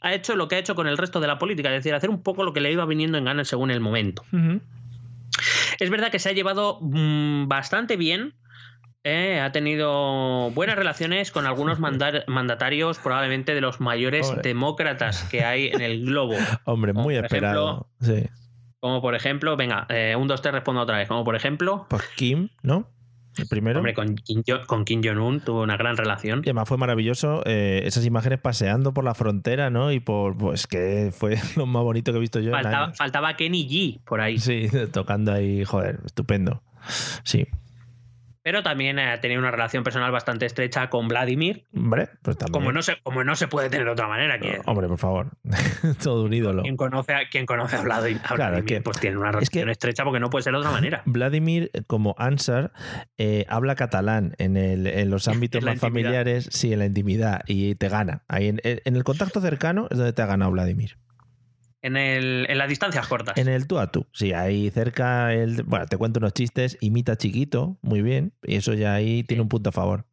[0.00, 2.10] ha hecho lo que ha hecho con el resto de la política, es decir, hacer
[2.10, 4.24] un poco lo que le iba viniendo en ganas según el momento.
[5.78, 8.34] Es verdad que se ha llevado mm, bastante bien.
[9.08, 14.42] Eh, ha tenido buenas relaciones con algunos mandatarios, probablemente de los mayores Hombre.
[14.48, 16.34] demócratas que hay en el globo.
[16.64, 17.88] Hombre, Como muy esperado.
[18.00, 18.24] Sí.
[18.80, 21.08] Como por ejemplo, venga, eh, un, dos, tres, respondo otra vez.
[21.08, 22.90] Como por ejemplo, Pues Kim, ¿no?
[23.38, 23.78] El primero.
[23.80, 26.38] hombre, con Kim, Jo- con Kim Jong-un tuvo una gran relación.
[26.40, 29.92] Y además fue maravilloso eh, esas imágenes paseando por la frontera, ¿no?
[29.92, 32.50] Y por, pues que fue lo más bonito que he visto yo.
[32.50, 34.38] Faltaba, faltaba Kenny G por ahí.
[34.38, 36.62] Sí, tocando ahí, joder, estupendo.
[37.24, 37.46] Sí,
[38.46, 41.64] Pero también ha tenido una relación personal bastante estrecha con Vladimir.
[41.74, 42.52] hombre, pues también.
[42.52, 44.38] Como no, se, como no se puede tener de otra manera.
[44.38, 45.30] Que, Hombre, por favor.
[46.00, 46.62] Todo un ídolo.
[46.62, 49.58] quien, conoce a, quien conoce a Vladimir, Claro, Vladimir, que- pues tiene una es que-
[49.58, 51.02] relación estrecha porque no puede ser de otra manera.
[51.06, 52.70] Vladimir, eh, como Ansar,
[53.18, 56.04] eh, habla catalán en, el, en los ámbitos En más intimidad.
[56.04, 58.22] familiares, sí, en la intimidad, y te gana.
[58.28, 60.98] Ahí en, en el contacto cercano es donde te ha ganado Vladimir.
[61.86, 63.36] En, el, en las distancias cortas.
[63.38, 67.16] En el tú a tú, sí, ahí cerca, el, bueno, te cuento unos chistes, imita
[67.16, 70.04] chiquito, muy bien, y eso ya ahí tiene un punto a favor.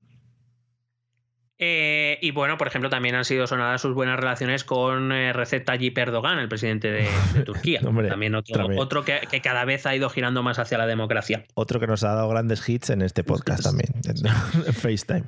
[1.66, 5.64] Eh, y bueno, por ejemplo, también han sido sonadas sus buenas relaciones con eh, Recep
[5.66, 7.80] Tayyip Erdogan, el presidente de, de Turquía.
[7.86, 8.82] Hombre, también otro, también.
[8.82, 11.46] otro que, que cada vez ha ido girando más hacia la democracia.
[11.54, 13.90] Otro que nos ha dado grandes hits en este podcast también,
[14.68, 15.24] en FaceTime.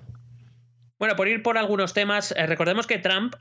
[0.99, 3.35] Bueno, por ir por algunos temas, eh, recordemos que Trump.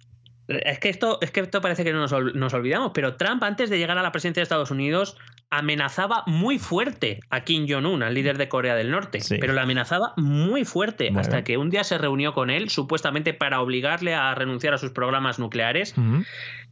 [0.48, 3.42] Es que esto, es que esto parece que no nos, ol- nos olvidamos, pero Trump,
[3.42, 5.16] antes de llegar a la presidencia de Estados Unidos,
[5.50, 9.20] amenazaba muy fuerte a Kim Jong-un, al líder de Corea del Norte.
[9.20, 9.36] Sí.
[9.40, 11.20] Pero la amenazaba muy fuerte, Bueno.
[11.20, 14.90] hasta que un día se reunió con él, supuestamente para obligarle a renunciar a sus
[14.90, 15.94] programas nucleares,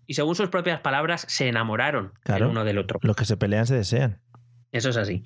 [0.06, 2.46] y según sus propias palabras, se enamoraron Claro.
[2.46, 2.98] el uno del otro.
[3.02, 4.20] Los que se pelean se desean.
[4.72, 5.22] Eso es así.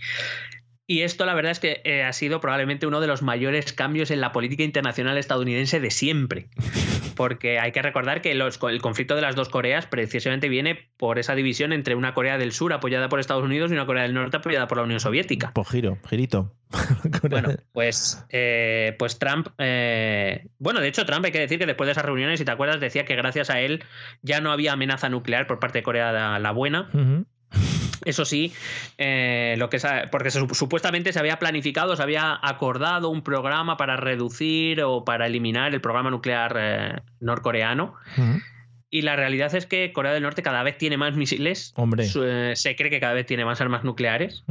[0.89, 4.13] Y esto, la verdad, es que eh, ha sido probablemente uno de los mayores cambios
[4.13, 6.47] en la política internacional estadounidense de siempre.
[7.17, 11.19] Porque hay que recordar que los- el conflicto de las dos Coreas precisamente viene por
[11.19, 14.13] esa división entre una Corea del Sur apoyada por Estados Unidos y una Corea del
[14.15, 15.51] Norte apoyada por la Unión Soviética.
[15.55, 16.53] Pues giro, girito.
[17.31, 19.49] Bueno, pues, eh, pues Trump.
[19.59, 22.51] eh, bueno, de hecho, Trump hay que decir que después de esas reuniones, si te
[22.51, 23.83] acuerdas, decía que gracias a él
[24.23, 26.91] ya no había amenaza nuclear por parte de Corea la- Buena.
[28.05, 28.53] Eso sí,
[28.99, 29.79] eh, lo que
[30.13, 35.27] porque se- supuestamente se había planificado, se había acordado un programa para reducir o para
[35.27, 37.95] eliminar el programa nuclear eh, norcoreano.
[38.91, 41.73] Y la realidad es que Corea del Norte cada vez tiene más misiles.
[41.77, 42.07] Hombre.
[42.15, 44.45] Eh, se cree que cada vez tiene más armas nucleares.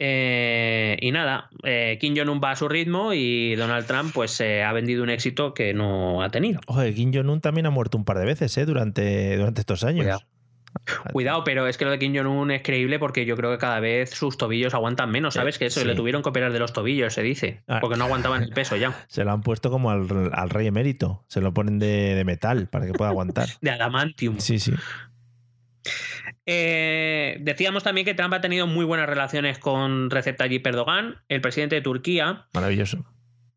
[0.00, 4.62] Eh, y nada, eh, Kim Jong-un va a su ritmo y Donald Trump pues eh,
[4.62, 6.60] ha vendido un éxito que no ha tenido.
[6.68, 8.64] Oye, Kim Jong-un también ha muerto un par de veces ¿eh?
[8.64, 10.04] durante, durante estos años.
[10.04, 10.20] Cuidado.
[11.12, 13.80] Cuidado, pero es que lo de Kim Jong-un es creíble porque yo creo que cada
[13.80, 15.58] vez sus tobillos aguantan menos, ¿sabes?
[15.58, 15.86] Que eso Sí.
[15.86, 17.62] le tuvieron que operar de los tobillos, se dice.
[17.68, 17.78] Ah.
[17.80, 18.94] Porque no aguantaban el peso ya.
[19.08, 21.24] Se lo han puesto como al, al rey emérito.
[21.28, 23.48] Se lo ponen de, de metal para que pueda aguantar.
[23.60, 24.38] De adamantium.
[24.38, 24.72] Sí, sí.
[26.46, 31.40] Eh, decíamos también que Trump ha tenido muy buenas relaciones con Recep Tayyip Erdogan, el
[31.40, 32.46] presidente de Turquía.
[32.54, 33.04] Maravilloso.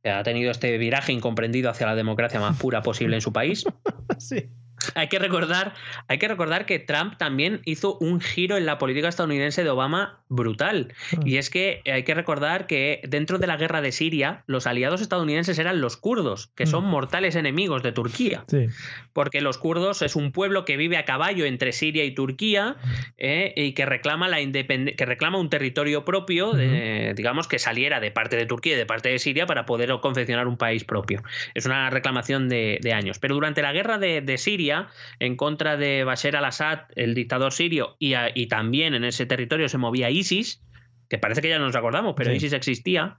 [0.04, 3.66] Ha tenido este viraje incomprendido hacia la democracia más pura posible en su país.
[4.18, 4.50] sí.
[4.96, 5.74] Hay que recordar,
[6.08, 10.20] hay que recordar que Trump también hizo un giro en la política estadounidense de Obama
[10.30, 10.94] brutal.
[11.16, 11.20] Ah.
[11.26, 15.02] Y es que hay que recordar que dentro de la guerra de Siria, los aliados
[15.02, 16.90] estadounidenses eran los kurdos, que son Mm.
[16.90, 18.44] mortales enemigos de Turquía.
[18.48, 18.68] Sí.
[19.14, 22.78] Porque los kurdos es un pueblo que vive a caballo entre Siria y Turquía
[23.18, 28.00] eh, y que reclama la independ- que reclama un territorio propio, de- digamos, que saliera
[28.00, 31.22] de parte de Turquía y de parte de Siria para poder confeccionar un país propio.
[31.54, 33.20] Es una reclamación de, de años.
[33.20, 34.71] Pero durante la guerra de, de Siria,
[35.20, 39.68] en contra de Bashar al-Assad, el dictador sirio, y, a- y también en ese territorio
[39.70, 40.62] se movía ISIS,
[41.10, 42.38] que parece que ya no nos acordamos, pero Sí.
[42.38, 43.18] ISIS existía.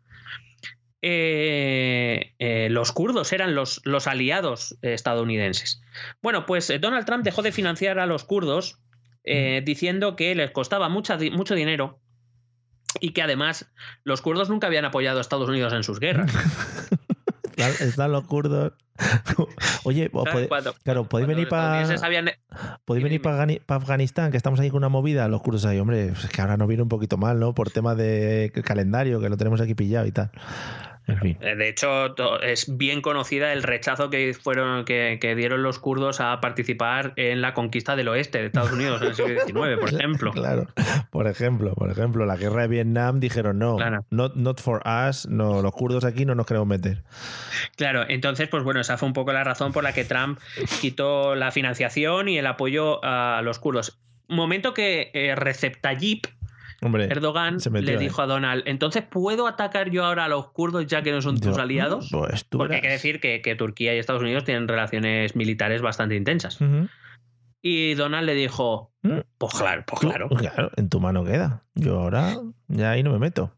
[1.05, 5.83] eh, eh, los kurdos eran los, los aliados estadounidenses.
[6.23, 8.79] Bueno, pues eh, Donald Trump dejó de financiar a los kurdos
[9.25, 11.99] eh, diciendo que les costaba mucha mucho dinero
[13.01, 13.73] y que además
[14.05, 16.33] los kurdos nunca habían apoyado a Estados Unidos en sus guerras.
[17.71, 18.73] Están, están los kurdos.
[19.85, 21.83] Oye, o Claro, pode- cuando- claro, podéis venir para
[22.85, 26.27] podéis venir para Afganistán, que estamos ahí con una movida, los kurdos ahí, hombre, es
[26.29, 27.55] que ahora nos viene un poquito mal, ¿no?
[27.55, 30.31] Por tema de calendario, que lo tenemos aquí pillado y tal.
[31.09, 31.39] En fin.
[31.41, 36.21] Eh, De hecho, es bien conocida el rechazo que fueron que, que dieron los kurdos
[36.21, 39.93] a participar en la conquista del oeste de Estados Unidos en el siglo XIX, por
[39.95, 40.31] ejemplo.
[40.33, 40.67] Claro,
[41.11, 44.05] por ejemplo, por ejemplo, la guerra de Vietnam dijeron no, Claro.
[44.11, 47.03] not, not for us, no, los kurdos aquí no nos queremos meter.
[47.77, 50.39] Claro, entonces, pues bueno, esa fue un poco la razón por la que Trump
[50.81, 53.99] quitó la financiación y el apoyo a los kurdos.
[54.29, 56.27] Momento que eh, Recep Tayyip
[56.83, 60.87] Hombre, Erdogan metió le dijo a Donald, entonces ¿puedo atacar yo ahora a los kurdos
[60.87, 62.09] ya que no son tus yo- aliados?
[62.11, 65.81] Pues tú Porque hay que decir que, que Turquía y Estados Unidos tienen relaciones militares
[65.81, 66.59] bastante intensas.
[67.63, 69.19] Y Donald le dijo, Mm.
[69.39, 70.29] pues claro, pues claro.
[70.29, 71.65] claro, en tu mano queda.
[71.75, 72.37] Yo ahora
[72.69, 73.53] ya ahí no me meto.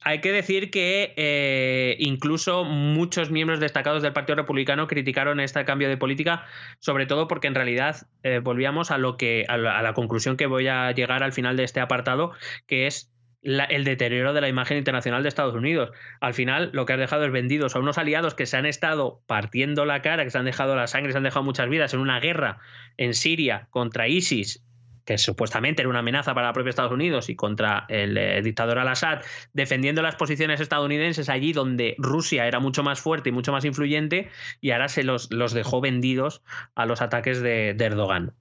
[0.00, 5.88] Hay que decir que eh, incluso muchos miembros destacados del Partido Republicano criticaron este cambio
[5.88, 6.46] de política,
[6.78, 10.68] sobre todo porque en realidad eh, volvíamos a lo que a la, conclusión que voy
[10.68, 12.32] a llegar al final de este apartado,
[12.66, 13.12] que es
[13.42, 15.90] la- el deterioro de la imagen internacional de Estados Unidos.
[16.20, 19.20] Al final, lo que has dejado es vendidos a unos aliados que se han estado
[19.26, 22.00] partiendo la cara, que se han dejado la sangre, se han dejado muchas vidas en
[22.00, 22.58] una guerra
[22.98, 24.64] en Siria contra ISIS
[25.08, 28.78] que supuestamente era una amenaza para el propio Estados Unidos y contra el eh, dictador
[28.78, 29.22] al-Assad,
[29.54, 34.28] defendiendo las posiciones estadounidenses allí donde Rusia era mucho más fuerte y mucho más influyente,
[34.60, 36.42] y ahora se los, los dejó vendidos
[36.74, 38.34] a los ataques de, de Erdogan.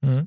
[0.00, 0.20] Mm.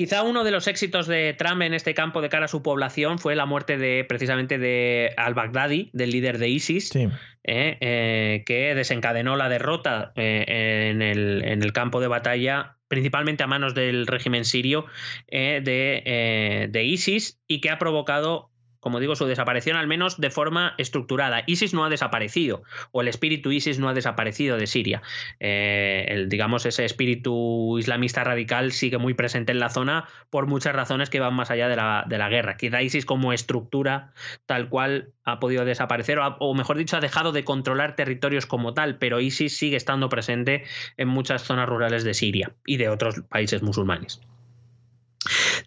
[0.00, 3.18] Quizá uno de los éxitos de Trump en este campo de cara a su población
[3.18, 7.06] fue la muerte de precisamente de al-Baghdadi, del líder de ISIS, Sí.
[7.44, 13.42] eh, eh, que desencadenó la derrota eh, en, el, en el campo de batalla, principalmente
[13.42, 14.86] a manos del régimen sirio
[15.30, 18.49] de, de ISIS, y que ha provocado,
[18.80, 21.44] como digo, su desaparición al menos de forma estructurada.
[21.46, 22.62] ISIS no ha desaparecido,
[22.92, 25.02] o el espíritu ISIS no ha desaparecido de Siria.
[25.38, 30.74] Eh, el, digamos, ese espíritu islamista radical sigue muy presente en la zona por muchas
[30.74, 32.56] razones que van más allá de la, de la guerra.
[32.56, 34.12] Quizá ISIS como estructura
[34.46, 38.74] tal cual ha podido desaparecer, o, o mejor dicho, ha dejado de controlar territorios como
[38.74, 40.64] tal, pero ISIS sigue estando presente
[40.96, 44.20] en muchas zonas rurales de Siria y de otros países musulmanes.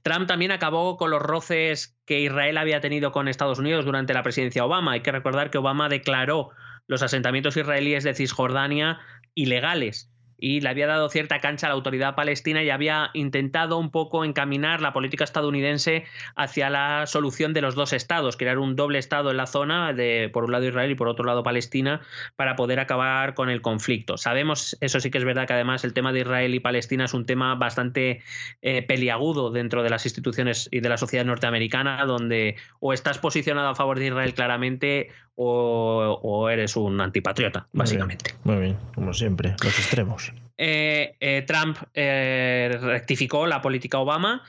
[0.03, 4.21] Trump también acabó con los roces que Israel había tenido con Estados Unidos durante la
[4.21, 4.91] presidencia Obama.
[4.91, 6.49] Hay que recordar que Obama declaró
[6.87, 8.99] los asentamientos israelíes de Cisjordania
[9.33, 10.12] ilegales
[10.43, 14.25] y le había dado cierta cancha a la autoridad palestina y había intentado un poco
[14.25, 16.03] encaminar la política estadounidense
[16.35, 20.29] hacia la solución de los dos estados, crear un doble estado en la zona, de
[20.33, 22.01] por un lado Israel y por otro lado Palestina,
[22.35, 24.17] para poder acabar con el conflicto.
[24.17, 27.13] Sabemos, eso sí que es verdad que además el tema de Israel y Palestina es
[27.13, 28.21] un tema bastante
[28.61, 33.69] eh, peliagudo dentro de las instituciones y de la sociedad norteamericana, donde o estás posicionado
[33.69, 38.35] a favor de Israel claramente o, o eres un antipatriota, Muy bien, básicamente.
[38.43, 40.31] Muy bien, como siempre, los extremos.
[40.57, 44.43] Eh, eh, Trump eh, rectificó la política Obama.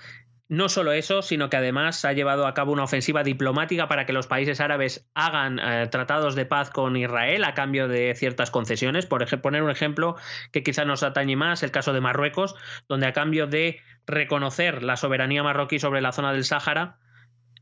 [0.46, 4.12] No solo eso, sino que además ha llevado a cabo una ofensiva diplomática para que
[4.12, 5.58] los países árabes hagan
[5.90, 9.06] tratados de paz con Israel a cambio de ciertas concesiones.
[9.06, 10.16] Por ejemplo, poner un ejemplo
[10.52, 12.54] que quizá nos atañe más, el caso de Marruecos,
[12.88, 16.98] donde a cambio de reconocer la soberanía marroquí sobre la zona del Sáhara,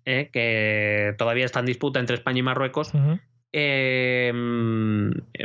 [0.04, 2.92] eh, que todavía está en disputa entre España y Marruecos,
[3.52, 4.32] eh,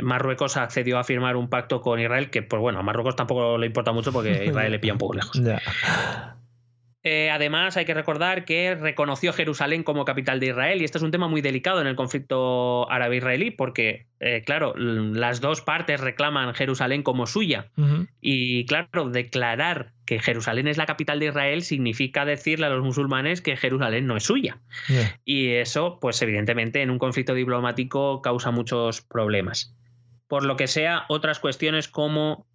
[0.02, 3.66] Marruecos accedió a firmar un pacto con Israel que, pues bueno, a Marruecos tampoco le
[3.66, 5.40] importa mucho porque Israel le pilla un poco lejos.
[5.42, 5.60] Ya.
[7.04, 11.04] Eh, además, hay que recordar que reconoció Jerusalén como capital de Israel y este es
[11.04, 16.54] un tema muy delicado en el conflicto árabe-israelí porque, eh, claro, las dos partes reclaman
[16.54, 17.70] Jerusalén como suya
[18.20, 23.42] y, claro, declarar que Jerusalén es la capital de Israel significa decirle a los musulmanes
[23.42, 24.58] que Jerusalén no es suya.
[25.24, 29.76] Y eso, pues evidentemente, en un conflicto diplomático causa muchos problemas.
[30.26, 32.47] Por lo que sea, otras cuestiones como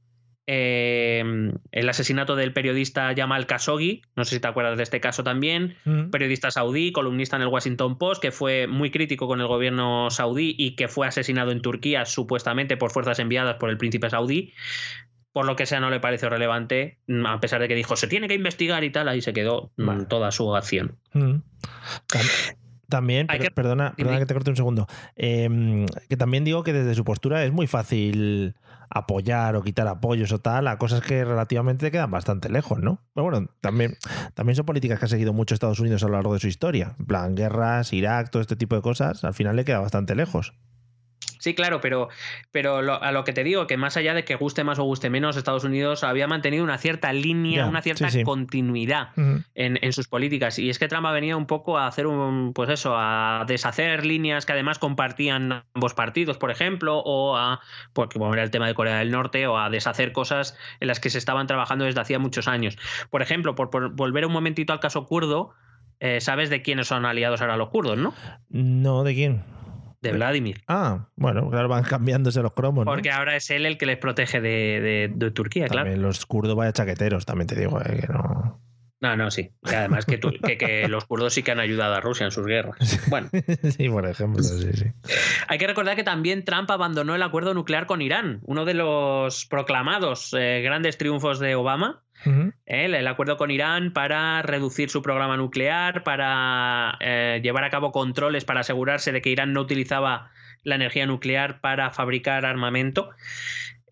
[0.45, 5.24] Em, el asesinato del periodista Jamal Khashoggi, no sé si te acuerdas de este caso
[5.24, 6.10] también, mm.
[6.10, 10.53] periodista saudí, columnista en el Washington Post, que fue muy crítico con el gobierno saudí
[10.57, 14.53] y que fue asesinado en Turquía supuestamente por fuerzas enviadas por el príncipe saudí.
[15.32, 18.07] Por lo que sea, no le pareció relevante, mm, a pesar de que dijo se
[18.07, 20.98] tiene que investigar y tal, ahí se quedó mm, toda su acción.
[22.90, 24.88] También, perdona, perdona que te corte un segundo.
[25.16, 28.56] Em, que también digo que desde su postura es muy fácil
[28.90, 33.00] apoyar o quitar apoyos o tal a cosas que relativamente quedan bastante lejos, ¿no?
[33.14, 33.98] Pero bueno, también,
[34.36, 36.96] también son políticas que ha seguido mucho Estados Unidos a lo largo de su historia.
[37.00, 40.54] En plan, guerras, Irak, todo este tipo de cosas, al final le queda bastante lejos.
[41.44, 42.08] Sí, claro, pero,
[42.52, 45.10] pero a lo que te digo, que más allá de que guste más o guste
[45.10, 49.10] menos, Estados Unidos había mantenido una cierta línea, una cierta continuidad
[49.54, 50.58] en, sus políticas.
[50.58, 54.06] Y es que Trump ha venido un poco a hacer un, pues eso, a deshacer
[54.06, 57.60] líneas que además compartían ambos partidos, por ejemplo, o a,
[57.91, 61.10] porque era el tema de Corea del Norte, o a deshacer cosas en las que
[61.10, 62.78] se estaban trabajando desde hacía muchos años.
[63.10, 65.54] Por ejemplo, por, volver un momentito al caso kurdo,
[66.00, 68.14] eh, ¿sabes de quiénes son aliados ahora los kurdos, no?
[68.50, 69.44] No, ¿de quién?
[70.04, 70.62] De Vladimir.
[70.68, 72.86] Ah, bueno, claro, van cambiándose los cromos.
[72.86, 77.26] Porque ahora es él el que les protege de, Turquía, también Los kurdos vaya chaqueteros,
[77.26, 78.62] también te digo, eh, que no.
[79.04, 79.52] No, no, sí.
[79.70, 82.78] Y además que, que, los kurdos sí que han ayudado a Rusia en sus guerras.
[83.10, 83.30] Bueno.
[83.78, 84.86] sí, por ejemplo, sí, sí.
[85.50, 89.46] Hay que recordar que también Trump abandonó el acuerdo nuclear con Irán, uno de los
[89.46, 92.04] proclamados eh, grandes triunfos de Obama.
[92.66, 98.45] El, acuerdo con Irán para reducir su programa nuclear, para eh, llevar a cabo controles
[98.45, 100.32] para asegurarse de que Irán no utilizaba
[100.64, 103.10] la energía nuclear para fabricar armamento.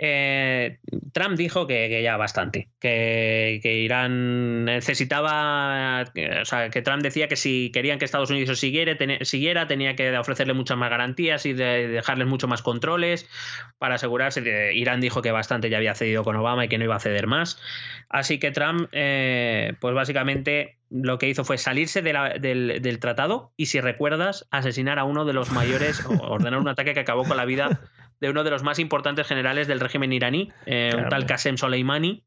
[0.03, 0.79] Eh,
[1.13, 6.05] Trump dijo que, ya bastante, que, Irán necesitaba,
[6.41, 10.55] o sea, que Trump decía que si querían que Estados Unidos siguiera, tenía que ofrecerle
[10.55, 13.29] muchas más garantías y de, dejarles mucho más controles
[13.77, 14.73] para asegurarse.
[14.73, 17.27] Irán dijo que bastante ya había cedido con Obama y que no iba a ceder
[17.27, 17.61] más.
[18.09, 23.67] Así que Trump, eh, pues básicamente lo que hizo fue salirse del, del, tratado y,
[23.67, 27.45] si recuerdas, asesinar a uno de los mayores, ordenar un ataque que acabó con la
[27.45, 27.81] vida
[28.21, 32.23] de uno de los más importantes generales del régimen iraní, eh, un tal Qasem Soleimani.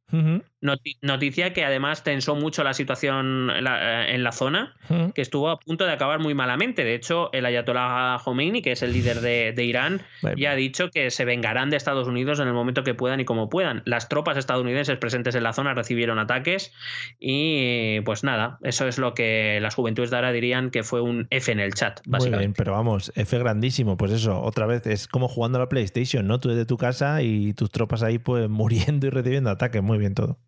[1.02, 3.64] noticia que además tensó mucho la situación en
[4.24, 4.74] la, zona,
[5.14, 6.84] que estuvo a punto de acabar muy malamente.
[6.84, 10.02] De hecho, el Ayatollah Khomeini, que es el líder de, Irán,
[10.36, 13.24] ya ha dicho que se vengarán de Estados Unidos en el momento que puedan y
[13.24, 13.82] como puedan.
[13.84, 16.72] Las tropas estadounidenses presentes en la zona recibieron ataques
[17.20, 21.28] y pues nada, eso es lo que las juventudes de ahora dirían que fue un
[21.30, 22.30] F en el chat, básicamente.
[22.30, 25.68] Muy bien, pero vamos, F grandísimo, pues eso, otra vez es como jugando a la
[25.68, 26.40] Play PlayStation, ¿no?
[26.40, 30.15] Tú desde tu casa y tus tropas ahí pues muriendo y recibiendo ataques, muy bien
[30.15, 30.39] todo.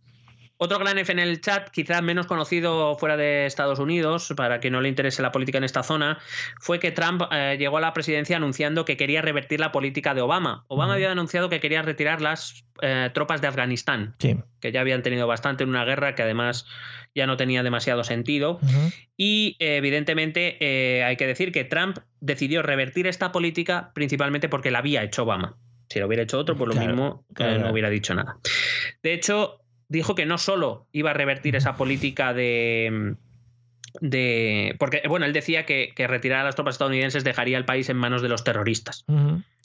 [0.59, 4.71] Otro gran F en el chat, quizás menos conocido fuera de Estados Unidos, para que
[4.71, 6.19] no le interese la política en esta zona,
[6.61, 10.23] fue que Trump eh, llegó a la presidencia anunciando que quería revertir la política de
[10.23, 10.65] Obama.
[10.69, 15.27] Obama había anunciado que quería retirar las eh, tropas de Afganistán, que ya habían tenido
[15.27, 16.67] bastante en una guerra que además
[17.15, 18.59] ya no tenía demasiado sentido.
[19.17, 24.79] Y evidentemente eh, hay que decir que Trump decidió revertir esta política principalmente porque la
[24.79, 25.57] había hecho Obama.
[25.89, 28.39] Si lo hubiera hecho otro, pues lo mismo no hubiera dicho nada.
[29.03, 33.17] De hecho, dijo que no solo iba a revertir esa política de,
[34.01, 34.77] de.
[34.79, 38.23] Porque, bueno, él decía que, retirar a las tropas estadounidenses dejaría el país en manos
[38.23, 39.05] de los terroristas.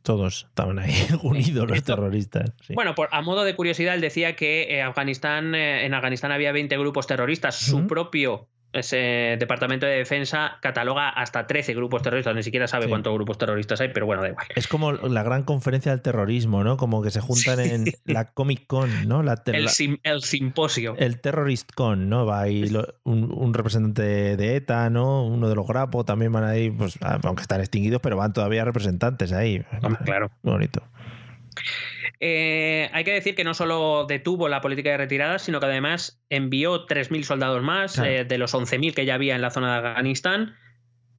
[0.03, 0.93] Todos estaban ahí
[1.23, 2.51] unidos los terroristas.
[2.69, 6.51] Bueno, por, a modo de curiosidad, él decía que eh, Afganistán, eh, en Afganistán había
[6.51, 7.55] 20 grupos terroristas.
[7.55, 13.13] Su propio ese Departamento de Defensa cataloga hasta 13 grupos terroristas, ni siquiera sabe cuántos
[13.13, 14.45] grupos terroristas hay, pero bueno, da igual.
[14.55, 16.77] Es como la gran conferencia del terrorismo, ¿no?
[16.77, 19.23] Como que se juntan en la Comic Con, ¿no?
[19.45, 20.95] el, simposio.
[20.97, 22.25] El Terrorist Con, ¿no?
[22.25, 22.71] Va ahí
[23.03, 25.25] un, representante de ETA, ¿no?
[25.25, 29.31] Uno de los Grapo también van ahí, pues, aunque están extinguidos, pero van todavía representantes
[29.33, 29.63] ahí.
[30.05, 30.31] claro.
[30.43, 30.81] Muy bonito.
[32.23, 36.21] Eh, hay que decir que no solo detuvo la política de retirada, sino que además
[36.29, 39.87] envió 3.000 soldados más eh, de los 11.000 que ya había en la zona de
[39.89, 40.55] Afganistán.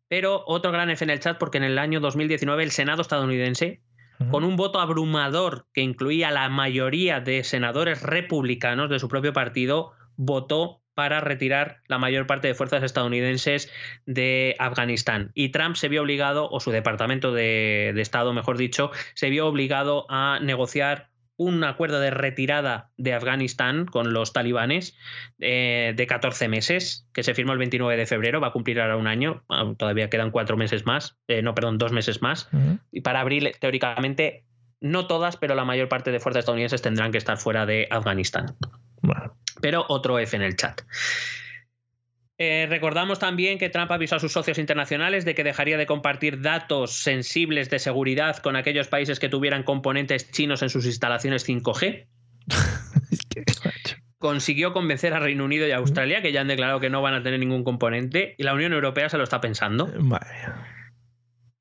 [0.07, 3.83] Pero otro gran F en el chat, porque en el año 2019 el Senado estadounidense,
[4.31, 9.93] con un voto abrumador que incluía la mayoría de senadores republicanos de su propio partido,
[10.17, 13.71] votó para retirar la mayor parte de fuerzas estadounidenses
[14.07, 15.31] de Afganistán.
[15.35, 20.07] Y Trump se vio obligado, o su departamento de, Estado, mejor dicho, se vio obligado
[20.09, 24.97] a negociar un acuerdo de retirada de Afganistán con los talibanes
[25.41, 28.97] eh, de 14 meses, que se firmó el 29 de febrero, va a cumplir ahora
[28.97, 32.49] un año, ah, todavía quedan cuatro meses más, eh, no, perdón, dos meses más.
[32.91, 34.45] Y para abril, teóricamente,
[34.83, 38.57] no todas, pero la mayor parte de fuerzas estadounidenses tendrán que estar fuera de Afganistán.
[39.61, 40.83] Pero otro F en el chat.
[42.39, 46.41] Eh, recordamos también que Trump avisó a sus socios internacionales de que dejaría de compartir
[46.41, 52.09] datos sensibles de seguridad con aquellos países que tuvieran componentes chinos en sus instalaciones 5G.
[54.19, 57.23] Consiguió convencer a Reino Unido y Australia, que ya han declarado que no van a
[57.23, 59.89] tener ningún componente, y la Unión Europea se lo está pensando.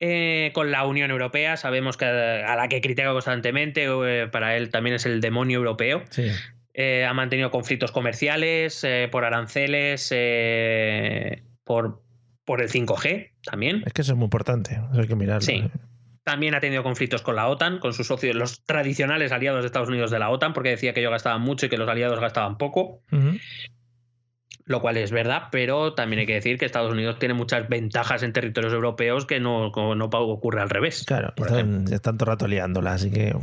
[0.04, 4.72] Eh, con la Unión Europea sabemos que a la que critica constantemente, eh, para él
[4.72, 6.04] también es el demonio europeo.
[6.10, 6.32] Sí.
[6.74, 12.02] Eh, ha mantenido conflictos comerciales eh, por aranceles, eh, por,
[12.46, 13.84] por el 5G también.
[13.86, 15.42] Es que eso es muy importante, hay que mirarlo.
[15.42, 15.70] Sí.
[16.24, 19.90] También ha tenido conflictos con la OTAN, con sus socios, los tradicionales aliados de Estados
[19.90, 22.58] Unidos de la OTAN, porque decía que ellos gastaban mucho y que los aliados gastaban
[22.58, 23.02] poco.
[24.72, 28.24] Lo cual es verdad, pero también hay que decir que Estados Unidos tiene muchas ventajas
[28.24, 31.04] en territorios europeos que no, no ocurre al revés.
[31.06, 33.36] Claro, están, están todo rato liándola, así que.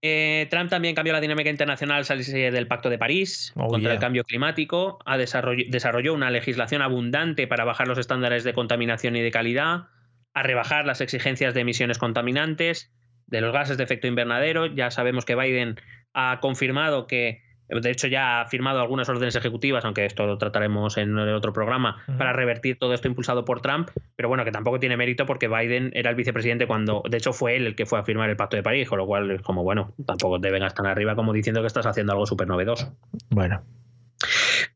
[0.00, 3.98] Eh, Trump también cambió la dinámica internacional al del Pacto de París oh, contra el
[3.98, 9.30] cambio climático, ha desarrolló una legislación abundante para bajar los estándares de contaminación y de
[9.30, 9.88] calidad,
[10.32, 12.90] a rebajar las exigencias de emisiones contaminantes,
[13.26, 14.66] de los gases de efecto invernadero.
[14.66, 15.76] Ya sabemos que Biden
[16.14, 20.96] ha confirmado que de hecho, ya ha firmado algunas órdenes ejecutivas, aunque esto lo trataremos
[20.96, 24.80] en el otro programa, para revertir todo esto impulsado por Trump, pero bueno, que tampoco
[24.80, 27.98] tiene mérito porque Biden era el vicepresidente cuando, de hecho, fue él el que fue
[27.98, 30.86] a firmar el Pacto de París, con lo cual es como, bueno, tampoco deben estar
[30.86, 32.96] arriba como diciendo que estás haciendo algo súper novedoso.
[33.30, 33.62] Bueno.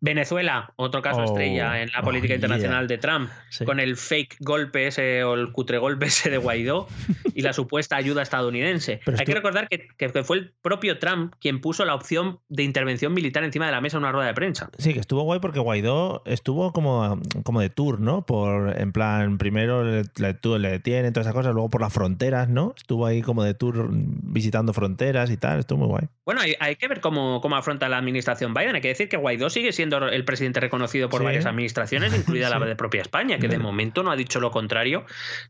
[0.02, 3.30] Venezuela, otro caso estrella oh, en la política oh, internacional de Trump,
[3.64, 6.88] con el fake golpe ese o el cutre golpe ese de Guaidó
[7.34, 9.00] y la supuesta ayuda estadounidense.
[9.16, 9.86] Hay que recordar que,
[10.24, 13.96] fue el propio Trump quien puso la opción de intervención militar encima de la mesa
[13.96, 14.70] en una rueda de prensa.
[14.76, 18.26] Sí, que estuvo guay porque Guaidó estuvo como, como de tour, ¿no?
[18.26, 22.48] Por, en plan, primero le, le, le detienen, todas esas cosas, luego por las fronteras,
[22.48, 22.74] ¿no?
[22.76, 26.08] Estuvo ahí como de tour visitando fronteras y tal, estuvo muy guay.
[26.24, 28.74] Bueno, hay, que ver cómo, cómo afronta la administración Biden.
[28.74, 32.58] Hay que decir que Guaidó sigue siendo el presidente reconocido por varias administraciones, incluida la
[32.66, 35.04] de propia España, que de momento no ha dicho lo contrario,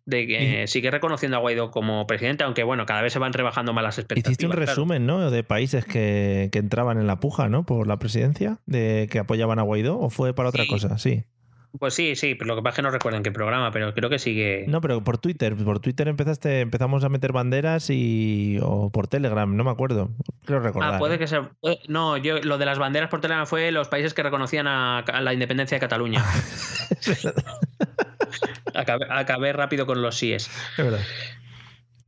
[0.06, 3.73] de que sigue reconociendo a Guaidó como presidente, aunque bueno, cada vez se van rebajando
[3.73, 4.39] más las expectativas.
[4.39, 5.31] Hiciste un resumen, ¿no?
[5.31, 7.64] De países que, entraban en la puja, ¿no?
[7.64, 11.24] Por la presidencia, de que apoyaban a Guaidó, o fue para otra cosa, sí.
[11.78, 13.94] Pues sí, sí, pero lo que pasa es que no recuerdo en qué programa, pero
[13.94, 14.66] creo que sigue.
[14.69, 18.59] No, pero por Twitter, por Twitter empezaste, empezamos a meter banderas y.
[18.62, 20.11] o por Telegram, no me acuerdo.
[20.44, 20.94] Creo recordar.
[20.94, 21.51] Ah, puede que sea.
[21.89, 25.32] No, yo lo de las banderas por Telegram fue los países que reconocían a, la
[25.32, 26.23] independencia de Cataluña.
[28.74, 30.51] acabé, rápido con los síes.
[30.77, 31.01] Es verdad.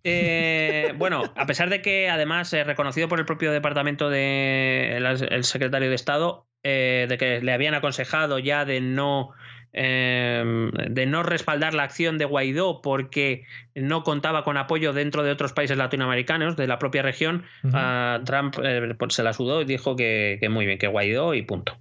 [0.07, 5.89] Eh, bueno, a pesar de que además es reconocido por el propio departamento del secretario
[5.89, 9.31] de Estado, eh, de que le habían aconsejado ya de no
[9.77, 13.43] Em, de no respaldar la acción de Guaidó porque
[13.75, 18.95] no contaba con apoyo dentro de otros países latinoamericanos de la propia región, Trump eh,
[18.97, 21.77] pues, se la sudó y dijo que, muy bien, que Guaidó y punto.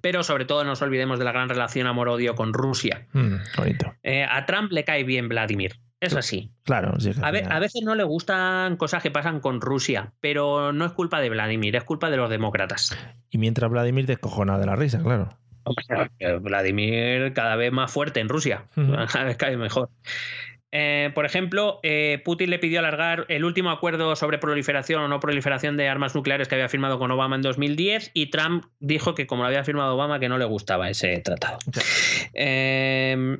[0.00, 3.06] Pero sobre todo no nos olvidemos de la gran relación amor-odio con Rusia.
[3.12, 3.34] Mm,
[4.02, 5.76] eh, a Trump le cae bien Vladimir.
[6.00, 6.50] Es así.
[6.62, 10.92] Claro, a, a, veces no le gustan cosas que pasan con Rusia, pero no es
[10.92, 12.96] culpa de Vladimir, es culpa de los demócratas.
[13.28, 15.28] Y mientras Vladimir descojona de la risa, claro.
[16.40, 18.64] Vladimir cada vez más fuerte en Rusia,
[19.12, 19.90] cada vez cae mejor.
[20.72, 25.18] Eh, por ejemplo, eh, Putin le pidió alargar el último acuerdo sobre proliferación o no
[25.18, 29.26] proliferación de armas nucleares que había firmado con Obama en 2010 y Trump dijo que
[29.26, 31.58] como lo había firmado Obama que no le gustaba ese tratado.
[32.34, 33.38] Eh,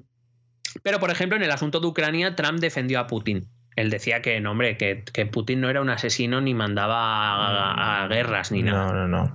[0.82, 4.40] pero, por ejemplo, en el asunto de Ucrania, Trump defendió a Putin él decía que,
[4.40, 8.92] no, hombre, que, Putin no era un asesino ni mandaba a, guerras ni nada.
[8.92, 9.32] No, no,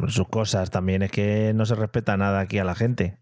[0.00, 0.08] no.
[0.08, 3.18] sus cosas también es que no se respeta nada aquí a la gente.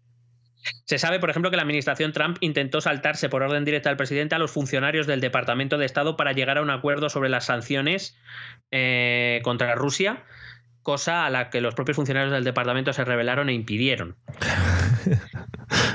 [0.85, 4.35] Se sabe, por ejemplo, que la administración Trump intentó saltarse por orden directa del presidente
[4.35, 8.17] a los funcionarios del Departamento de Estado para llegar a un acuerdo sobre las sanciones
[8.71, 10.23] eh, contra Rusia,
[10.81, 14.17] cosa a la que los propios funcionarios del departamento se rebelaron e impidieron.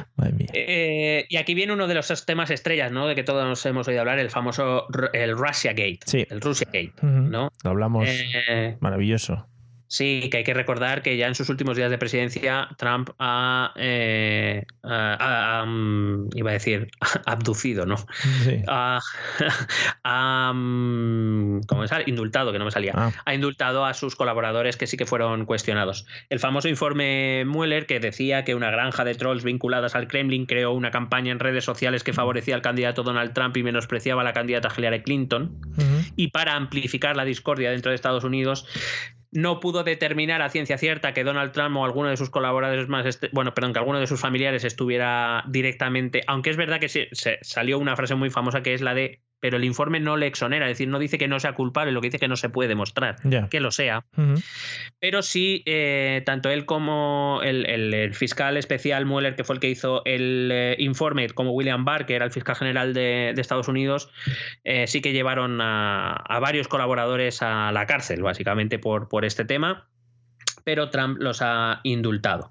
[0.53, 3.07] Eh, y aquí viene uno de los temas estrellas, ¿no?
[3.07, 6.01] De que todos nos hemos oído hablar, el famoso el Russia Gate.
[6.07, 6.27] Sí.
[6.31, 7.51] El Russia Gate, ¿no?
[7.65, 8.09] Lo hablamos.
[8.09, 9.47] Eh, maravilloso.
[9.91, 13.73] Sí, que hay que recordar que ya en sus últimos días de presidencia Trump ha,
[13.75, 16.93] eh, mm, iba a decir,
[17.27, 17.97] abducido, ¿no?
[18.45, 18.63] Sí.
[18.69, 19.01] Ha,
[20.55, 21.91] mm, ¿cómo es?
[22.07, 22.93] Indultado, que no me salía.
[22.95, 23.11] Ah.
[23.25, 26.07] Ha indultado a sus colaboradores que sí que fueron cuestionados.
[26.29, 30.71] El famoso informe Mueller que decía que una granja de trolls vinculadas al Kremlin creó
[30.71, 34.35] una campaña en redes sociales que favorecía al candidato Donald Trump y menospreciaba a la
[34.35, 35.59] candidata Hillary Clinton.
[36.15, 38.67] Y para amplificar la discordia dentro de Estados Unidos,
[39.33, 43.21] no pudo determinar a ciencia cierta que Donald Trump o alguno de sus colaboradores más,
[43.33, 47.09] bueno, perdón, que alguno de sus familiares estuviera directamente, aunque es verdad que se,
[47.43, 50.67] salió una frase muy famosa que es la de pero el informe no le exonera,
[50.67, 52.69] es decir, no dice que no sea culpable, lo que dice que no se puede
[52.69, 53.17] demostrar,
[53.51, 54.05] que lo sea.
[55.01, 60.03] Pero sí, eh, tanto él como el, fiscal especial Mueller, que fue el que hizo
[60.05, 64.11] el eh, informe, como William Barr, que era el fiscal general de, Estados Unidos,
[64.65, 69.47] eh, sí que llevaron a, a, varios colaboradores a la cárcel, básicamente por, por este
[69.47, 69.89] tema,
[70.63, 72.51] pero Trump los ha indultado.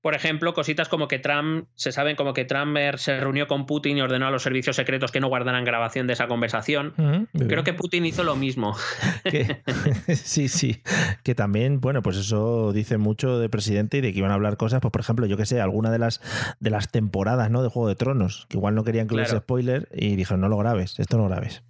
[0.00, 3.98] Por ejemplo, cositas como que Trump, se saben como que Trump se reunió con Putin
[3.98, 6.94] y ordenó a los servicios secretos que no guardaran grabación de esa conversación.
[7.32, 8.76] Creo que Putin hizo lo mismo.
[10.08, 10.82] sí, sí.
[11.24, 14.56] Que también, bueno, pues eso dice mucho de presidente y de que iban a hablar
[14.56, 16.20] cosas, pues por ejemplo, yo que sé, alguna de las
[16.60, 17.62] de las temporadas, ¿no?
[17.62, 20.58] De Juego de Tronos, que igual no querían que hubiese spoiler y dijeron, no lo
[20.58, 21.62] grabes, esto no lo grabes.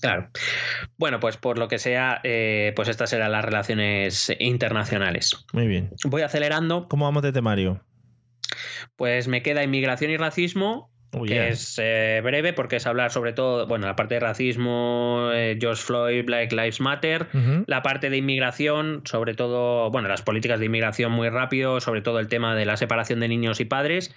[0.00, 0.28] Claro.
[0.96, 5.44] Bueno, pues por lo que sea, eh, pues estas eran las relaciones internacionales.
[5.52, 5.90] Muy bien.
[6.04, 6.88] Voy acelerando.
[6.88, 7.84] ¿Cómo vamos de temario?
[8.96, 10.90] Pues me queda inmigración y racismo,
[11.26, 15.56] que es eh, breve porque es hablar sobre todo, bueno, la parte de racismo, eh,
[15.60, 17.28] George Floyd, Black Lives Matter,
[17.66, 22.18] la parte de inmigración, sobre todo, bueno, las políticas de inmigración muy rápido, sobre todo
[22.20, 24.14] el tema de la separación de niños y padres,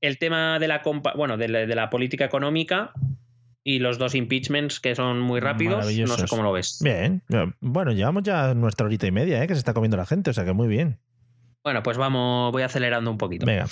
[0.00, 0.82] el tema de la,
[1.16, 2.92] bueno, de la política económica,
[3.68, 5.84] y los dos impeachments que son muy rápidos.
[5.94, 6.80] No sé cómo lo ves.
[6.82, 7.22] Bien.
[7.60, 9.46] Bueno, llevamos ya nuestra horita y media, ¿eh?
[9.46, 10.98] que se está comiendo la gente, o sea que muy bien.
[11.62, 13.44] Bueno, pues vamos, voy acelerando un poquito.
[13.44, 13.66] Venga.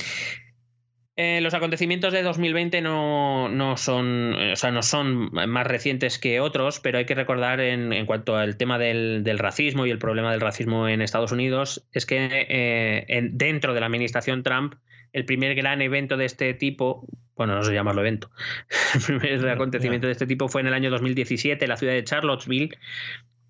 [1.16, 6.40] Eh, los acontecimientos de 2020 no, no, son, o sea, no son más recientes que
[6.40, 10.42] otros, pero hay que recordar en, cuanto al tema del, racismo y el problema del
[10.42, 14.74] racismo en Estados Unidos, es que eh, dentro de la administración Trump
[15.16, 17.06] el primer gran evento de este tipo,
[17.36, 18.30] bueno, no sé llamarlo evento,
[18.94, 22.04] el primer acontecimiento de este tipo fue en el año 2017 en la ciudad de
[22.04, 22.76] Charlottesville,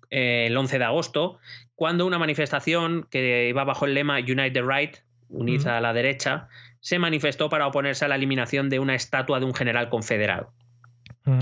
[0.09, 1.39] eh, el 11 de agosto,
[1.75, 4.95] cuando una manifestación que iba bajo el lema Unite the Right,
[5.27, 6.47] unida a la derecha,
[6.79, 10.53] se manifestó para oponerse a la eliminación de una estatua de un general confederado.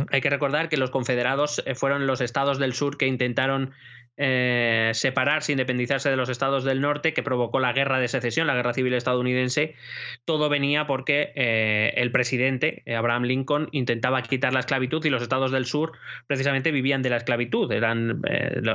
[0.10, 3.73] Hay que recordar que los confederados eh, fueron los estados del sur que intentaron
[4.18, 8.56] eh, separarse, independizarse de los estados del norte, que provocó la guerra de secesión, la
[8.56, 9.76] guerra civil estadounidense,
[10.24, 15.22] todo venía porque eh, el presidente, eh, Abraham Lincoln, intentaba quitar la esclavitud y los
[15.22, 15.92] estados del sur
[16.28, 17.70] precisamente vivían de la esclavitud.
[17.74, 18.22] Eran,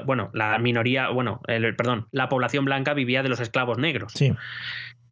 [0.05, 4.13] bueno, la minoría, bueno, perdón, la población blanca vivía de los esclavos negros.
[4.13, 4.35] Sí.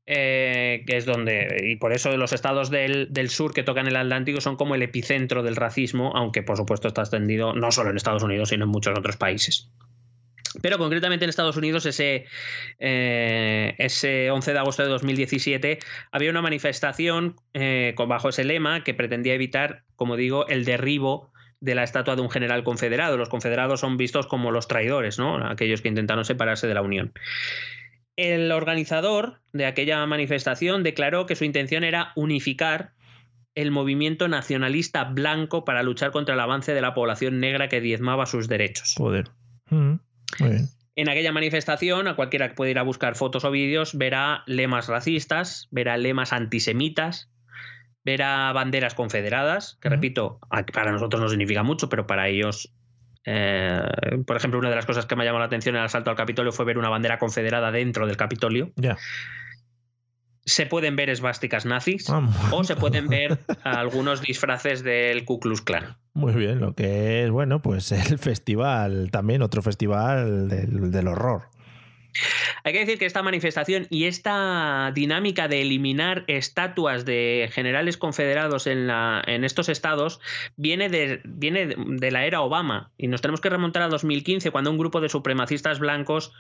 [0.05, 4.43] que es donde, y por eso los estados del, del, sur que tocan el Atlántico
[4.43, 8.23] son como el epicentro del racismo, aunque por supuesto está extendido no solo en Estados
[8.23, 9.71] Unidos, sino en muchos otros países.
[10.61, 12.27] Pero concretamente en Estados Unidos, ese,
[12.79, 15.79] eh, ese 11 de agosto de 2017,
[16.11, 21.75] había una manifestación eh, bajo ese lema que pretendía evitar, como digo, el derribo de
[21.75, 23.17] la estatua de un general confederado.
[23.17, 25.37] Los confederados son vistos como los traidores, ¿no?
[25.47, 27.13] aquellos que intentaron separarse de la Unión.
[28.17, 32.93] El organizador de aquella manifestación declaró que su intención era unificar
[33.55, 38.27] el movimiento nacionalista blanco para luchar contra el avance de la población negra que diezmaba
[38.27, 38.95] sus derechos.
[38.97, 39.31] Joder.
[39.71, 39.95] Mm.
[40.97, 44.89] En aquella manifestación, a cualquiera que pueda ir a buscar fotos o vídeos, verá lemas
[44.89, 47.31] racistas, verá lemas antisemitas,
[48.05, 50.41] verá banderas confederadas, que repito,
[50.73, 52.73] para nosotros no significa mucho, pero para ellos
[53.31, 53.83] eh,
[54.27, 56.17] por ejemplo, una de las cosas que me llamó la atención en el asalto al
[56.17, 58.73] Capitolio fue ver una bandera confederada dentro del Capitolio.
[60.49, 62.07] Se pueden ver esvásticas nazis
[62.51, 65.97] o se pueden ver algunos disfraces del Ku Klux Klan.
[66.15, 71.51] Muy bien, lo que es, bueno, pues el festival, también otro festival del horror.
[72.65, 78.67] Hay que decir que esta manifestación y esta dinámica de eliminar estatuas de generales confederados
[78.67, 80.21] en, la, en estos estados
[80.57, 82.91] viene, de, viene de la era Obama.
[82.99, 86.33] Y nos tenemos que remontar a 2015, cuando un grupo de supremacistas blancos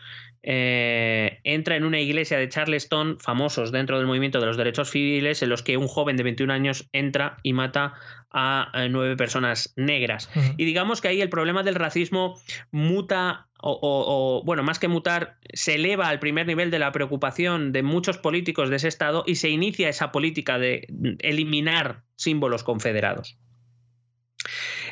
[0.42, 5.42] eh, entra en una iglesia de Charleston, famosos dentro del movimiento de los derechos civiles,
[5.42, 7.94] en los que un joven de 21 años entra y mata
[8.30, 10.30] a nueve personas negras.
[10.56, 12.38] Y digamos que ahí el problema del racismo
[12.70, 17.82] muta o, bueno, más que mutar, se eleva al primer nivel de la preocupación de
[17.82, 20.86] muchos políticos de ese Estado y se inicia esa política de
[21.20, 23.38] eliminar símbolos confederados.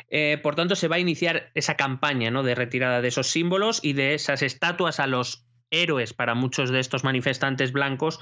[0.09, 2.43] Eh, por tanto, se va a iniciar esa campaña ¿no?
[2.43, 6.79] de retirada de esos símbolos y de esas estatuas a los héroes para muchos de
[6.79, 8.19] estos manifestantes blancos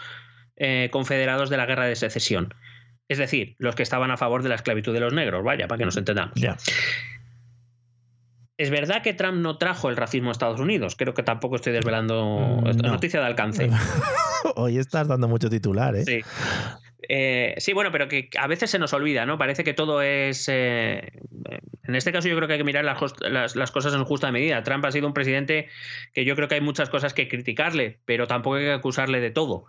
[0.55, 2.53] eh, confederados de la guerra de secesión.
[3.07, 5.77] Es decir, los que estaban a favor de la esclavitud de los negros, vaya, para
[5.77, 6.33] que nos entendamos.
[8.57, 10.95] Es verdad que Trump no trajo el racismo a Estados Unidos.
[10.95, 13.69] Creo que tampoco estoy desvelando mm, noticia de alcance.
[14.55, 16.05] Hoy estás dando mucho titular, ¿eh?
[16.05, 16.21] Sí.
[17.09, 19.37] Eh, sí, bueno, pero que a veces se nos olvida, ¿no?
[19.37, 20.47] Parece que todo es.
[20.51, 21.11] Eh,
[21.83, 24.63] en este caso, yo creo que hay que mirar las, cosas en justa medida.
[24.63, 25.67] Trump ha sido un presidente
[26.13, 29.31] que yo creo que hay muchas cosas que criticarle, pero tampoco hay que acusarle de
[29.31, 29.65] todo.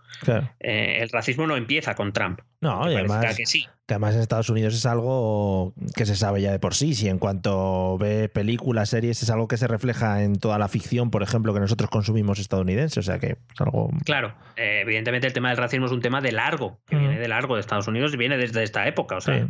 [0.61, 2.41] Eh, el racismo no empieza con Trump.
[2.61, 6.43] No, y además, que sí que además en Estados Unidos es algo que se sabe
[6.43, 6.95] ya de por sí.
[6.95, 11.13] Si en cuanto ve películas, series, es algo que se refleja en toda la ficción,
[11.13, 12.99] por ejemplo, que nosotros consumimos estadounidense.
[12.99, 13.91] O sea que es algo.
[14.05, 17.55] Claro, evidentemente el tema del racismo es un tema de largo, que viene de largo
[17.55, 19.17] de Estados Unidos viene desde esta época.
[19.17, 19.47] O sea,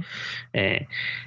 [0.53, 0.86] eh,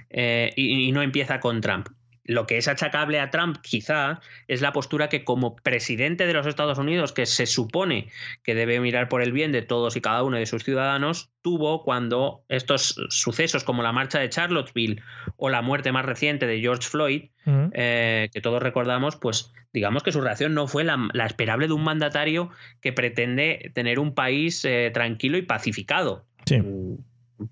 [0.09, 1.89] eh, y, no empieza con Trump
[2.29, 6.45] lo que es achacable a Trump quizá es la postura que como presidente de los
[6.45, 8.11] Estados Unidos, que se supone
[8.43, 11.83] que debe mirar por el bien de todos y cada uno de sus ciudadanos, tuvo
[11.83, 15.01] cuando estos sucesos como la marcha de Charlottesville
[15.37, 17.31] o la muerte más reciente de George Floyd,
[17.73, 21.83] eh, que todos recordamos, pues digamos que su reacción no fue la, esperable de un
[21.83, 26.28] mandatario que pretende tener un país eh, tranquilo y pacificado.
[26.49, 26.59] Sí.
[26.61, 26.97] Mm,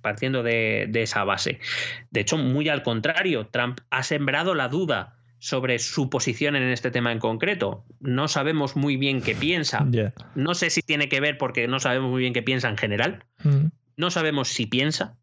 [0.02, 1.60] partiendo de, esa base.
[2.11, 6.91] De hecho, muy al contrario, Trump ha sembrado la duda sobre su posición en este
[6.91, 7.86] tema en concreto.
[7.99, 9.86] No sabemos muy bien qué piensa.
[10.36, 13.24] No sé si tiene que ver porque no sabemos muy bien qué piensa en general.
[13.44, 13.68] Mm.
[13.98, 15.15] No sabemos si piensa.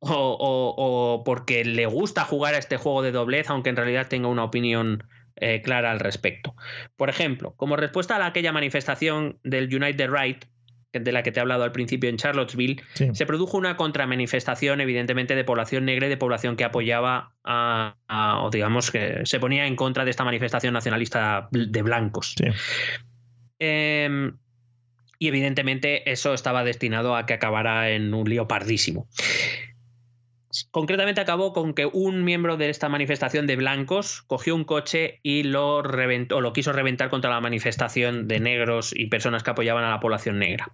[0.00, 4.44] O, porque le gusta jugar a este juego de doblez, aunque en realidad tenga una
[4.44, 5.04] opinión
[5.36, 6.54] eh, clara al respecto.
[6.96, 10.44] Por ejemplo, como respuesta a aquella manifestación del United Right,
[10.92, 12.82] de la que te he hablado al principio en Charlottesville,
[13.12, 17.94] se produjo una contramanifestación, evidentemente, de población negra y de población que apoyaba a,
[18.42, 22.34] o digamos que se ponía en contra de esta manifestación nacionalista de blancos.
[23.58, 24.36] Em,
[25.18, 29.08] y evidentemente eso estaba destinado a que acabara en un lío pardísimo.
[30.70, 35.44] Concretamente acabó con que un miembro de esta manifestación de blancos cogió un coche y
[35.44, 39.90] lo reventó, lo quiso reventar contra la manifestación de negros y personas que apoyaban a
[39.90, 40.72] la población negra.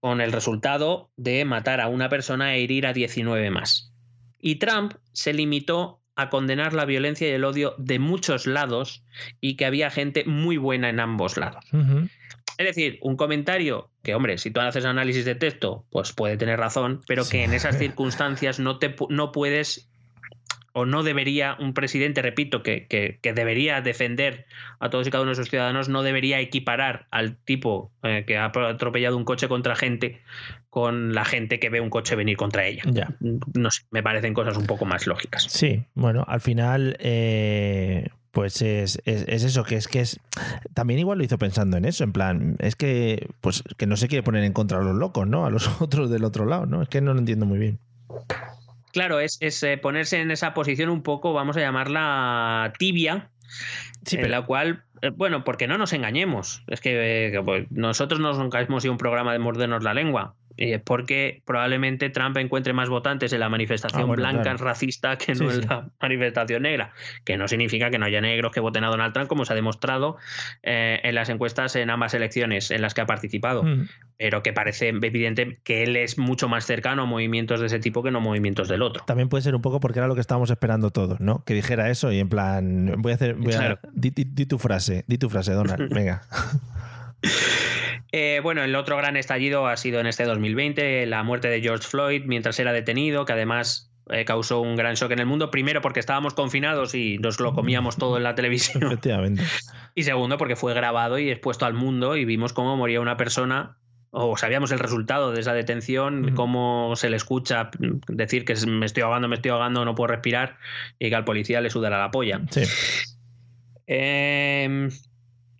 [0.00, 3.92] Con el resultado de matar a una persona e herir a 19 más.
[4.38, 9.04] Y Trump se limitó a condenar la violencia y el odio de muchos lados
[9.40, 11.64] y que había gente muy buena en ambos lados.
[12.58, 16.60] Es decir, un comentario que, hombre, si tú haces análisis de texto, pues puede tener
[16.60, 19.90] razón, pero que en esas circunstancias no, te, no puedes
[20.72, 24.46] o no debería un presidente, repito, que, que, debería defender
[24.78, 28.36] a todos y cada uno de sus ciudadanos, no debería equiparar al tipo eh, que
[28.36, 30.20] ha atropellado un coche contra gente
[30.70, 32.82] con la gente que ve un coche venir contra ella.
[32.86, 33.08] Ya.
[33.20, 35.44] No sé, me parecen cosas un poco más lógicas.
[35.48, 40.20] Sí, bueno, al final, eh, pues es, eso, que es que es.
[40.74, 44.08] También igual lo hizo pensando en eso, en plan, es que, pues, que no se
[44.08, 45.46] quiere poner en contra a los locos, ¿no?
[45.46, 46.82] A los otros del otro lado, ¿no?
[46.82, 47.78] Es que no lo entiendo muy bien.
[48.92, 53.30] Claro, es, eh, ponerse en esa posición un poco, vamos a llamarla tibia,
[54.12, 58.34] en la cual, eh, bueno, porque no nos engañemos, es que eh, pues, nosotros no
[58.34, 60.34] nunca hemos sido un programa de mordernos la lengua.
[60.58, 65.50] Eh, porque probablemente Trump encuentre más votantes en la manifestación ah, blanca racista que no
[65.50, 66.92] en la manifestación negra,
[67.24, 69.56] que no significa que no haya negros que voten a Donald Trump, como se ha
[69.56, 70.16] demostrado
[70.62, 73.88] eh, en las encuestas en ambas elecciones en las que ha participado, mm.
[74.16, 78.02] pero que parece evidente que él es mucho más cercano a movimientos de ese tipo
[78.02, 79.04] que no movimientos del otro.
[79.04, 81.44] También puede ser un poco porque era lo que estábamos esperando todos, ¿no?
[81.44, 85.04] Que dijera eso y en plan, voy a hacer, voy a, di, di tu frase,
[85.06, 86.22] di tu frase, Donald, venga.
[88.18, 91.86] Eh, bueno, el otro gran estallido ha sido en este 2020, la muerte de George
[91.86, 95.50] Floyd mientras era detenido, que además eh, causó un gran shock en el mundo.
[95.50, 98.82] Primero, porque estábamos confinados y nos lo comíamos todo en la televisión.
[98.86, 99.42] Efectivamente.
[99.94, 103.76] Y segundo, porque fue grabado y expuesto al mundo y vimos cómo moría una persona
[104.08, 107.70] o sabíamos el resultado de esa detención, cómo se le escucha
[108.08, 110.56] decir que me estoy ahogando, me estoy ahogando, no puedo respirar
[110.98, 112.40] y que al policía le sudará la polla.
[112.48, 112.62] Sí.
[113.86, 114.88] Eh,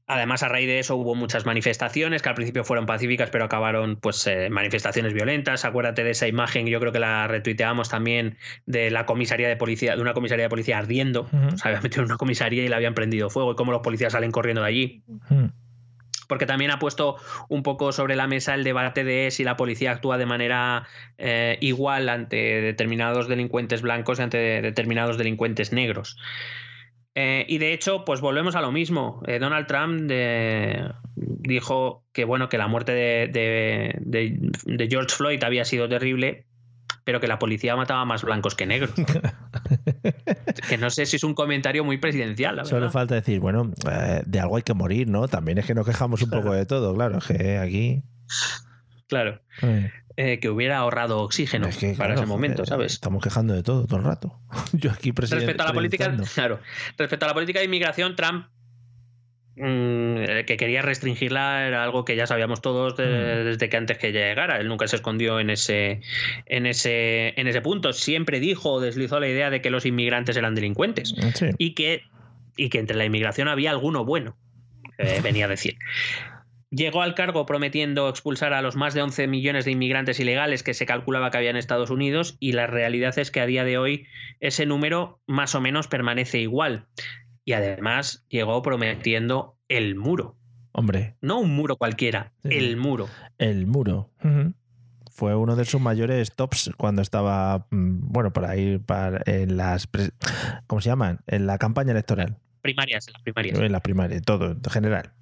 [0.08, 3.96] Además, a raíz de eso hubo muchas manifestaciones que al principio fueron pacíficas, pero acabaron
[3.96, 5.64] pues eh, manifestaciones violentas.
[5.64, 9.96] Acuérdate de esa imagen, yo creo que la retuiteamos también de la comisaría de policía,
[9.96, 11.28] de una comisaría de policía ardiendo.
[11.56, 14.12] Se había metido en una comisaría y le habían prendido fuego y cómo los policías
[14.12, 15.02] salen corriendo de allí.
[16.28, 17.16] porque también ha puesto
[17.48, 20.86] un poco sobre la mesa el debate de si la policía actúa de manera
[21.18, 26.16] eh, igual ante determinados delincuentes blancos y ante determinados delincuentes negros.
[27.18, 29.22] Eh, y de hecho, pues volvemos a lo mismo.
[29.26, 30.10] Eh, Donald Trump
[31.16, 36.46] dijo que bueno, que la muerte de, George Floyd había sido terrible,
[37.04, 38.92] pero que la policía mataba más blancos que negros.
[40.68, 42.56] que no sé si es un comentario muy presidencial.
[42.56, 45.26] La Solo falta decir, bueno, eh, de algo hay que morir, ¿no?
[45.26, 48.02] También es que nos quejamos un poco de todo, claro, que aquí.
[49.08, 49.40] Claro.
[50.18, 51.68] Eh, que hubiera ahorrado oxígeno
[51.98, 52.94] para ese momento, ¿sabes?
[52.94, 54.40] Estamos quejando de todo todo el rato.
[54.72, 56.60] Yo aquí Respecto a la política, claro.
[56.96, 58.46] Respecto a la política de inmigración, Trump
[59.58, 62.96] Mm, que quería restringirla era algo que ya sabíamos todos mm.
[62.96, 64.58] desde que antes que llegara.
[64.58, 66.02] Él nunca se escondió en ese,
[66.44, 67.94] en ese, en ese punto.
[67.94, 71.14] Siempre dijo o deslizó la idea de que los inmigrantes eran delincuentes
[71.56, 72.02] y, que,
[72.56, 74.36] y que entre la inmigración había alguno bueno,
[74.98, 75.78] eh, venía a decir.
[76.70, 80.74] Llegó al cargo prometiendo expulsar a los más de 11 millones de inmigrantes ilegales que
[80.74, 83.78] se calculaba que había en Estados Unidos y la realidad es que a día de
[83.78, 84.06] hoy
[84.40, 86.86] ese número más o menos permanece igual
[87.44, 90.36] y además llegó prometiendo el muro.
[90.72, 91.14] Hombre.
[91.20, 93.08] No un muro cualquiera, el muro.
[93.38, 94.10] El muro.
[95.12, 99.88] Fue uno de sus mayores tops cuando estaba, mm, bueno, por ahí para, en las,
[100.66, 101.20] ¿cómo se llaman?
[101.26, 102.36] En la campaña electoral.
[102.60, 103.58] Primarias, en las primarias.
[103.58, 105.12] En las primarias, todo, en general.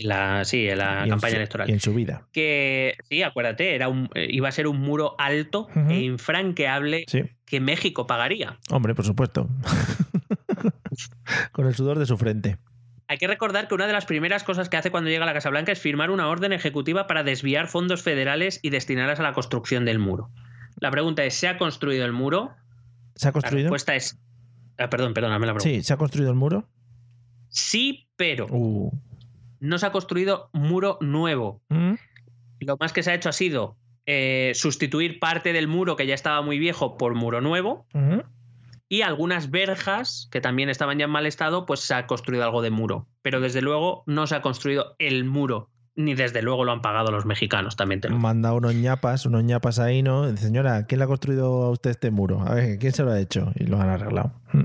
[0.00, 1.68] La, sí, en la campaña electoral.
[1.68, 2.26] Y en su vida.
[2.32, 7.04] Que, sí, acuérdate, era un, eh, iba a ser un muro alto e infranqueable
[7.44, 8.58] que México pagaría.
[8.70, 9.48] Hombre, por supuesto.
[11.52, 12.58] Con el sudor de su frente.
[13.08, 15.32] Hay que recordar que una de las primeras cosas que hace cuando llega a la
[15.32, 19.32] Casa Blanca es firmar una orden ejecutiva para desviar fondos federales y destinarlas a la
[19.32, 20.30] construcción del muro.
[20.78, 22.54] La pregunta es: ¿se ha construido el muro?
[23.14, 23.64] ¿Se ha construido?
[23.64, 24.20] La respuesta es.
[24.76, 25.76] Ah, perdón, perdóname la pregunta.
[25.76, 26.68] Sí, ¿se ha construido el muro?
[27.48, 28.46] Sí, pero.
[28.50, 28.92] Uh.
[29.60, 31.62] No se ha construido muro nuevo.
[31.68, 31.94] ¿Mm?
[32.60, 33.76] Lo más que se ha hecho ha sido
[34.06, 37.86] eh, sustituir parte del muro que ya estaba muy viejo por muro nuevo.
[37.92, 38.20] ¿Mm?
[38.88, 42.62] y algunas verjas que también estaban ya en mal estado, pues se ha construido algo
[42.62, 43.06] de muro.
[43.22, 47.10] Pero desde luego no se ha construido el muro, ni desde luego lo han pagado
[47.10, 48.00] los mexicanos también.
[48.00, 50.34] Te Manda unos ñapas, unos ñapas ahí, ¿no?
[50.36, 52.40] Señora, ¿quién le ha construido a usted este muro?
[52.40, 53.52] A ver, ¿quién se lo ha hecho?
[53.56, 54.32] Y lo han arreglado.
[54.52, 54.62] Hmm.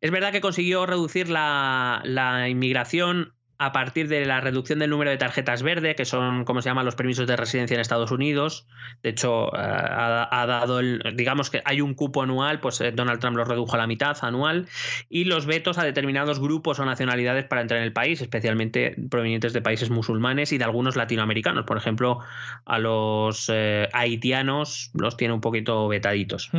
[0.00, 3.34] Es verdad que consiguió reducir la, la inmigración
[3.64, 6.84] a partir de la reducción del número de tarjetas verde, que son, como se llaman,
[6.84, 8.66] los permisos de residencia en Estados Unidos.
[9.04, 13.20] De hecho, eh, ha, dado el, digamos que hay un cupo anual, pues eh, Donald
[13.20, 14.66] Trump lo redujo a la mitad anual,
[15.08, 19.52] y los vetos a determinados grupos o nacionalidades para entrar en el país, especialmente provenientes
[19.52, 21.64] de países musulmanes y de algunos latinoamericanos.
[21.64, 22.18] Por ejemplo,
[22.64, 26.50] a los eh, haitianos los tiene un poquito vetaditos.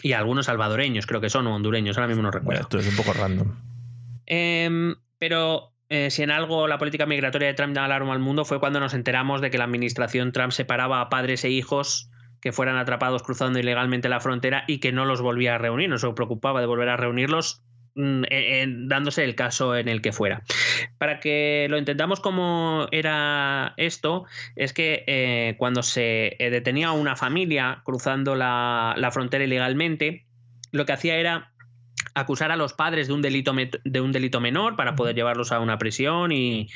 [0.00, 2.62] Y a algunos salvadoreños, creo que son, o hondureños, ahora mismo no recuerdo.
[2.62, 3.48] Esto es un poco random.
[4.26, 8.46] Em, pero eh, si en algo la política migratoria de Trump da alarma al mundo
[8.46, 12.10] fue cuando nos enteramos de que la administración Trump separaba a padres e hijos
[12.40, 15.98] que fueran atrapados cruzando ilegalmente la frontera y que no los volvía a reunir, no
[15.98, 17.62] se preocupaba de volver a reunirlos
[17.94, 18.22] mm,
[18.88, 20.42] dándose el caso en el que fuera.
[20.96, 24.24] Para que lo entendamos cómo era esto,
[24.56, 30.24] es que eh, cuando se eh, detenía a una familia cruzando la, la frontera ilegalmente,
[30.70, 31.51] lo que hacía era
[32.14, 35.60] acusar a los padres de un delito, de un delito menor para poder llevarlos a
[35.60, 36.68] una prisión y,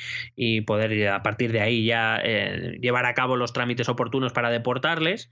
[0.65, 5.29] poder a partir de ahí ya eh, llevar a cabo los trámites oportunos para deportarles.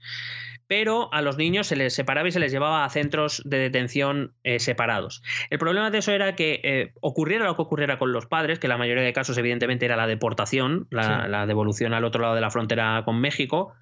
[0.68, 4.32] Pero a los niños se les separaba y se les llevaba a centros de detención
[4.42, 5.22] eh, separados.
[5.48, 8.66] El problema de eso era que eh, ocurriera lo que ocurriera con los padres, que
[8.66, 12.50] la mayoría de casos evidentemente era la deportación, la devolución al otro lado de la
[12.50, 13.74] frontera con México,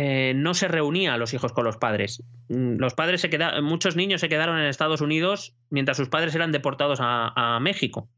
[0.00, 2.22] eh, no se reunía los hijos con los padres.
[2.48, 6.36] Mm, los padres se quedaron, muchos niños se quedaron en Estados Unidos mientras sus padres
[6.36, 8.08] eran deportados a, México.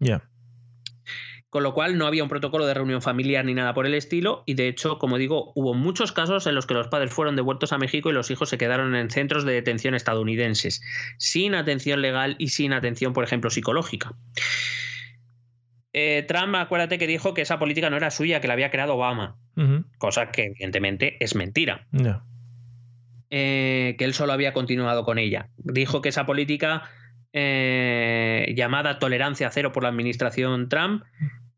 [1.48, 4.42] Con lo cual no había un protocolo de reunión familiar ni nada por el estilo.
[4.44, 7.72] Y de hecho, como digo, hubo muchos casos en los que los padres fueron devueltos
[7.72, 10.82] a México y los hijos se quedaron en centros de detención estadounidenses,
[11.16, 14.12] sin atención legal y sin atención, por ejemplo, psicológica.
[15.92, 18.94] Eh, Trump, acuérdate que dijo que esa política no era suya, que la había creado
[18.94, 19.36] Obama,
[19.98, 21.86] cosa que evidentemente es mentira.
[23.30, 25.48] Eh, que él solo había continuado con ella.
[25.56, 26.84] Dijo que esa política
[27.32, 31.04] eh, llamada tolerancia cero por la administración Trump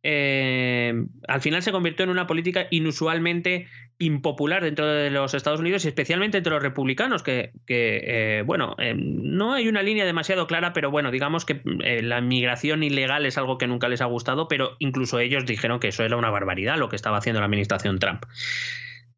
[0.04, 3.68] al final se convirtió en una política inusualmente
[4.04, 8.94] impopular dentro de los Estados Unidos y especialmente entre los republicanos, que, eh, bueno, eh,
[8.96, 13.58] no hay una línea demasiado clara, pero bueno, digamos que la inmigración ilegal es algo
[13.58, 16.88] que nunca les ha gustado, pero incluso ellos dijeron que eso era una barbaridad lo
[16.88, 18.24] que estaba haciendo la administración Trump.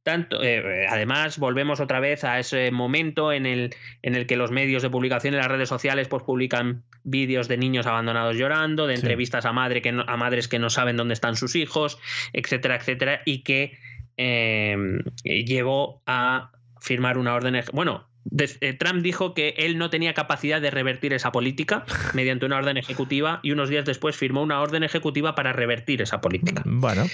[0.05, 4.51] Tanto, eh, además, volvemos otra vez a ese momento en el, en el que los
[4.51, 8.97] medios de publicación y las redes sociales pues, publican vídeos de niños abandonados llorando, de
[8.97, 11.99] entrevistas a, madre que a madres que no saben dónde están sus hijos,
[12.35, 13.79] etcétera, etcétera, y que
[14.17, 14.77] eh,
[15.25, 17.63] llevó a firmar una orden.
[17.73, 18.07] Bueno,
[18.39, 21.85] eh, Trump dijo que él no tenía capacidad de revertir esa política
[22.15, 26.21] mediante una orden ejecutiva y unos días después firmó una orden ejecutiva para revertir esa
[26.21, 26.63] política.
[26.65, 27.05] Bueno,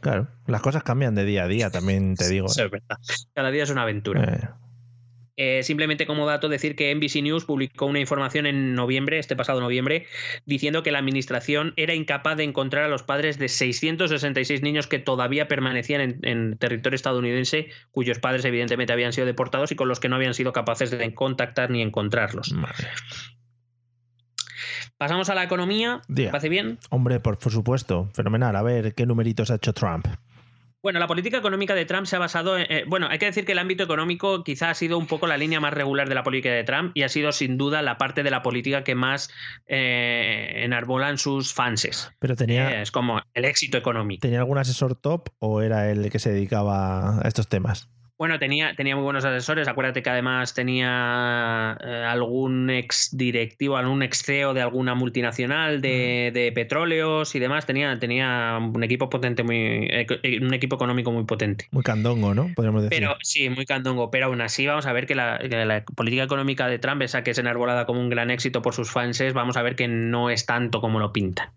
[0.00, 2.46] claro, las cosas cambian de día a día, también te digo.
[2.46, 2.96] es verdad.
[3.34, 4.56] Cada día es una aventura.
[5.36, 9.60] Eh, simplemente como dato decir que NBC News publicó una información en noviembre, este pasado
[9.60, 10.06] noviembre,
[10.46, 15.00] diciendo que la administración era incapaz de encontrar a los padres de 666 niños que
[15.00, 20.08] todavía permanecían en, territorio estadounidense, cuyos padres evidentemente habían sido deportados y con los que
[20.08, 22.54] no habían sido capaces de contactar ni encontrarlos.
[24.96, 26.00] Pasamos a la economía.
[26.14, 26.78] ¿Te parece bien?
[26.90, 28.08] Hombre, por, por supuesto.
[28.14, 28.54] Fenomenal.
[28.54, 30.06] A ver qué numeritos ha hecho Trump.
[30.84, 32.66] Bueno, la política económica de Trump se ha basado en.
[32.68, 35.38] Eh, bueno, hay que decir que el ámbito económico quizá ha sido un poco la
[35.38, 38.22] línea más regular de la política de Trump y ha sido sin duda la parte
[38.22, 39.30] de la política que más
[39.66, 42.12] eh, enarbolan sus fanses.
[42.18, 42.70] Pero tenía.
[42.70, 44.20] Eh, es como el éxito económico.
[44.20, 47.88] ¿Tenía algún asesor top o era el que se dedicaba a estos temas?
[48.16, 49.66] Bueno, tenía, tenía muy buenos asesores.
[49.66, 56.52] Acuérdate que además tenía eh, algún ex directivo, algún ex CEO de alguna multinacional de,
[56.54, 57.66] petróleos y demás.
[57.66, 60.06] Tenía, tenía un equipo potente, muy, eh,
[60.40, 61.66] un equipo económico muy potente.
[61.72, 62.52] Muy candongo, ¿no?
[62.54, 62.96] Podríamos decir.
[62.96, 64.12] Pero sí, muy candongo.
[64.12, 67.38] Pero aún así vamos a ver que la, política económica de Trump, esa que es
[67.38, 70.80] enarbolada como un gran éxito por sus fans, vamos a ver que no es tanto
[70.80, 71.48] como lo pintan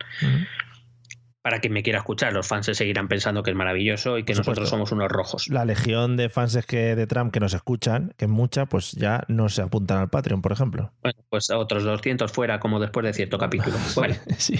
[1.47, 2.33] para quien me quiera escuchar.
[2.33, 5.47] Los fans seguirán pensando que es maravilloso y que nosotros somos unos rojos.
[5.47, 9.23] La legión de fans que de Trump que nos escuchan, que es mucha, pues ya
[9.29, 10.91] no se apuntan al Patreon, por ejemplo.
[11.01, 13.77] Bueno, pues otros 200 fuera, como después de cierto capítulo.
[13.95, 14.19] Vale.
[14.37, 14.59] sí.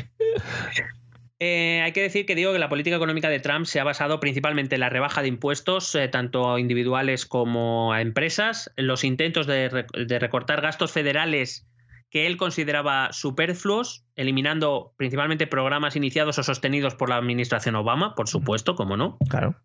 [1.41, 4.21] Eh, hay que decir que digo que la política económica de Trump se ha basado
[4.21, 9.45] principalmente en la rebaja de impuestos, eh, tanto a individuales como a empresas, los intentos
[9.45, 11.67] de, de recortar gastos federales
[12.09, 18.29] que él consideraba superfluos, eliminando principalmente programas iniciados o sostenidos por la administración Obama, por
[18.29, 19.17] supuesto, como no.
[19.29, 19.55] Claro.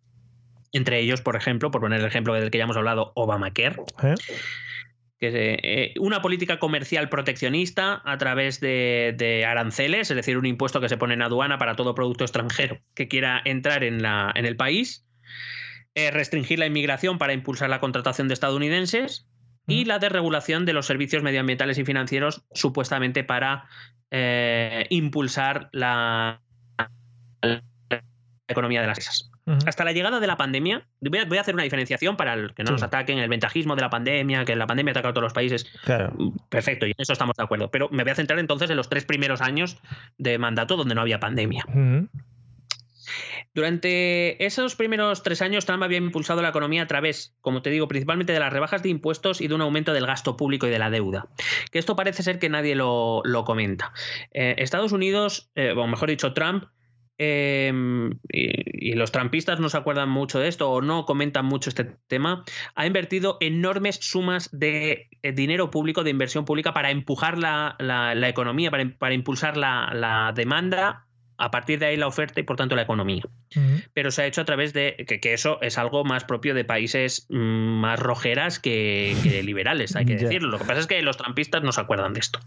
[0.73, 3.77] Entre ellos, por ejemplo, por poner el ejemplo del que ya hemos hablado, Obamacare.
[4.03, 4.15] ¿Eh?
[5.21, 10.81] Que es eh, una política comercial proteccionista a través de, aranceles, es decir, un impuesto
[10.81, 14.47] que se pone en aduana para todo producto extranjero que quiera entrar en, la, en
[14.47, 15.07] el país.
[15.95, 19.29] Eh, restringir la inmigración para impulsar la contratación de estadounidenses
[19.73, 23.65] y la desregulación de los servicios medioambientales y financieros supuestamente para
[24.11, 26.41] eh, impulsar la,
[28.49, 29.31] economía de las empresas.
[29.67, 32.83] Hasta la llegada de la pandemia, voy a, hacer una diferenciación para que no nos
[32.83, 35.67] ataquen el ventajismo de la pandemia, que la pandemia ataca a todos los países.
[36.49, 37.71] Perfecto, y en eso estamos de acuerdo.
[37.71, 39.79] Pero me voy a centrar entonces en los tres primeros años
[40.19, 41.65] de mandato donde no había pandemia.
[43.55, 47.87] Durante esos primeros tres años, Trump había impulsado la economía a través, como te digo,
[47.87, 50.79] principalmente de las rebajas de impuestos y de un aumento del gasto público y de
[50.79, 51.29] la deuda.
[51.71, 53.93] Que esto parece ser que nadie lo, comenta.
[54.33, 56.65] Eh, Estados Unidos, eh, o mejor dicho, Trump,
[57.19, 61.97] em, y, los trampistas no se acuerdan mucho de esto o no comentan mucho este
[62.07, 62.45] tema,
[62.75, 67.77] ha invertido enormes sumas de eh, dinero público, de inversión pública para empujar la,
[68.29, 71.07] economía, para, impulsar la demanda
[71.43, 73.23] a partir de ahí la oferta y por tanto la economía.
[73.93, 77.27] Pero se ha hecho a través de que, eso es algo más propio de países
[77.31, 80.51] mm, más rojeras que, liberales, hay que decirlo.
[80.51, 82.39] Lo que pasa es que los trampistas no se acuerdan de esto.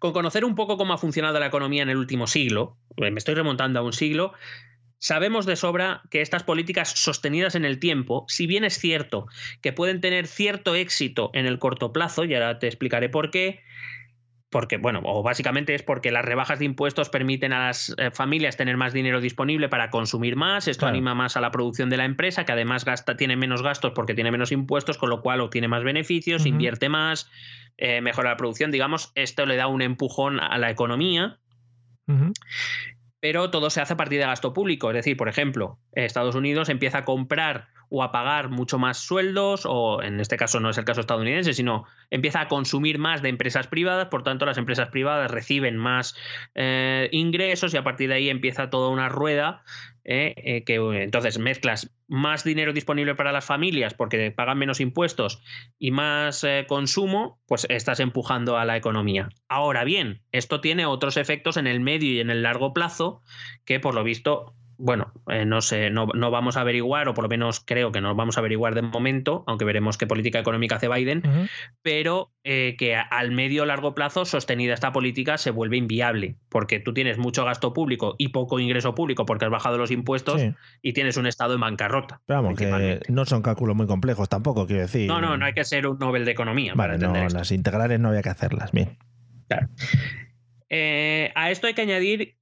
[0.00, 3.18] Con conocer un poco cómo ha funcionado la economía en el último siglo, eh, me
[3.18, 4.32] estoy remontando a un siglo,
[5.02, 9.28] Sabemos de sobra que estas políticas sostenidas en el tiempo, si bien es cierto
[9.62, 13.62] que pueden tener cierto éxito en el corto plazo, y ahora te explicaré por qué,
[14.50, 18.56] porque, bueno, o básicamente es porque las rebajas de impuestos permiten a las eh, familias
[18.56, 22.04] tener más dinero disponible para consumir más, esto anima más a la producción de la
[22.04, 25.68] empresa, que además gasta, tiene menos gastos porque tiene menos impuestos, con lo cual obtiene
[25.68, 27.30] más beneficios, invierte más,
[27.78, 31.38] eh, mejora la producción, digamos, esto le da un empujón a la economía
[33.20, 34.90] pero todo se hace a partir de gasto público.
[34.90, 39.62] Es decir, por ejemplo, Estados Unidos empieza a comprar o a pagar mucho más sueldos,
[39.66, 43.28] o en este caso no es el caso estadounidense, sino empieza a consumir más de
[43.28, 46.14] empresas privadas, por tanto las empresas privadas reciben más
[46.54, 49.64] eh, ingresos y a partir de ahí empieza toda una rueda
[50.04, 50.34] ¿eh?
[50.36, 55.42] Eh, que entonces mezclas más dinero disponible para las familias porque pagan menos impuestos
[55.78, 59.28] y más eh, consumo, pues estás empujando a la economía.
[59.48, 63.22] Ahora bien, esto tiene otros efectos en el medio y en el largo plazo
[63.64, 67.28] que por lo visto bueno, eh, no sé, no, vamos a averiguar, o por lo
[67.28, 70.88] menos creo que no vamos a averiguar de momento, aunque veremos qué política económica hace
[70.88, 71.22] Biden,
[71.82, 76.80] pero eh, que al medio o largo plazo sostenida esta política se vuelve inviable, porque
[76.80, 80.42] tú tienes mucho gasto público y poco ingreso público porque has bajado los impuestos
[80.80, 82.22] y tienes un Estado en bancarrota.
[82.26, 85.06] Pero vamos, que no son cálculos muy complejos tampoco, quiero decir.
[85.06, 86.72] No, no, no hay que ser un Nobel de Economía.
[86.74, 88.96] Vale, no, las integrales no había que hacerlas, bien.
[89.48, 89.68] Claro.
[90.70, 92.36] Eh, a esto hay que añadir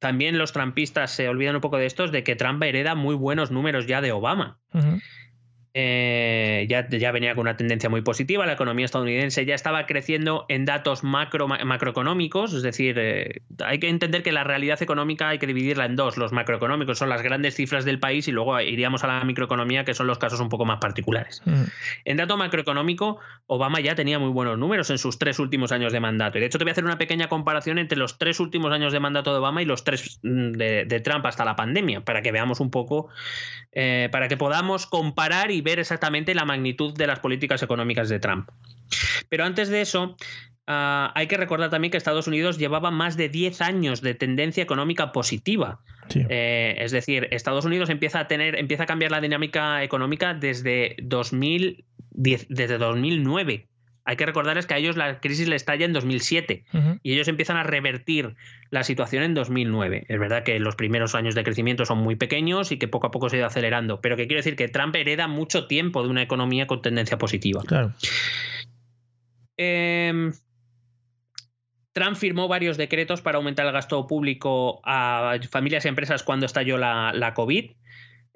[0.00, 3.50] también los trampistas se olvidan un poco de estos, de que Trump hereda muy buenos
[3.50, 4.58] números ya de Obama.
[5.72, 8.44] Eh, ya, ya, venía con una tendencia muy positiva.
[8.44, 13.88] La economía estadounidense ya estaba creciendo en datos macro, macroeconómicos, es decir, eh, hay que
[13.88, 16.16] entender que la realidad económica hay que dividirla en dos.
[16.16, 19.94] Los macroeconómicos son las grandes cifras del país y luego iríamos a la microeconomía, que
[19.94, 21.40] son los casos un poco más particulares.
[21.44, 21.62] Mm.
[22.04, 26.00] En dato macroeconómico, Obama ya tenía muy buenos números en sus tres últimos años de
[26.00, 26.38] mandato.
[26.38, 28.92] Y de hecho, te voy a hacer una pequeña comparación entre los tres últimos años
[28.92, 32.32] de mandato de Obama y los tres mm, de, Trump hasta la pandemia, para que
[32.32, 33.08] veamos un poco,
[33.72, 38.18] eh, para que podamos comparar y ver exactamente la magnitud de las políticas económicas de
[38.18, 38.48] Trump.
[39.28, 40.16] Pero antes de eso,
[40.66, 44.62] ah, hay que recordar también que Estados Unidos llevaba más de 10 años de tendencia
[44.62, 45.80] económica positiva.
[46.14, 50.96] Eh, es decir, Estados Unidos empieza a tener, empieza a cambiar la dinámica económica desde
[51.02, 53.68] 2010, desde 2009
[54.04, 56.64] hay que recordarles que a ellos la crisis les estalla en 2007
[57.02, 58.34] y ellos empiezan a revertir
[58.70, 60.06] la situación en 2009.
[60.08, 63.10] Es verdad que los primeros años de crecimiento son muy pequeños y que poco a
[63.10, 66.08] poco se ha ido acelerando, pero que quiero decir que Trump hereda mucho tiempo de
[66.08, 67.62] una economía con tendencia positiva.
[67.66, 67.92] Claro.
[69.56, 70.32] Em,
[71.92, 76.78] Trump firmó varios decretos para aumentar el gasto público a familias y empresas cuando estalló
[76.78, 77.72] la, la COVID.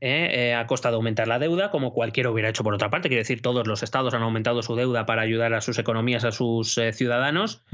[0.04, 0.50] ¿Eh?
[0.50, 3.08] Eh, a costa de aumentar la deuda, como cualquiera hubiera hecho por otra parte.
[3.08, 6.32] Quiere decir, todos los estados han aumentado su deuda para ayudar a sus economías, a
[6.32, 7.64] sus eh, ciudadanos.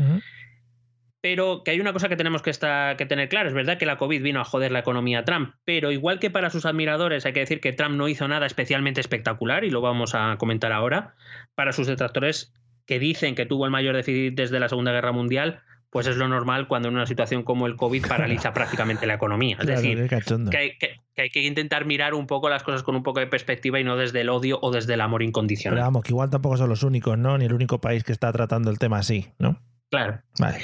[1.21, 3.85] Pero que hay una cosa que tenemos que, estar, que tener claro, es verdad que
[3.85, 7.35] la COVID vino a joder la economía Trump, pero igual que para sus admiradores hay
[7.35, 11.17] que decir que Trump no hizo nada especialmente espectacular, y lo vamos a comentar ahora,
[11.55, 12.55] para sus detractores
[12.87, 16.29] que dicen que tuvo el mayor déficit desde la Segunda Guerra Mundial, pues es lo
[16.29, 19.57] normal cuando en una situación como el COVID paraliza prácticamente la economía.
[19.61, 23.27] Es decir, que hay, que intentar mirar un poco las cosas con un poco de
[23.27, 25.77] perspectiva y no desde el odio o desde el amor incondicional.
[25.77, 27.37] Pero vamos, que igual tampoco son los únicos, ¿no?
[27.37, 29.61] Ni el único país que está tratando el tema así, ¿no?
[29.91, 30.21] Claro.
[30.39, 30.59] Vale.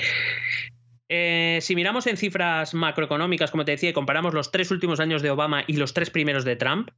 [1.08, 5.22] Eh, si miramos en cifras macroeconómicas, como te decía, y comparamos los tres últimos años
[5.22, 6.90] de Obama y los tres primeros de Trump,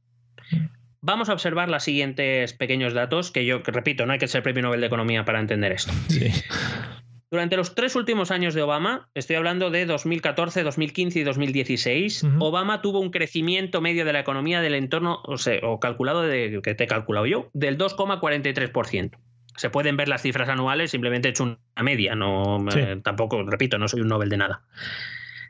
[1.01, 4.63] vamos a observar los siguientes pequeños datos que yo, repito, no hay que ser premio
[4.63, 5.91] Nobel de Economía para entender esto.
[6.07, 6.31] Sí.
[7.31, 12.81] Durante los tres últimos años de Obama, estoy hablando de 2014, 2015 y 2016, Obama
[12.81, 16.73] tuvo un crecimiento medio de la economía del entorno, o, sea, o calculado, de, que
[16.73, 19.11] te he calculado yo, del 2,43%.
[19.55, 22.65] Se pueden ver las cifras anuales, simplemente he hecho una media, no
[23.03, 24.63] tampoco, repito, no soy un Nobel de nada.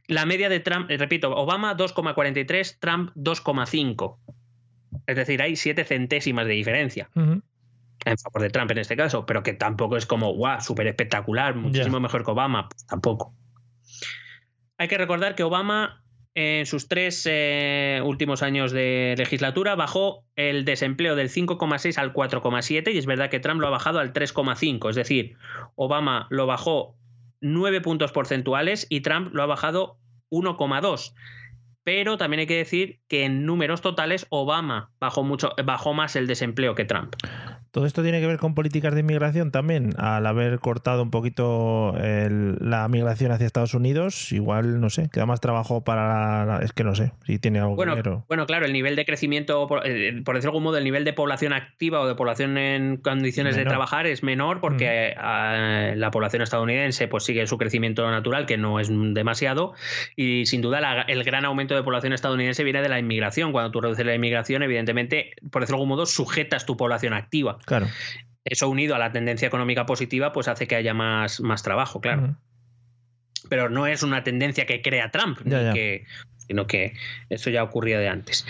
[0.08, 4.18] La media de Trump, eh, repito, Obama 2,43, Trump 2,5.
[5.08, 7.10] Es decir, hay siete centésimas de diferencia
[8.06, 11.56] en favor de Trump en este caso, pero que tampoco es como, guau, súper espectacular,
[11.56, 13.34] muchísimo mejor que Obama, pues tampoco.
[14.78, 16.04] Hay que recordar que Obama
[16.36, 22.94] en sus tres eh, últimos años de legislatura bajó el desempleo del 5,6 al 4,7
[22.94, 25.36] y es verdad que Trump lo ha bajado al 3,5, es decir,
[25.76, 26.96] Obama lo bajó
[27.42, 29.98] 9 puntos porcentuales y Trump lo ha bajado
[30.30, 31.14] 1,2
[31.84, 36.28] pero también hay que decir que en números totales Obama bajó mucho bajó más el
[36.28, 37.16] desempleo que Trump.
[37.72, 41.94] Todo esto tiene que ver con políticas de inmigración también, al haber cortado un poquito
[42.00, 46.60] la migración hacia Estados Unidos, igual, no sé, queda más trabajo para...
[46.64, 49.86] es que no sé, si tiene algo bueno, Bueno, claro, el nivel de crecimiento, por,
[49.86, 53.56] eh, decirlo de algún modo, el nivel de población activa o de población en condiciones
[53.56, 55.98] de trabajar es menor porque mm.
[55.98, 59.74] la población estadounidense pues sigue su crecimiento natural, que no es demasiado,
[60.16, 63.52] y sin duda el gran aumento de población estadounidense viene de la inmigración.
[63.52, 67.59] Cuando tú reduces la inmigración, evidentemente, por decirlo de algún modo, sujetas tu población activa.
[67.66, 67.88] Claro.
[68.44, 72.38] Eso unido a la tendencia económica positiva, pues hace que haya más, más trabajo, claro.
[73.50, 75.40] Pero no es una tendencia que crea Trump,
[76.48, 76.94] sino que
[77.30, 78.46] eso ya ocurría de antes.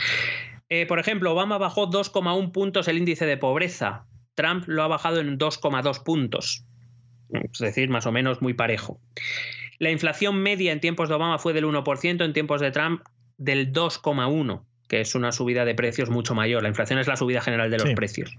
[0.69, 4.05] Eh, por ejemplo, Obama bajó 2,1 puntos el índice de pobreza.
[4.35, 6.63] Trump lo ha bajado en 2,2 puntos.
[7.31, 8.99] Es decir, más o menos muy parejo.
[9.79, 13.01] La inflación media en tiempos de Obama fue del 1%, en tiempos de Trump
[13.37, 16.63] del 2,1%, que es una subida de precios mucho mayor.
[16.63, 18.37] La inflación es la subida general de los precios.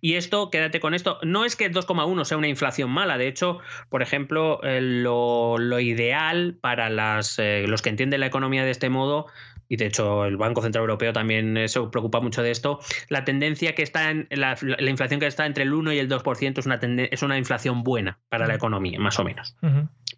[0.00, 3.28] Y esto, quédate con esto, no es que el 2,1 sea una inflación mala, de
[3.28, 8.70] hecho, por ejemplo, eh, lo, ideal para las, eh, los que entienden la economía de
[8.70, 9.26] este modo
[9.68, 13.24] y de hecho el Banco Central Europeo también eh, se preocupa mucho de esto, la
[13.24, 16.66] tendencia que está en la, inflación que está entre el 1 y el 2% es
[16.66, 16.78] una,
[17.10, 19.56] es una inflación buena para la economía, más o menos.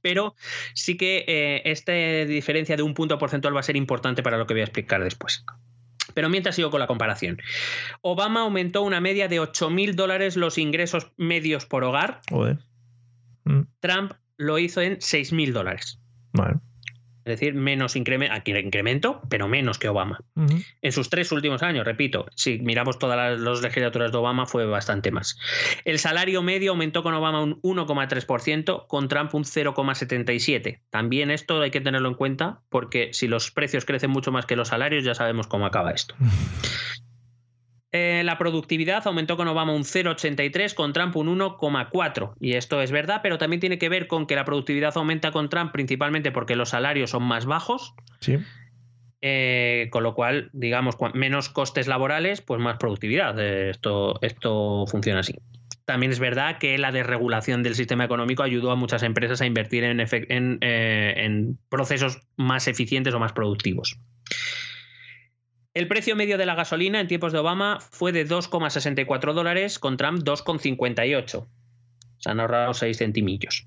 [0.03, 0.35] Pero
[0.75, 4.55] sí que esta diferencia de un punto porcentual va a ser importante para lo que
[4.55, 5.45] voy a explicar después.
[6.15, 7.41] Pero mientras sigo con la comparación.
[8.01, 12.20] Obama aumentó una media de 8.000 dólares los ingresos medios por hogar.
[13.45, 13.62] Mm.
[13.81, 16.01] Trump lo hizo en 6.000 dólares.
[17.25, 20.21] Es decir, menos incremento, aquí incremento, pero menos que Obama.
[20.83, 25.11] En sus tres últimos años, repito, si miramos todas las, legislaturas de Obama, fue bastante
[25.11, 25.39] más.
[25.85, 30.81] El salario medio aumentó con Obama un 1,3%, con Trump un 0,77%.
[30.91, 34.57] También esto hay que tenerlo en cuenta, porque si los precios crecen mucho más que
[34.57, 36.15] los salarios, ya sabemos cómo acaba esto.
[37.97, 42.35] Eh, la productividad aumentó con Obama un 0,83, con Trump un 1,4.
[42.41, 45.49] Y esto es verdad, pero también tiene que ver con que la productividad aumenta con
[45.49, 47.95] Trump principalmente porque los salarios son más bajos.
[48.19, 48.39] Sí.
[49.23, 53.39] Eh, con lo cual, digamos, menos costes laborales, pues más productividad.
[53.39, 55.37] Esto, esto funciona así.
[55.85, 59.85] También es verdad que la desregulación del sistema económico ayudó a muchas empresas a invertir
[59.85, 64.01] en, eh, en procesos más eficientes o más productivos.
[65.75, 69.97] El precio medio de la gasolina en tiempos de Obama fue de 2,64 dólares, con
[69.97, 71.49] Trump 2,58.
[72.19, 73.67] Se han ahorrado 6 centimillos.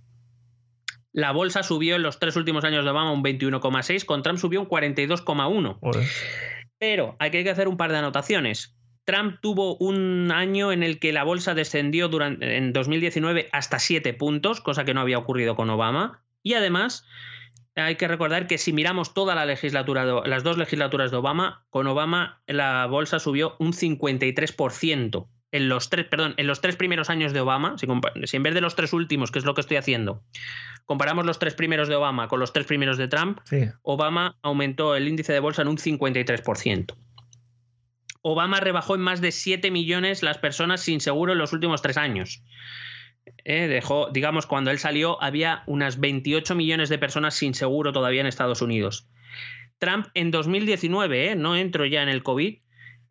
[1.11, 4.61] La bolsa subió en los tres últimos años de Obama un 21,6, con Trump subió
[4.61, 5.79] un 42,1.
[6.79, 8.77] Pero hay que hacer un par de anotaciones.
[9.03, 14.13] Trump tuvo un año en el que la bolsa descendió durante, en 2019 hasta 7
[14.13, 16.23] puntos, cosa que no había ocurrido con Obama.
[16.41, 17.05] Y además,
[17.83, 21.87] hay que recordar que si miramos toda la legislatura, las dos legislaturas de Obama, con
[21.87, 25.27] Obama la bolsa subió un 53%.
[25.51, 27.87] En los tres, perdón, en los tres primeros años de Obama, si,
[28.35, 30.21] en vez de los tres últimos, que es lo que estoy haciendo,
[30.85, 33.39] comparamos los tres primeros de Obama con los tres primeros de Trump,
[33.81, 36.95] Obama aumentó el índice de bolsa en un 53%.
[38.23, 41.95] Obama rebajó en más de 7 millones las personas sin seguro en los últimos tres
[41.95, 42.43] años.
[43.43, 48.21] Eh, dejó, digamos, cuando él salió, había unas 28 millones de personas sin seguro todavía
[48.21, 49.07] en Estados Unidos.
[49.79, 52.59] Trump en 2019, eh, no entro ya en el COVID,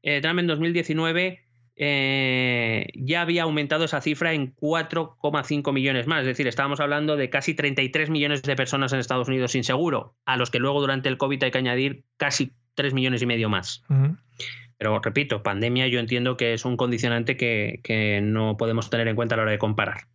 [0.02, 1.42] eh, Trump en 2019
[1.78, 6.20] ya había aumentado esa cifra en 4,5 millones más.
[6.20, 10.16] Es decir, estábamos hablando de casi 33 millones de personas en Estados Unidos sin seguro,
[10.24, 13.50] a los que luego durante el COVID hay que añadir casi 3 millones y medio
[13.50, 13.84] más.
[14.78, 19.34] Pero repito, pandemia yo entiendo que es un condicionante que, no podemos tener en cuenta
[19.34, 20.08] a la hora de comparar.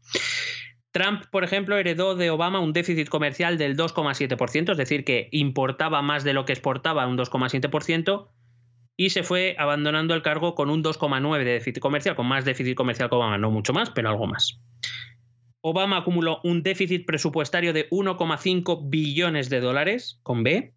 [0.91, 6.01] Trump, por ejemplo, heredó de Obama un déficit comercial del 2,7%, es decir, que importaba
[6.01, 8.29] más de lo que exportaba, un 2,7%,
[8.97, 12.75] y se fue abandonando el cargo con un 2,9% de déficit comercial, con más déficit
[12.75, 14.59] comercial que Obama, no mucho más, pero algo más.
[15.61, 20.73] Obama acumuló un déficit presupuestario de 1,5 billones de dólares, con B,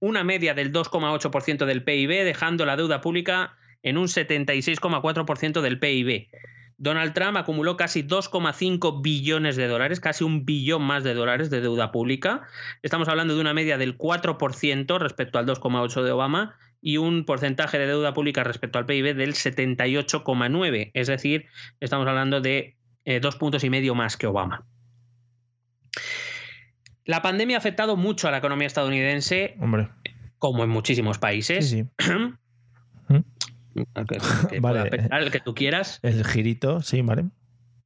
[0.00, 6.28] una media del 2,8% del PIB, dejando la deuda pública en un 76,4% del PIB.
[6.76, 11.60] Donald Trump acumuló casi 2,5 billones de dólares, casi un billón más de dólares de
[11.60, 12.42] deuda pública.
[12.82, 17.78] Estamos hablando de una media del 4% respecto al 2,8% de Obama y un porcentaje
[17.78, 20.90] de deuda pública respecto al PIB del 78,9%.
[20.94, 21.46] Es decir,
[21.80, 24.66] estamos hablando de eh, dos puntos y medio más que Obama.
[27.04, 29.88] La pandemia ha afectado mucho a la economía estadounidense, Hombre.
[30.38, 31.68] como en muchísimos países.
[31.68, 32.14] Sí, sí.
[34.60, 35.08] vale.
[35.10, 36.00] el que tú quieras.
[36.02, 37.26] El girito, sí, vale.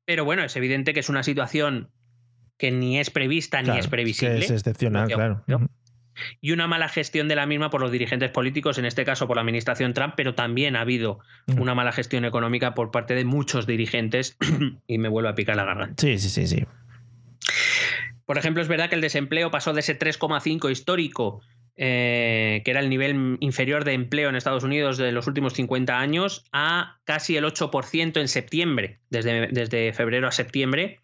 [0.05, 1.91] Pero bueno, es evidente que es una situación
[2.57, 4.39] que ni es prevista ni es previsible.
[4.39, 5.45] es excepcional, claro.
[6.41, 9.37] Y una mala gestión de la misma por los dirigentes políticos, en este caso por
[9.37, 11.21] la administración Trump, pero también ha habido
[11.59, 14.37] una mala gestión económica por parte de muchos dirigentes
[14.89, 15.95] y me vuelvo a picar la garganta.
[16.03, 16.67] Sí, sí, sí, sí.
[18.29, 21.41] Por ejemplo, es verdad que el desempleo pasó de ese 3,5 histórico,
[21.77, 25.99] eh, que era el nivel inferior de empleo en Estados Unidos de los últimos 50
[25.99, 31.01] años, a casi el 8% en septiembre, desde, desde febrero a septiembre.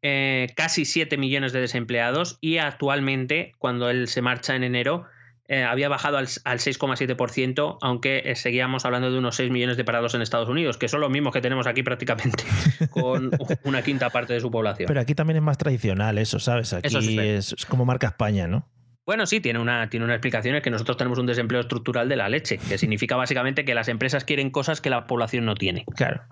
[0.00, 5.04] Eh, casi 7 millones de desempleados y actualmente, cuando él se marcha en enero,
[5.50, 10.14] eh, había bajado al, 6,7%, aunque eh, seguíamos hablando de unos 6 millones de parados
[10.14, 12.44] en Estados Unidos, que son los mismos que tenemos aquí prácticamente,
[12.90, 13.32] con
[13.64, 14.86] una quinta parte de su población.
[14.86, 16.72] Pero aquí también es más tradicional eso, ¿sabes?
[16.72, 18.68] Aquí es, como marca España, ¿no?
[19.04, 22.14] Bueno, sí, tiene una, tiene una explicación, es que nosotros tenemos un desempleo estructural de
[22.14, 25.84] la leche, que significa básicamente que las empresas quieren cosas que la población no tiene.
[25.96, 26.22] Claro.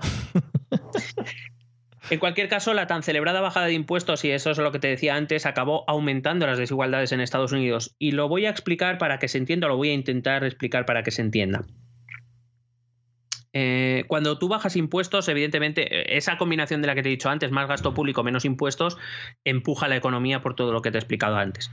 [2.10, 4.88] En cualquier caso, la tan celebrada bajada de impuestos, y eso es lo que te
[4.88, 7.94] decía antes, acabó aumentando las desigualdades en Estados Unidos.
[7.98, 11.02] Y lo voy a explicar para que se entienda, lo voy a intentar explicar para
[11.02, 11.66] que se entienda.
[13.52, 17.50] Eh, cuando tú bajas impuestos, evidentemente, esa combinación de la que te he dicho antes,
[17.50, 18.96] más gasto público, menos impuestos,
[19.44, 21.70] empuja la economía por todo lo que te he explicado antes.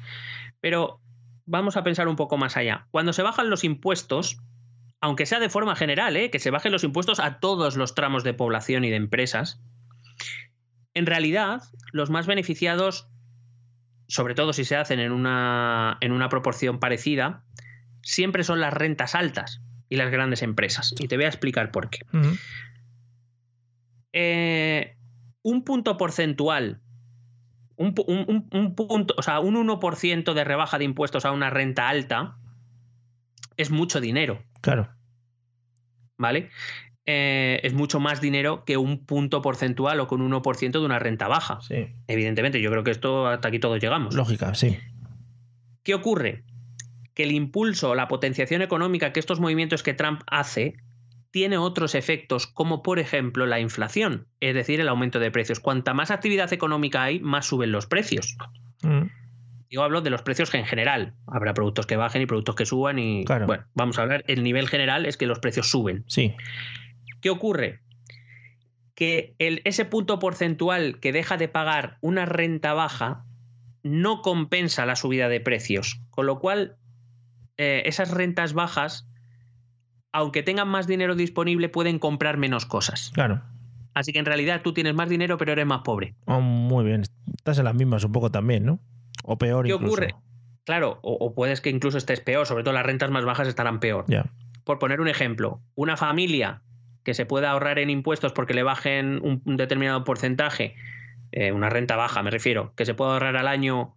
[0.59, 0.99] Pero
[1.45, 2.87] vamos a pensar un poco más allá.
[2.91, 4.39] Cuando se bajan los impuestos,
[4.99, 6.29] aunque sea de forma general, ¿eh?
[6.29, 9.61] que se bajen los impuestos a todos los tramos de población y de empresas,
[10.93, 11.61] en realidad,
[11.91, 13.09] los más beneficiados,
[14.07, 17.43] sobre todo si se hacen en una, en una proporción parecida,
[18.01, 20.93] siempre son las rentas altas y las grandes empresas.
[20.97, 21.99] Y te voy a explicar por qué.
[24.13, 24.95] Eh,
[25.41, 26.81] un punto porcentual,
[27.75, 32.37] un, punto, o sea, un 1% de rebaja de impuestos a una renta alta
[33.57, 34.43] es mucho dinero.
[34.61, 34.89] Claro.
[36.17, 36.49] ¿Vale?
[37.07, 40.97] Eh, es mucho más dinero que un punto porcentual o con un 1% de una
[40.97, 41.59] renta baja.
[41.61, 41.87] Sí.
[42.07, 44.15] Evidentemente, yo creo que esto hasta aquí todos llegamos.
[44.15, 44.77] Lógica, sí.
[45.83, 46.43] ¿Qué ocurre?
[47.13, 50.77] Que el impulso, la potenciación económica que estos movimientos que Trump hace
[51.29, 55.59] tiene otros efectos, como por ejemplo la inflación, es decir, el aumento de precios.
[55.59, 58.37] Cuanta más actividad económica hay, más suben los precios.
[58.81, 59.07] Mm.
[59.69, 61.13] Yo hablo de los precios en general.
[61.27, 64.23] Habrá productos que bajen y productos que suban y bueno, vamos a hablar.
[64.27, 66.05] El nivel general es que los precios suben.
[66.07, 66.33] Sí.
[67.25, 67.79] ¿Qué ocurre?
[68.93, 73.25] Que el, ese punto porcentual que deja de pagar una renta baja
[73.81, 76.01] no compensa la subida de precios.
[76.11, 76.77] Con lo cual,
[77.57, 79.07] eh, esas rentas bajas
[80.11, 83.09] aunque tengan más dinero disponible, pueden comprar menos cosas.
[83.15, 83.41] Claro.
[83.95, 86.13] Así que en realidad tú tienes más dinero, pero eres más pobre.
[86.25, 87.05] Oh, muy bien.
[87.35, 88.79] Estás en las mismas un poco también, ¿no?
[89.23, 90.13] O peor ¿Qué ocurre?
[90.63, 94.05] Claro, o, puedes que incluso estés peor, sobre todo las rentas más bajas estarán peor.
[94.09, 94.31] Ya.
[94.63, 96.61] Por poner un ejemplo, una familia
[97.05, 100.75] que se pueda ahorrar en impuestos porque le bajen un, determinado porcentaje,
[101.31, 103.95] eh, una renta baja me refiero, que se pueda ahorrar al año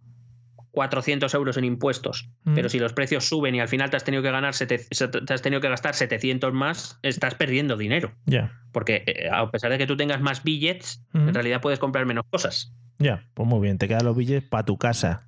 [0.71, 2.53] 400 euros en impuestos, mm.
[2.53, 5.41] pero si los precios suben y al final te has tenido que ganar te has
[5.41, 8.13] tenido que gastar 700 más, estás perdiendo dinero.
[8.25, 8.53] Ya.
[8.71, 12.25] Porque eh, a pesar de que tú tengas más billets, en realidad puedes comprar menos
[12.29, 12.71] cosas.
[12.99, 15.27] Ya, pues muy bien, te quedan los billetes para tu casa.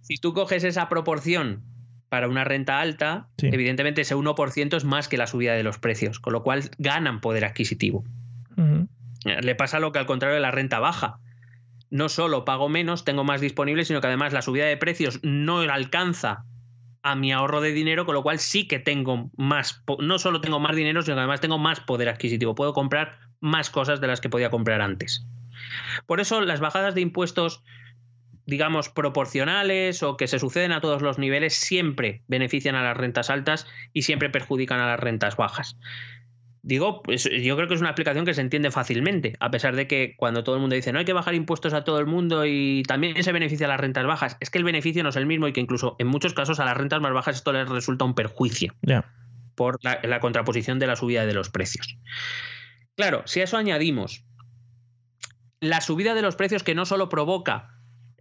[0.00, 1.64] Si tú coges esa proporción
[2.14, 6.20] para una renta alta, evidentemente ese 1% es más que la subida de los precios,
[6.20, 8.04] con lo cual ganan poder adquisitivo.
[9.24, 11.18] Le pasa lo que al contrario de la renta baja
[11.90, 15.58] no solo pago menos, tengo más disponible, sino que además la subida de precios no
[15.58, 16.44] alcanza
[17.02, 20.60] a mi ahorro de dinero, con lo cual sí que tengo más, no solo tengo
[20.60, 24.20] más dinero, sino que además tengo más poder adquisitivo, puedo comprar más cosas de las
[24.20, 25.26] que podía comprar antes.
[26.06, 27.64] Por eso las bajadas de impuestos,
[28.46, 33.30] digamos, proporcionales o que se suceden a todos los niveles, siempre benefician a las rentas
[33.30, 35.76] altas y siempre perjudican a las rentas bajas.
[36.62, 39.86] Digo, pues yo creo que es una aplicación que se entiende fácilmente, a pesar de
[39.86, 42.46] que cuando todo el mundo dice no hay que bajar impuestos a todo el mundo
[42.46, 45.26] y también se beneficia a las rentas bajas, es que el beneficio no es el
[45.26, 48.06] mismo y que incluso en muchos casos a las rentas más bajas esto les resulta
[48.06, 48.74] un perjuicio
[49.54, 51.98] por la, contraposición de la subida de los precios.
[52.96, 54.24] Claro, si a eso añadimos
[55.60, 57.73] la subida de los precios que no solo provoca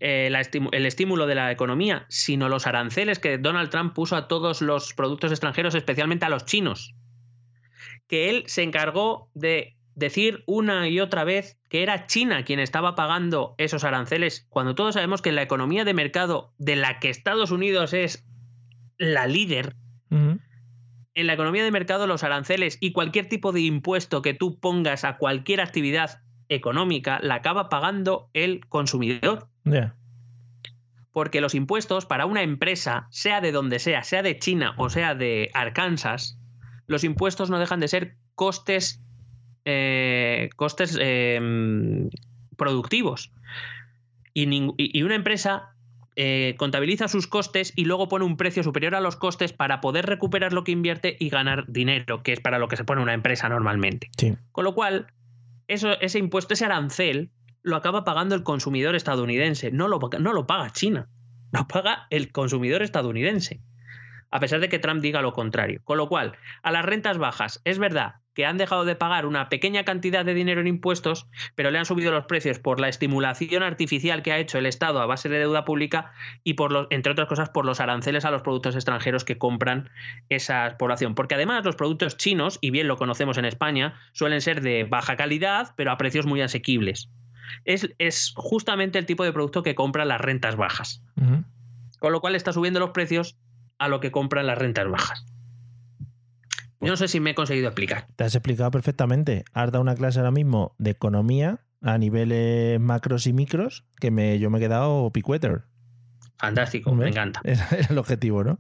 [0.03, 4.61] eh, el estímulo de la economía, sino los aranceles que Donald Trump puso a todos
[4.61, 6.93] los productos extranjeros, especialmente a los chinos
[8.07, 12.95] que él se encargó de decir una y otra vez que era China quien estaba
[12.95, 17.51] pagando esos aranceles, cuando todos sabemos que la economía de mercado de la que Estados
[17.51, 18.25] Unidos es
[18.97, 19.75] la líder,
[20.11, 25.03] en la economía de mercado los aranceles y cualquier tipo de impuesto que tú pongas
[25.03, 29.49] a cualquier actividad económica la acaba pagando el consumidor.
[31.11, 35.15] Porque los impuestos para una empresa, sea de donde sea, sea de China o sea
[35.15, 36.40] de Arkansas,
[36.88, 39.02] los impuestos no dejan de ser costes,
[39.65, 42.10] eh, costes em,
[42.57, 43.31] productivos.
[44.34, 45.76] Y, una empresa
[46.15, 50.07] eh, contabiliza sus costes y luego pone un precio superior a los costes para poder
[50.07, 53.14] recuperar lo que invierte y ganar dinero, que es para lo que se pone una
[53.14, 54.10] empresa normalmente.
[54.52, 55.07] Con lo cual,
[55.68, 57.30] eso, ese impuesto, ese arancel,
[57.64, 61.10] lo acaba pagando el consumidor estadounidense, no lo, no lo paga China,
[61.52, 63.61] lo paga el consumidor estadounidense
[64.34, 65.81] a pesar de que Trump diga lo contrario.
[65.84, 69.48] Con lo cual, a las rentas bajas, es verdad que han dejado de pagar una
[69.48, 73.61] pequeña cantidad de dinero en impuestos, pero le han subido los precios por la estimulación
[73.61, 76.14] artificial que ha hecho el Estado a base de deuda pública
[76.44, 79.91] y por los, entre otras cosas por los aranceles a los productos extranjeros que compran
[80.30, 81.14] esa población.
[81.14, 85.15] Porque además los productos chinos, y bien lo conocemos en España, suelen ser de baja
[85.15, 87.11] calidad, pero a precios muy asequibles.
[87.65, 91.03] Es, justamente el tipo de producto que compran las rentas bajas.
[91.99, 93.38] Con lo cual está subiendo los precios
[93.78, 95.26] a lo que compran las rentas bajas.
[96.82, 98.07] Yo no sé si me he conseguido explicar.
[98.18, 99.45] Te has explicado perfectamente.
[99.53, 104.38] Has dado una clase ahora mismo de economía a niveles macros y micros que me,
[104.40, 105.64] yo me he quedado picueter.
[106.38, 107.40] Fantástico, me encanta.
[107.45, 108.60] Es el objetivo, ¿no?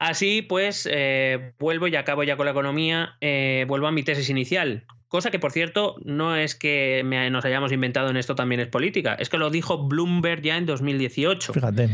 [0.00, 4.28] Así pues, eh, vuelvo y acabo ya con la economía, eh, vuelvo a mi tesis
[4.28, 4.84] inicial.
[5.12, 9.12] Cosa que, por cierto, no es que nos hayamos inventado en esto también es política,
[9.12, 11.52] es que lo dijo Bloomberg ya en 2018.
[11.52, 11.90] Fíjate.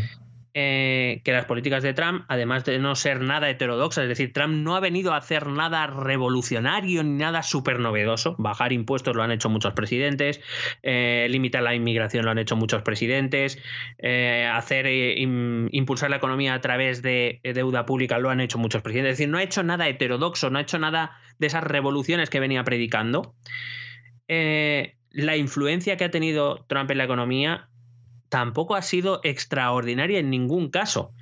[0.61, 4.55] Eh, que las políticas de Trump, además de no ser nada heterodoxas, es decir, Trump
[4.55, 8.35] no ha venido a hacer nada revolucionario ni nada súper novedoso.
[8.39, 10.41] Bajar impuestos lo han hecho muchos presidentes,
[10.83, 13.63] eh, limitar la inmigración lo han hecho muchos presidentes,
[13.99, 19.13] eh, hacer impulsar la economía a través de deuda pública lo han hecho muchos presidentes.
[19.13, 22.41] Es decir, no ha hecho nada heterodoxo, no ha hecho nada de esas revoluciones que
[22.41, 23.37] venía predicando.
[24.27, 27.68] la influencia que ha tenido Trump en la economía
[28.29, 31.13] tampoco ha sido extraordinaria en ningún caso.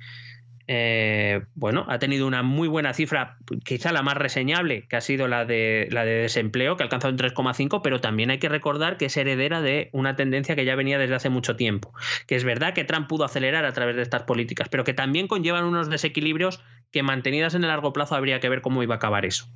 [0.69, 5.29] Eh, bueno, ha tenido una muy buena cifra, quizá la más reseñable, que ha sido
[5.29, 8.97] la de, la de desempleo, que ha alcanzado un 3,5, pero también hay que recordar
[8.97, 11.93] que es heredera de una tendencia que ya venía desde hace mucho tiempo.
[12.27, 15.27] Que es verdad que Trump pudo acelerar a través de estas políticas, pero que también
[15.27, 16.61] conllevan unos desequilibrios
[16.91, 19.47] que mantenidas en el largo plazo habría que ver cómo iba a acabar eso.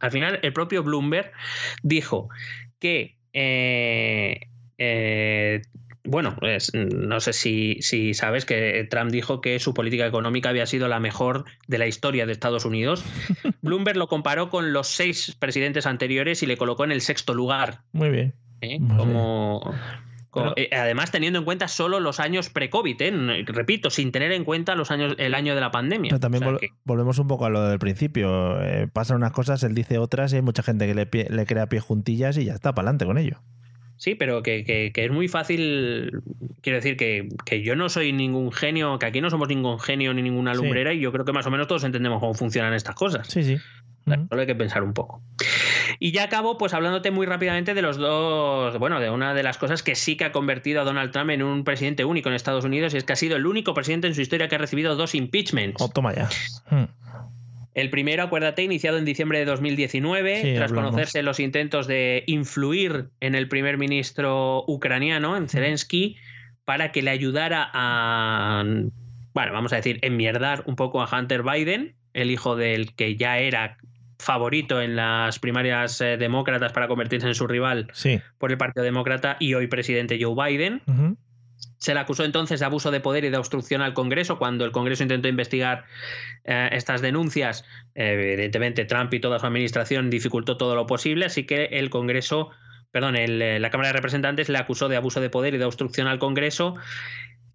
[0.00, 1.32] Al final, el propio Bloomberg
[1.82, 2.28] dijo
[2.78, 5.62] que eh, eh,
[6.06, 10.66] bueno, pues, no sé si, si, sabes que Trump dijo que su política económica había
[10.66, 13.02] sido la mejor de la historia de Estados Unidos.
[13.62, 17.80] Bloomberg lo comparó con los seis presidentes anteriores y le colocó en el sexto lugar.
[17.92, 18.34] Muy bien.
[18.60, 18.78] ¿Eh?
[18.96, 19.74] Como.
[20.56, 23.44] Eh, además, teniendo en cuenta solo los años pre-COVID, ¿eh?
[23.46, 26.10] repito, sin tener en cuenta los años, el año de la pandemia.
[26.10, 28.58] Pero también volvemos un poco a lo del principio.
[28.92, 31.80] pasan unas cosas, él dice otras y hay mucha gente que le, le crea pie
[31.80, 33.40] juntillas y ya está para adelante con ello.
[34.04, 36.20] Sí, pero que, es muy fácil.
[36.60, 40.20] Quiero decir que, yo no soy ningún genio, que aquí no somos ningún genio ni
[40.20, 43.26] ninguna lumbrera, y yo creo que más o menos todos entendemos cómo funcionan estas cosas.
[43.28, 43.56] Sí, sí.
[44.04, 45.22] Solo hay que pensar un poco.
[46.00, 49.56] Y ya acabo, pues hablándote muy rápidamente de los dos, bueno, de una de las
[49.56, 52.66] cosas que sí que ha convertido a Donald Trump en un presidente único en Estados
[52.66, 54.96] Unidos, y es que ha sido el único presidente en su historia que ha recibido
[54.96, 55.80] dos impeachments.
[55.80, 56.28] Oh, toma ya.
[56.68, 56.88] Hmm.
[57.74, 63.34] El primero, acuérdate, iniciado en diciembre de 2019, tras conocerse los intentos de influir en
[63.34, 66.16] el primer ministro ucraniano, en Zelensky,
[66.64, 71.96] para que le ayudara a, bueno, vamos a decir, enmierdar un poco a Hunter Biden,
[72.12, 73.76] el hijo del que ya era
[74.20, 77.88] favorito en las primarias eh, demócratas para convertirse en su rival
[78.38, 80.80] por el Partido Demócrata y hoy presidente Joe Biden.
[81.84, 84.72] Se le acusó entonces de abuso de poder y de obstrucción al Congreso cuando el
[84.72, 85.84] Congreso intentó investigar
[86.44, 87.66] eh, estas denuncias.
[87.94, 92.48] evidentemente, Trump y toda su administración dificultó todo lo posible, así que el Congreso,
[92.90, 96.06] perdón, eh, la Cámara de Representantes le acusó de abuso de poder y de obstrucción
[96.06, 96.74] al Congreso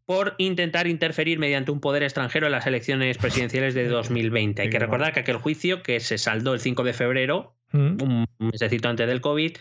[0.06, 4.62] por intentar interferir mediante un poder extranjero en las elecciones presidenciales de 2020.
[4.62, 8.04] Hay que recordar que aquel juicio, que se saldó el 5 de febrero, mm.
[8.04, 9.58] un mesecito antes del COVID,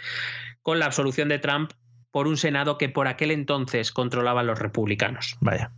[0.60, 1.72] con la absolución de Trump
[2.18, 5.36] por un Senado que por aquel entonces controlaban los republicanos.
[5.40, 5.70] Vaya.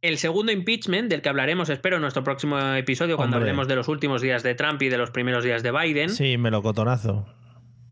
[0.00, 3.88] El segundo impeachment, del que hablaremos, espero, en nuestro próximo episodio, cuando hablemos de los
[3.88, 6.08] últimos días de Trump y de los primeros días de Biden.
[6.08, 7.26] Sí, melocotonazo.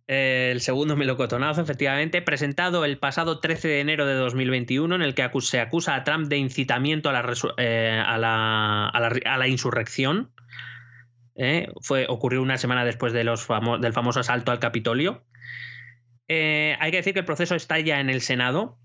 [0.06, 5.28] El segundo melocotonazo, efectivamente, presentado el pasado 13 de enero de 2021, en el que
[5.40, 10.30] se acusa a Trump de incitamiento a la, eh, a la, insurrección.
[11.34, 13.48] Eh, fue, ocurrió una semana después de los
[13.80, 15.24] del famoso asalto al Capitolio.
[16.28, 18.78] Eh, hay que decir que el proceso está ya en el Senado,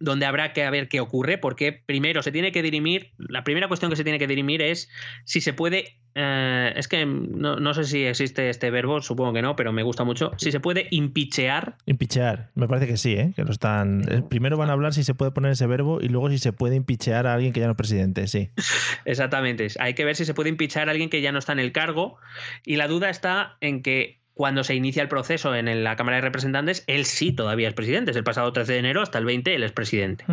[0.00, 3.90] donde habrá que ver qué ocurre, porque primero se tiene que dirimir, la primera cuestión
[3.90, 4.90] que se tiene que dirimir es
[5.24, 9.56] si se puede, eh, es que no, sé si existe este verbo, supongo que no,
[9.56, 11.76] pero me gusta mucho, si se puede impichear.
[11.86, 13.32] Impichear, me parece que sí, ¿eh?
[13.34, 14.04] que lo están...
[14.10, 16.52] Eh, primero van a hablar si se puede poner ese verbo y luego si se
[16.52, 18.50] puede impichear a alguien que ya no es presidente, sí.
[19.04, 21.60] Exactamente, hay que ver si se puede impichear a alguien que ya no está en
[21.60, 22.18] el cargo
[22.64, 26.22] y la duda está en que cuando se inicia el proceso en la Cámara de
[26.22, 28.10] Representantes, él sí todavía es presidente.
[28.10, 30.24] Es el pasado 13 de enero hasta el 20 él es presidente.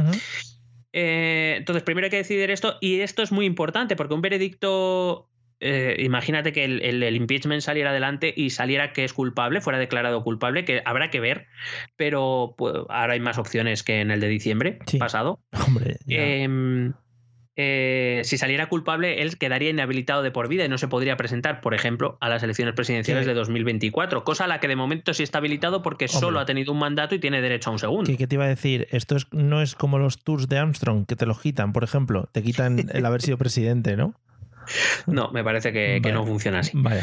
[0.94, 5.28] Eh, entonces, primero hay que decidir esto, y esto es muy importante porque un veredicto.
[5.64, 10.66] Eh, imagínate que el, impeachment saliera adelante y saliera que es culpable, fuera declarado culpable,
[10.66, 11.46] que habrá que ver,
[11.96, 15.40] pero pues, ahora hay más opciones que en el de diciembre pasado.
[15.68, 16.94] Hombre, em, eh,
[18.24, 21.74] si saliera culpable, él quedaría inhabilitado de por vida y no se podría presentar, por
[21.74, 25.40] ejemplo, a las elecciones presidenciales de 2024, cosa a la que de momento sí está
[25.40, 28.12] habilitado porque solo ha tenido un mandato y tiene derecho a un segundo.
[28.18, 28.88] ¿Qué, te iba a decir?
[28.92, 32.44] Esto no es como los tours de Armstrong, que te lo quitan, por ejemplo, te
[32.44, 34.14] quitan el haber sido presidente, ¿no?
[35.08, 36.72] No, me parece que, que no funciona así.
[36.76, 37.02] Vale.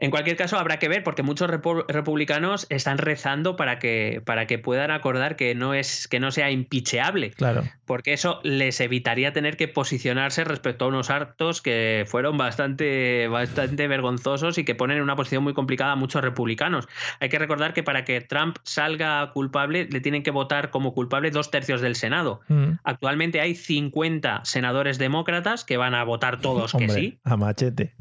[0.00, 4.58] En cualquier caso, habrá que ver, porque muchos republicanos están rezando para que, para que
[4.58, 7.32] puedan acordar que no, es, que no sea impicheable.
[7.32, 7.64] Claro.
[7.84, 13.88] Porque eso les evitaría tener que posicionarse respecto a unos actos que fueron bastante, bastante
[13.88, 16.88] vergonzosos y que ponen en una posición muy complicada a muchos republicanos.
[17.20, 21.30] Hay que recordar que para que Trump salga culpable, le tienen que votar como culpable
[21.30, 22.40] dos tercios del Senado.
[22.48, 22.72] Mm.
[22.84, 27.20] Actualmente hay 50 senadores demócratas que van a votar todos que sí.
[27.24, 27.94] A machete.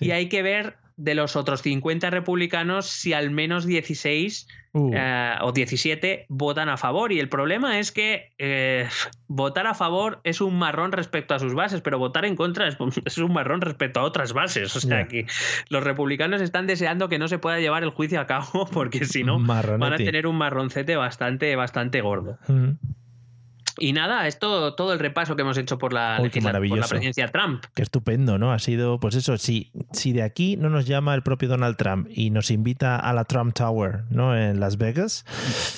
[0.00, 4.90] Y hay que ver de los otros 50 republicanos si al menos 16 uh.
[4.94, 7.10] eh, o 17 votan a favor.
[7.12, 8.88] Y el problema es que eh,
[9.26, 12.78] votar a favor es un marrón respecto a sus bases, pero votar en contra es,
[13.18, 14.76] un marrón respecto a otras bases.
[14.76, 15.26] O sea que
[15.68, 19.24] los republicanos están deseando que no se pueda llevar el juicio a cabo porque si
[19.24, 22.38] no van a tener un marroncete bastante, bastante gordo.
[22.46, 22.74] Mm.
[23.78, 27.64] Y nada, esto todo el repaso que hemos hecho por la, por la presidencia Trump.
[27.74, 28.52] Qué estupendo, ¿no?
[28.52, 32.08] Ha sido, pues eso, si, si de aquí no nos llama el propio Donald Trump
[32.10, 34.36] y nos invita a la Trump Tower, ¿no?
[34.36, 35.24] En Las Vegas.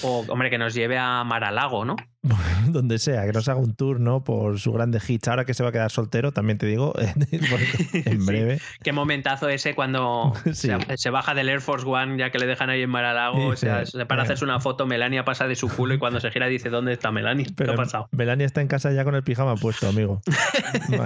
[0.02, 1.96] O, hombre, que nos lleve a Mar-a-Lago, ¿no?
[2.68, 4.24] donde sea, que nos haga un tour, ¿no?
[4.24, 5.28] Por su grande hits.
[5.28, 6.94] Ahora que se va a quedar soltero, también te digo,
[7.92, 8.60] en breve.
[8.82, 12.82] Qué momentazo ese cuando se, baja del Air Force One, ya que le dejan ahí
[12.82, 13.48] en Mar-a-Lago.
[13.48, 16.46] o sea, para hacerse una foto, Melania pasa de su culo y cuando se gira
[16.46, 17.46] dice, ¿dónde está Melania?
[17.56, 18.08] ¿Qué ha pasado?
[18.12, 20.20] Melania está en casa ya con el pijama puesto, amigo.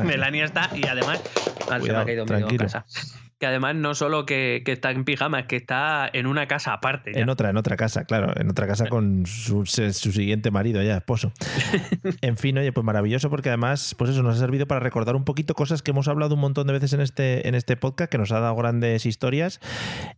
[0.04, 1.22] Melania está y además...
[1.80, 2.66] Cuidado, tranquilo
[3.38, 7.18] que además no solo que, está en pijama, es que está en una casa aparte.
[7.18, 11.32] En otra, en otra casa, claro, en otra casa con su, siguiente marido ya, esposo.
[12.20, 15.24] en fin, oye, pues maravilloso porque además, pues eso nos ha servido para recordar un
[15.24, 18.18] poquito cosas que hemos hablado un montón de veces en este, en este podcast, que
[18.18, 19.60] nos ha dado grandes historias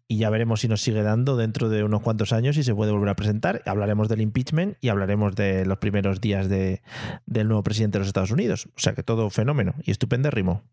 [0.08, 2.92] y ya veremos si nos sigue dando dentro de unos cuantos años y se puede
[2.92, 3.62] volver a presentar.
[3.66, 6.82] Hablaremos del impeachment y hablaremos de los primeros días de,
[7.26, 8.66] del nuevo presidente de los Estados Unidos.
[8.76, 10.64] O sea que todo fenómeno y estupendérrimo.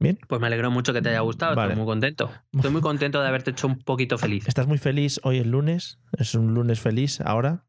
[0.00, 0.18] Bien.
[0.28, 2.30] Pues me alegro mucho que te haya gustado, estoy muy contento.
[2.52, 4.46] Estoy muy contento de haberte hecho un poquito feliz.
[4.46, 5.98] ¿Estás muy feliz hoy es lunes?
[6.16, 7.64] ¿Es un lunes feliz ahora?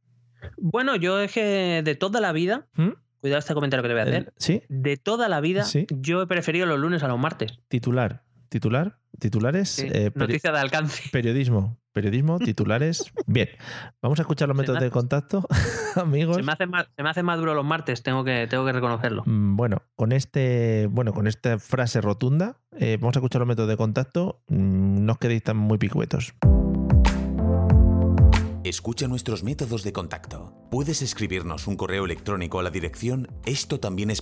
[0.58, 2.90] Bueno, yo es que de toda la vida, ¿Mm?
[3.20, 4.34] cuidado este comentario que te voy a hacer.
[4.38, 4.62] ¿Sí?
[4.70, 7.60] De toda la vida, yo he preferido los lunes a los martes.
[7.68, 8.24] Titular.
[8.50, 8.99] ¿Titular?
[9.20, 9.80] ¿Titulares?
[9.80, 11.04] Eh, noticia de alcance.
[11.12, 11.78] Periodismo.
[11.92, 13.12] Periodismo, titulares.
[13.28, 13.50] Bien.
[14.02, 15.46] Vamos a escuchar los métodos de contacto,
[15.96, 16.38] amigos.
[16.38, 18.72] Se me hacen más, se me hace más duro los martes, tengo que, tengo que
[18.72, 19.24] reconocerlo.
[19.26, 23.70] Mm, bueno, con este, bueno, con esta frase rotunda, eh, vamos a escuchar los métodos
[23.70, 24.44] de contacto.
[24.48, 26.34] Mm, no os quedéis tan muy picuetos.
[28.64, 30.54] Escucha nuestros métodos de contacto.
[30.70, 34.22] Puedes escribirnos un correo electrónico a la dirección esto también es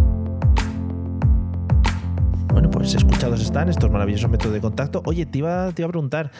[2.51, 5.01] Bueno, pues escuchados están estos maravillosos métodos de contacto.
[5.05, 6.31] Oye, te iba, te iba a preguntar,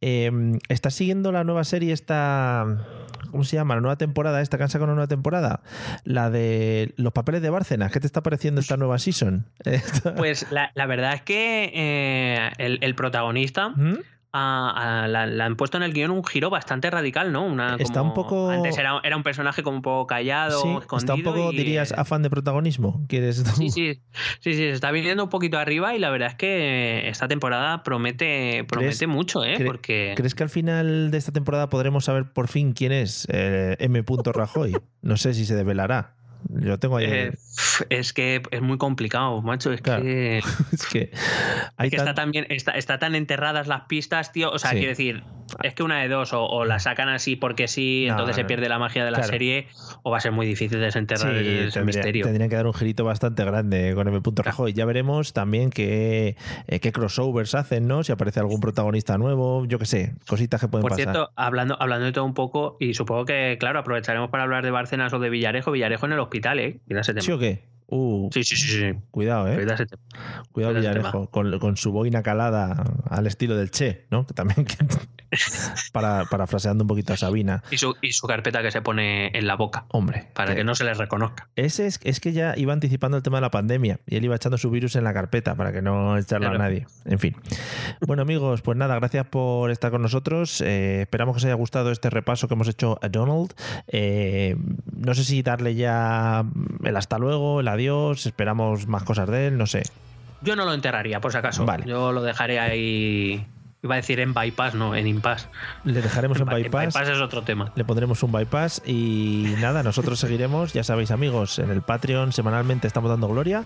[0.00, 0.30] eh,
[0.68, 2.86] ¿estás siguiendo la nueva serie esta...
[3.32, 3.74] ¿Cómo se llama?
[3.74, 5.60] La nueva temporada, esta cansa con una nueva temporada.
[6.04, 7.90] La de los papeles de Bárcenas.
[7.90, 9.46] ¿Qué te está pareciendo esta nueva season?
[10.16, 13.70] Pues la, verdad es que eh, el, protagonista.
[13.70, 13.98] ¿Mm?
[14.36, 17.44] La, han puesto en el guion un giro bastante radical, ¿no?
[17.44, 18.50] Una, está un poco.
[18.50, 22.30] Antes era, un personaje como un poco callado, sí, Está un poco, dirías, afán de
[22.30, 23.04] protagonismo.
[23.08, 23.44] ¿Quieres?
[23.56, 23.94] Sí, sí,
[24.40, 27.82] sí, sí, se está viniendo un poquito arriba y la verdad es que esta temporada
[27.82, 29.62] promete, promete mucho, ¿eh?
[29.64, 30.14] Porque...
[30.16, 34.04] ¿Crees que al final de esta temporada podremos saber por fin quién es eh, M.
[34.32, 34.76] Rajoy?
[35.02, 36.14] No sé si se develará.
[36.48, 37.06] Yo tengo ahí.
[37.06, 37.32] Eh,
[37.90, 39.72] es que es muy complicado, macho.
[39.72, 40.38] Es que.
[40.72, 41.10] es que,
[41.76, 44.50] hay está, también, está, está, tan enterradas las pistas, tío.
[44.50, 45.22] O sea, quiero decir,
[45.62, 48.78] es que una de dos, o, la sacan así porque sí, entonces se pierde la
[48.78, 49.68] magia de la serie,
[50.02, 52.24] o va a ser muy difícil desenterrar ese misterio.
[52.24, 54.20] Tendrían que dar un girito bastante grande con M.
[54.36, 54.72] Rajoy.
[54.72, 58.02] Ya veremos también qué, eh, qué crossovers hacen, ¿no?
[58.02, 61.04] Si aparece algún protagonista nuevo, yo qué sé, cositas que pueden pasar.
[61.04, 64.64] Por cierto, hablando, hablando de todo un poco, y supongo que, claro, aprovecharemos para hablar
[64.64, 65.70] de Bárcenas o de Villarejo.
[65.72, 66.80] Villarejo en el hospital, ¿eh?
[67.20, 67.45] ¿Sí o qué?
[67.88, 68.98] Uh, sí, sí, sí, sí.
[69.10, 69.64] Cuidado, ¿eh?
[70.52, 74.26] Cuidado, Villarejo, con, con, su boina calada al estilo del Che, ¿no?
[74.26, 74.66] Que también
[75.92, 77.62] para, parafraseando un poquito a Sabina.
[77.70, 79.86] Y su, y su carpeta que se pone en la boca.
[79.88, 80.28] Hombre.
[80.34, 81.48] Para que, no se les reconozca.
[81.54, 84.34] Ese es, es que ya iba anticipando el tema de la pandemia y él iba
[84.34, 86.86] echando su virus en la carpeta para que no echarlo a nadie.
[87.04, 87.36] En fin.
[88.06, 90.60] Bueno, amigos, pues nada, gracias por estar con nosotros.
[90.60, 93.54] Eh, esperamos que os haya gustado este repaso que hemos hecho a Donald.
[93.86, 94.56] Eh,
[94.92, 96.44] no sé si darle ya
[96.84, 99.82] el hasta luego, el adiós, esperamos más cosas de él, no sé.
[100.42, 101.64] Yo no lo enterraría, por si acaso.
[101.64, 101.84] Vale.
[101.86, 103.46] Yo lo dejaré ahí
[103.86, 105.46] Iba a decir en bypass, no, en impasse.
[105.84, 106.86] Le dejaremos en, bypass.
[106.86, 107.70] bypass es otro tema.
[107.76, 112.88] Le pondremos un bypass y nada, nosotros seguiremos, ya sabéis amigos, en el Patreon semanalmente
[112.88, 113.64] estamos dando gloria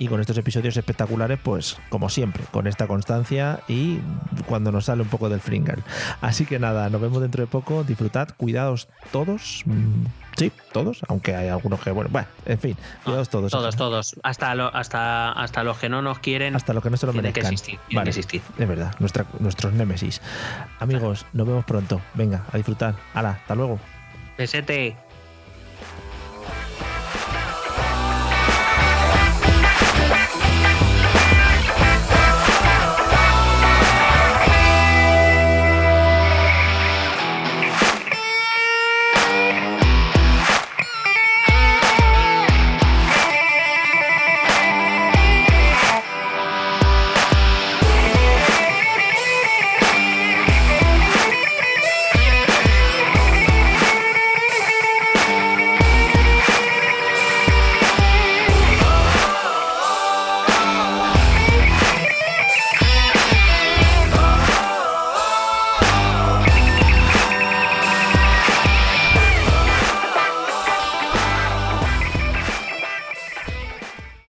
[0.00, 4.00] y con estos episodios espectaculares, pues como siempre, con esta constancia y
[4.46, 5.84] cuando nos sale un poco del fringal.
[6.20, 9.64] Así que nada, nos vemos dentro de poco, disfrutad, cuidados todos.
[10.36, 13.52] Sí, todos, aunque hay algunos que, bueno, bueno, en fin, cuidados todos.
[13.52, 14.16] Todos, todos.
[14.22, 16.56] Hasta, hasta, hasta los que no nos quieren.
[16.56, 17.42] Hasta los que no se lo merezcan.
[17.42, 18.42] Que existir, vale, que existir.
[18.58, 20.20] Es verdad, nuestra, nuestros némesis.
[20.78, 22.00] Amigos, nos vemos pronto.
[22.14, 22.94] Venga, a disfrutar.
[23.14, 23.78] Hala, hasta luego.
[24.36, 24.96] Pesete.